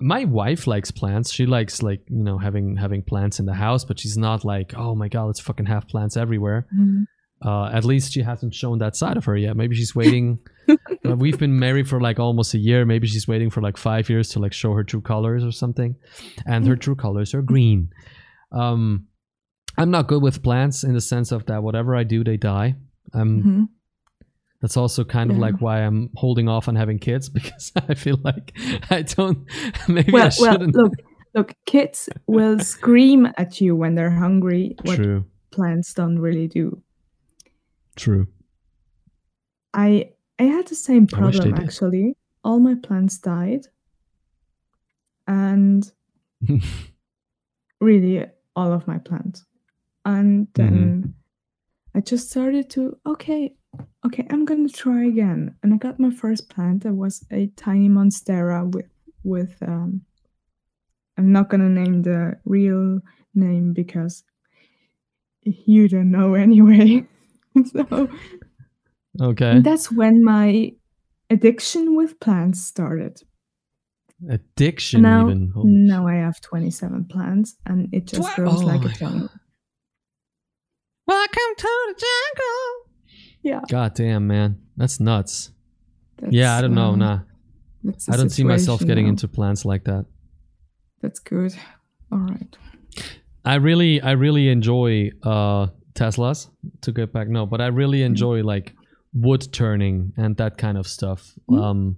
my 0.00 0.24
wife 0.24 0.66
likes 0.66 0.90
plants. 0.90 1.32
She 1.32 1.44
likes 1.46 1.82
like 1.82 2.02
you 2.08 2.22
know 2.24 2.38
having 2.38 2.76
having 2.76 3.02
plants 3.02 3.38
in 3.40 3.46
the 3.46 3.54
house, 3.54 3.84
but 3.84 3.98
she's 3.98 4.16
not 4.16 4.44
like 4.44 4.74
oh 4.76 4.94
my 4.94 5.08
god, 5.08 5.24
let's 5.26 5.40
fucking 5.40 5.66
have 5.66 5.88
plants 5.88 6.16
everywhere. 6.16 6.66
Mhm. 6.76 7.04
Uh, 7.42 7.70
at 7.72 7.86
least 7.86 8.12
she 8.12 8.20
hasn't 8.22 8.54
shown 8.54 8.78
that 8.78 8.94
side 8.94 9.16
of 9.16 9.24
her 9.24 9.34
yet. 9.34 9.56
Maybe 9.56 9.74
she's 9.74 9.94
waiting. 9.94 10.38
uh, 10.68 11.16
we've 11.16 11.38
been 11.38 11.58
married 11.58 11.88
for 11.88 11.98
like 11.98 12.20
almost 12.20 12.52
a 12.52 12.58
year. 12.58 12.84
Maybe 12.84 13.06
she's 13.06 13.26
waiting 13.26 13.48
for 13.48 13.62
like 13.62 13.78
five 13.78 14.10
years 14.10 14.28
to 14.30 14.38
like 14.38 14.52
show 14.52 14.74
her 14.74 14.84
true 14.84 15.00
colors 15.00 15.42
or 15.42 15.50
something. 15.50 15.96
And 16.46 16.66
her 16.66 16.76
true 16.76 16.94
colors 16.96 17.32
are 17.32 17.40
green. 17.40 17.88
Um, 18.52 19.06
I'm 19.78 19.90
not 19.90 20.08
good 20.08 20.22
with 20.22 20.42
plants 20.42 20.84
in 20.84 20.94
the 20.94 21.00
sense 21.00 21.32
of 21.32 21.46
that 21.46 21.62
whatever 21.62 21.94
I 21.96 22.04
do, 22.04 22.22
they 22.24 22.36
die. 22.36 22.74
Um, 23.14 23.42
Mhm. 23.42 23.68
that's 24.60 24.76
also 24.76 25.04
kind 25.04 25.30
of 25.30 25.38
like 25.38 25.60
why 25.60 25.80
I'm 25.82 26.10
holding 26.16 26.48
off 26.48 26.68
on 26.68 26.76
having 26.76 26.98
kids 26.98 27.28
because 27.38 27.72
I 27.88 27.94
feel 27.94 28.18
like 28.22 28.52
I 28.90 29.02
don't. 29.02 29.46
Maybe 29.88 30.08
I 30.10 30.12
Well, 30.12 30.30
well, 30.40 30.52
shouldn't. 30.52 30.74
look, 30.74 30.92
look, 31.34 31.54
kids 31.66 32.08
will 32.26 32.58
scream 32.74 33.28
at 33.38 33.60
you 33.60 33.74
when 33.76 33.94
they're 33.94 34.10
hungry. 34.10 34.76
What 34.82 34.96
True. 34.96 35.24
plants 35.50 35.94
don't 35.94 36.18
really 36.18 36.48
do. 36.48 36.82
True. 37.96 38.26
I 39.72 40.10
I 40.38 40.44
had 40.44 40.66
the 40.68 40.74
same 40.74 41.04
I 41.12 41.16
problem 41.16 41.54
actually. 41.54 42.16
All 42.42 42.58
my 42.60 42.74
plants 42.74 43.18
died, 43.18 43.66
and 45.26 45.90
really 47.80 48.26
all 48.60 48.72
of 48.72 48.86
my 48.86 48.98
plants. 48.98 49.44
And 50.04 50.48
then 50.54 50.70
Mm-hmm. 50.72 51.98
I 51.98 52.00
just 52.00 52.30
started 52.30 52.70
to 52.70 52.96
okay, 53.04 53.54
okay, 54.06 54.26
I'm 54.30 54.44
gonna 54.44 54.68
try 54.68 55.06
again. 55.06 55.56
And 55.62 55.74
I 55.74 55.76
got 55.76 55.98
my 55.98 56.10
first 56.10 56.48
plant. 56.48 56.84
It 56.84 56.94
was 56.94 57.24
a 57.30 57.48
tiny 57.56 57.88
monstera 57.88 58.70
with 58.74 58.90
with 59.24 59.56
um. 59.62 60.02
I'm 61.18 61.32
not 61.32 61.48
gonna 61.50 61.68
name 61.68 62.02
the 62.02 62.38
real 62.44 63.00
name 63.34 63.72
because 63.72 64.24
you 65.42 65.88
don't 65.88 66.10
know 66.10 66.34
anyway. 66.46 67.06
so 67.64 68.08
Okay. 69.20 69.60
that's 69.60 69.90
when 69.90 70.22
my 70.24 70.72
addiction 71.28 71.96
with 71.96 72.20
plants 72.20 72.64
started. 72.64 73.22
Addiction, 74.28 75.02
now, 75.02 75.26
even. 75.26 75.50
Holy 75.54 75.70
now 75.70 76.06
I 76.06 76.14
have 76.16 76.40
27 76.40 77.06
plants 77.06 77.56
and 77.66 77.88
it 77.92 78.06
just 78.06 78.34
grows 78.36 78.62
Oh 78.62 78.66
like 78.66 78.84
a 78.84 78.88
jungle. 78.88 79.30
Welcome 81.06 81.54
to 81.56 81.68
the 81.88 81.94
jungle. 81.94 82.92
Yeah. 83.42 83.60
God 83.68 83.94
damn, 83.94 84.26
man, 84.26 84.60
that's 84.76 85.00
nuts. 85.00 85.50
That's, 86.18 86.32
yeah, 86.34 86.56
I 86.56 86.60
don't 86.60 86.74
know. 86.74 86.90
um, 86.92 86.98
Nah, 86.98 87.20
I 88.12 88.16
don't 88.16 88.28
see 88.30 88.44
myself 88.44 88.80
getting 88.84 89.06
now. 89.06 89.10
into 89.10 89.26
plants 89.26 89.64
like 89.64 89.84
that. 89.84 90.04
That's 91.00 91.18
good. 91.18 91.54
All 92.12 92.18
right. 92.18 92.56
I 93.44 93.54
really, 93.54 94.02
I 94.02 94.12
really 94.12 94.48
enjoy 94.50 95.10
uh 95.22 95.68
Teslas. 95.94 96.48
To 96.82 96.92
get 96.92 97.12
back, 97.12 97.28
no, 97.28 97.46
but 97.46 97.60
I 97.60 97.66
really 97.68 98.02
enjoy 98.02 98.42
like 98.42 98.74
wood 99.14 99.50
turning 99.52 100.12
and 100.16 100.36
that 100.36 100.58
kind 100.58 100.76
of 100.78 100.86
stuff. 100.86 101.32
Mhm. 101.50 101.62
Um, 101.62 101.96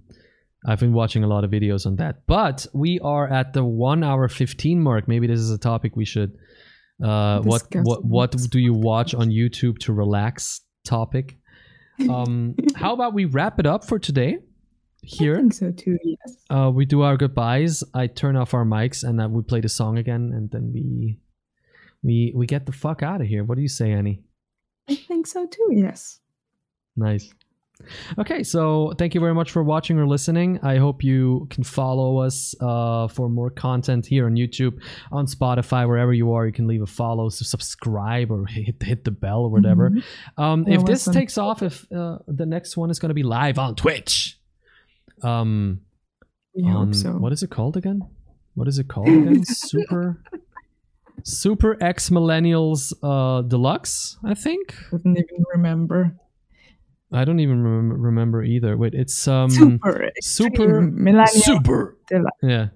I've 0.65 0.79
been 0.79 0.93
watching 0.93 1.23
a 1.23 1.27
lot 1.27 1.43
of 1.43 1.51
videos 1.51 1.85
on 1.85 1.97
that. 1.97 2.25
But 2.25 2.65
we 2.73 2.99
are 2.99 3.27
at 3.31 3.53
the 3.53 3.63
one 3.63 4.03
hour 4.03 4.27
fifteen 4.27 4.81
mark. 4.81 5.07
Maybe 5.07 5.27
this 5.27 5.39
is 5.39 5.51
a 5.51 5.57
topic 5.57 5.95
we 5.95 6.05
should. 6.05 6.37
Uh, 7.03 7.41
what 7.41 7.63
what 7.73 8.05
what 8.05 8.35
do 8.49 8.59
you 8.59 8.73
watch 8.73 9.13
on 9.13 9.29
YouTube 9.29 9.79
to 9.79 9.93
relax? 9.93 10.61
Topic. 10.85 11.37
Um, 12.09 12.55
how 12.75 12.93
about 12.93 13.13
we 13.13 13.25
wrap 13.25 13.59
it 13.59 13.65
up 13.65 13.85
for 13.85 13.99
today? 13.99 14.37
Here, 15.05 15.35
I 15.35 15.39
think 15.39 15.53
so 15.53 15.71
too, 15.71 15.97
yes. 16.01 16.37
uh, 16.49 16.71
we 16.73 16.85
do 16.85 17.01
our 17.01 17.17
goodbyes. 17.17 17.83
I 17.93 18.07
turn 18.07 18.37
off 18.37 18.53
our 18.53 18.63
mics 18.63 19.03
and 19.03 19.21
uh, 19.21 19.27
we 19.27 19.43
play 19.43 19.59
the 19.59 19.67
song 19.67 19.97
again, 19.97 20.31
and 20.33 20.49
then 20.49 20.71
we 20.73 21.19
we 22.01 22.31
we 22.33 22.45
get 22.45 22.65
the 22.65 22.71
fuck 22.71 23.03
out 23.03 23.19
of 23.19 23.27
here. 23.27 23.43
What 23.43 23.55
do 23.55 23.61
you 23.61 23.67
say, 23.67 23.91
Annie? 23.91 24.23
I 24.89 24.95
think 24.95 25.27
so 25.27 25.45
too, 25.45 25.69
yes. 25.71 26.21
Nice. 26.95 27.33
Okay, 28.17 28.43
so 28.43 28.93
thank 28.97 29.13
you 29.13 29.19
very 29.19 29.33
much 29.33 29.51
for 29.51 29.61
watching 29.63 29.97
or 29.99 30.07
listening. 30.07 30.59
I 30.63 30.77
hope 30.77 31.03
you 31.03 31.47
can 31.49 31.63
follow 31.63 32.17
us 32.19 32.55
uh, 32.61 33.07
for 33.09 33.27
more 33.29 33.49
content 33.49 34.05
here 34.05 34.25
on 34.25 34.35
YouTube, 34.35 34.79
on 35.11 35.25
Spotify, 35.25 35.87
wherever 35.87 36.13
you 36.13 36.31
are. 36.33 36.45
You 36.45 36.53
can 36.53 36.67
leave 36.67 36.81
a 36.81 36.85
follow, 36.85 37.29
so 37.29 37.43
subscribe, 37.43 38.31
or 38.31 38.45
hit 38.49 38.81
hit 38.81 39.03
the 39.03 39.11
bell 39.11 39.39
or 39.41 39.49
whatever. 39.49 39.89
Mhm. 39.89 40.03
Um, 40.37 40.67
if 40.67 40.85
this 40.85 41.03
awesome. 41.03 41.13
takes 41.13 41.37
off, 41.37 41.61
if 41.61 41.91
uh, 41.91 42.19
the 42.27 42.45
next 42.45 42.77
one 42.77 42.89
is 42.89 42.99
going 42.99 43.09
to 43.09 43.15
be 43.15 43.23
live 43.23 43.57
on 43.59 43.75
Twitch, 43.75 44.39
um, 45.23 45.81
We 46.55 46.63
on 46.63 46.71
hope 46.87 46.95
so. 46.95 47.11
what 47.13 47.33
is 47.33 47.43
it 47.43 47.49
called 47.49 47.75
again? 47.75 48.01
What 48.53 48.67
is 48.67 48.77
it 48.79 48.87
called 48.87 49.09
again? 49.09 49.43
Super, 49.45 50.23
Super 51.23 51.81
X 51.83 52.09
Millennials 52.11 52.93
uh, 53.03 53.41
Deluxe, 53.41 54.17
I 54.23 54.35
think. 54.35 54.75
I 54.87 54.89
couldn't 54.91 55.17
even 55.17 55.43
remember. 55.53 56.15
I 57.13 57.25
don't 57.25 57.39
even 57.39 57.63
remember, 57.63 57.95
remember 57.95 58.43
either. 58.43 58.77
Wait, 58.77 58.93
it's 58.93 59.27
um 59.27 59.49
super 59.49 60.11
super 60.21 60.81
millennial 60.81 61.27
super 61.27 61.97
Deluxe. 62.07 62.37
yeah. 62.41 62.67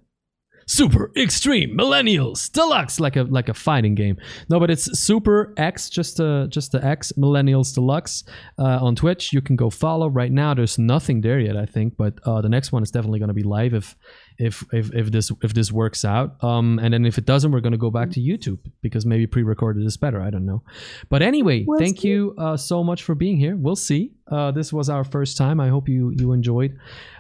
Super 0.70 1.14
Extreme 1.16 1.78
Millennials 1.78 2.52
Deluxe, 2.52 3.00
like 3.00 3.16
a 3.16 3.24
like 3.24 3.48
a 3.48 3.54
fighting 3.54 3.96
game. 3.96 4.18
No, 4.50 4.60
but 4.60 4.70
it's 4.70 5.00
Super 5.00 5.54
X, 5.56 5.90
just 5.90 6.20
a 6.20 6.48
just 6.50 6.74
the 6.74 6.84
X 6.84 7.14
Millennials 7.18 7.74
Deluxe 7.74 8.26
uh, 8.60 8.80
on 8.82 8.94
Twitch. 8.94 9.32
You 9.32 9.42
can 9.42 9.56
go 9.56 9.70
follow 9.70 10.10
right 10.10 10.32
now. 10.32 10.54
There's 10.54 10.78
nothing 10.78 11.22
there 11.22 11.40
yet, 11.40 11.56
I 11.56 11.66
think, 11.66 11.96
but 11.96 12.16
uh, 12.26 12.42
the 12.42 12.50
next 12.50 12.74
one 12.74 12.84
is 12.84 12.92
definitely 12.92 13.20
going 13.20 13.30
to 13.30 13.34
be 13.34 13.44
live 13.44 13.74
if 13.74 13.96
if 14.40 14.64
if 14.72 14.94
if 14.94 15.12
this 15.12 15.32
if 15.42 15.54
this 15.54 15.72
works 15.72 16.06
out. 16.06 16.42
Um, 16.44 16.80
and 16.80 16.94
then 16.94 17.06
if 17.06 17.18
it 17.18 17.26
doesn't, 17.26 17.52
we're 17.52 17.62
going 17.62 17.72
to 17.72 17.78
go 17.78 17.90
back 17.92 18.12
to 18.12 18.20
YouTube 18.20 18.60
because 18.82 19.06
maybe 19.06 19.26
pre-recorded 19.28 19.86
is 19.86 19.98
better. 19.98 20.22
I 20.22 20.30
don't 20.30 20.46
know. 20.46 20.62
But 21.10 21.22
anyway, 21.22 21.66
We'll 21.68 21.80
thank 21.80 22.02
see. 22.02 22.10
you 22.10 22.36
uh, 22.38 22.58
so 22.58 22.84
much 22.84 23.04
for 23.04 23.16
being 23.16 23.38
here. 23.38 23.56
We'll 23.56 23.76
see. 23.76 24.12
Uh, 24.30 24.52
this 24.52 24.72
was 24.72 24.90
our 24.90 25.04
first 25.04 25.38
time. 25.38 25.60
I 25.60 25.70
hope 25.70 25.90
you 25.90 26.12
you 26.18 26.34
enjoyed 26.34 26.78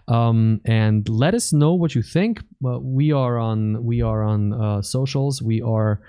um, 0.07 0.61
and 0.65 1.07
let 1.09 1.33
us 1.33 1.53
know 1.53 1.73
what 1.73 1.95
you 1.95 2.01
think. 2.03 2.41
Well, 2.61 2.81
we 2.81 3.11
are 3.11 3.37
on 3.37 3.83
we 3.83 4.01
are 4.01 4.23
on 4.23 4.53
uh, 4.53 4.81
socials. 4.81 5.41
We 5.41 5.61
are. 5.61 6.01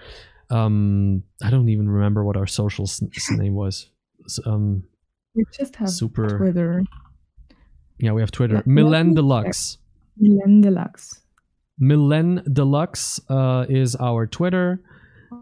Um, 0.50 1.24
I 1.42 1.50
don't 1.50 1.68
even 1.68 1.88
remember 1.88 2.24
what 2.24 2.36
our 2.36 2.46
social 2.46 2.86
name 3.30 3.54
was. 3.54 3.90
Um, 4.46 4.84
We 5.34 5.44
just 5.52 5.76
have 5.76 5.88
super. 5.90 6.38
Twitter. 6.38 6.82
Yeah, 7.98 8.12
we 8.12 8.22
have 8.22 8.30
Twitter. 8.30 8.62
Milen 8.66 9.08
me 9.08 9.14
Deluxe. 9.14 9.78
Milan 10.20 10.60
Deluxe. 10.60 11.20
Milen 11.80 12.42
Deluxe 12.52 13.20
uh, 13.30 13.66
is 13.68 13.94
our 13.96 14.26
Twitter. 14.26 14.82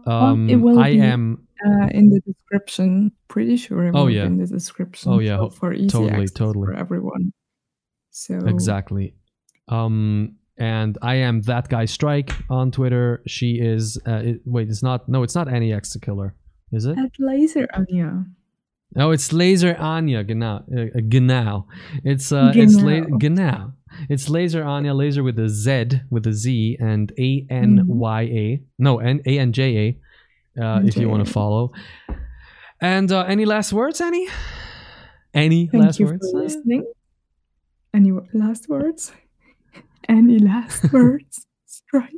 Oh, 0.05 0.11
Um, 0.11 0.49
it 0.49 0.57
will 0.57 0.79
I 0.79 0.91
be 0.93 0.99
am 1.01 1.47
uh, 1.65 1.87
in 1.91 2.09
the 2.09 2.19
description. 2.21 3.11
Pretty 3.27 3.57
sure 3.57 3.91
Oh, 3.95 4.07
yeah. 4.07 4.25
in 4.25 4.37
the 4.37 4.45
description. 4.45 5.11
Oh, 5.11 5.19
yeah, 5.19 5.47
for 5.49 5.73
easy 5.73 5.87
totally, 5.89 6.11
access 6.23 6.31
totally. 6.31 6.65
for 6.67 6.73
everyone. 6.75 7.33
So 8.11 8.35
exactly. 8.45 9.15
Um, 9.67 10.35
and 10.57 10.97
I 11.01 11.15
am 11.15 11.41
that 11.43 11.69
guy 11.69 11.85
Strike 11.85 12.33
on 12.49 12.71
Twitter. 12.71 13.21
She 13.27 13.59
is. 13.59 13.97
Uh, 14.07 14.21
it, 14.29 14.41
wait, 14.45 14.69
it's 14.69 14.81
not. 14.83 15.07
No, 15.07 15.23
it's 15.23 15.35
not 15.35 15.47
Annie 15.47 15.71
X 15.73 15.93
the 15.93 15.99
Killer, 15.99 16.33
is 16.71 16.85
it? 16.85 16.97
at 16.97 17.11
Laser 17.19 17.67
Anya. 17.73 18.25
Oh, 18.95 19.11
it's 19.11 19.31
Laser 19.33 19.75
Anya, 19.77 20.23
genau. 20.23 20.63
Uh, 20.75 20.85
genau. 21.09 21.67
It's 22.03 22.31
uh, 22.31 22.51
it's 22.55 22.75
la- 22.75 23.17
Genau. 23.19 23.73
It's 24.09 24.29
Laser 24.29 24.63
Anya, 24.63 24.93
laser 24.93 25.23
with 25.23 25.37
a 25.39 25.49
Z, 25.49 26.01
with 26.09 26.25
a 26.27 26.33
Z, 26.33 26.77
and 26.79 27.11
A 27.17 27.45
N 27.49 27.83
Y 27.87 28.21
A. 28.21 28.61
No, 28.77 28.99
N 28.99 29.21
A 29.25 29.39
N 29.39 29.53
J 29.53 29.77
A. 30.57 30.63
Uh, 30.63 30.81
if 30.83 30.97
you 30.97 31.07
want 31.07 31.25
to 31.25 31.31
follow. 31.31 31.71
And 32.81 33.11
uh, 33.11 33.21
any 33.23 33.45
last 33.45 33.73
words, 33.73 34.01
Annie? 34.01 34.27
Any 35.33 35.67
Thank 35.67 35.83
last 35.83 35.99
you 35.99 36.07
words? 36.07 36.31
for 36.31 36.39
listening. 36.39 36.83
Any 37.93 38.11
last 38.33 38.67
words? 38.69 39.11
Any 40.09 40.39
last 40.39 40.91
words? 40.93 41.45
Strike. 41.65 42.11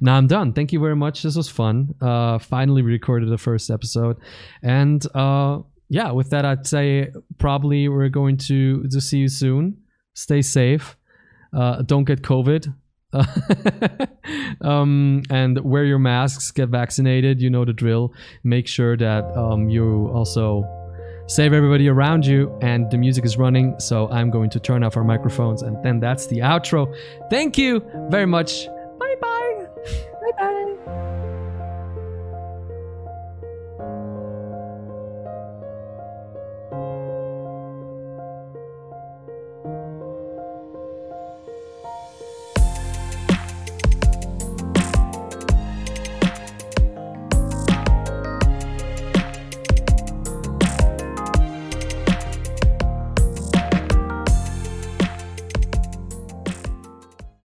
Now 0.00 0.16
I'm 0.16 0.26
done. 0.26 0.52
Thank 0.52 0.72
you 0.72 0.80
very 0.80 0.96
much. 0.96 1.22
This 1.22 1.36
was 1.36 1.48
fun. 1.48 1.94
Uh, 2.00 2.38
finally 2.38 2.82
recorded 2.82 3.28
the 3.28 3.38
first 3.38 3.70
episode, 3.70 4.16
and 4.62 5.04
uh, 5.14 5.60
yeah, 5.88 6.10
with 6.10 6.30
that, 6.30 6.44
I'd 6.44 6.66
say 6.66 7.10
probably 7.38 7.88
we're 7.88 8.08
going 8.08 8.36
to 8.48 8.86
to 8.88 9.00
see 9.00 9.18
you 9.18 9.28
soon. 9.28 9.78
Stay 10.18 10.42
safe. 10.42 10.96
Uh, 11.52 11.82
don't 11.82 12.02
get 12.02 12.22
COVID. 12.22 12.74
um, 14.62 15.22
and 15.30 15.60
wear 15.60 15.84
your 15.84 16.00
masks. 16.00 16.50
Get 16.50 16.70
vaccinated. 16.70 17.40
You 17.40 17.50
know 17.50 17.64
the 17.64 17.72
drill. 17.72 18.12
Make 18.42 18.66
sure 18.66 18.96
that 18.96 19.24
um, 19.36 19.70
you 19.70 20.10
also 20.12 20.64
save 21.28 21.52
everybody 21.52 21.88
around 21.88 22.26
you. 22.26 22.52
And 22.60 22.90
the 22.90 22.98
music 22.98 23.24
is 23.24 23.36
running, 23.36 23.78
so 23.78 24.08
I'm 24.10 24.30
going 24.30 24.50
to 24.50 24.58
turn 24.58 24.82
off 24.82 24.96
our 24.96 25.04
microphones, 25.04 25.62
and 25.62 25.80
then 25.84 26.00
that's 26.00 26.26
the 26.26 26.38
outro. 26.38 26.92
Thank 27.30 27.56
you 27.56 27.80
very 28.10 28.26
much 28.26 28.66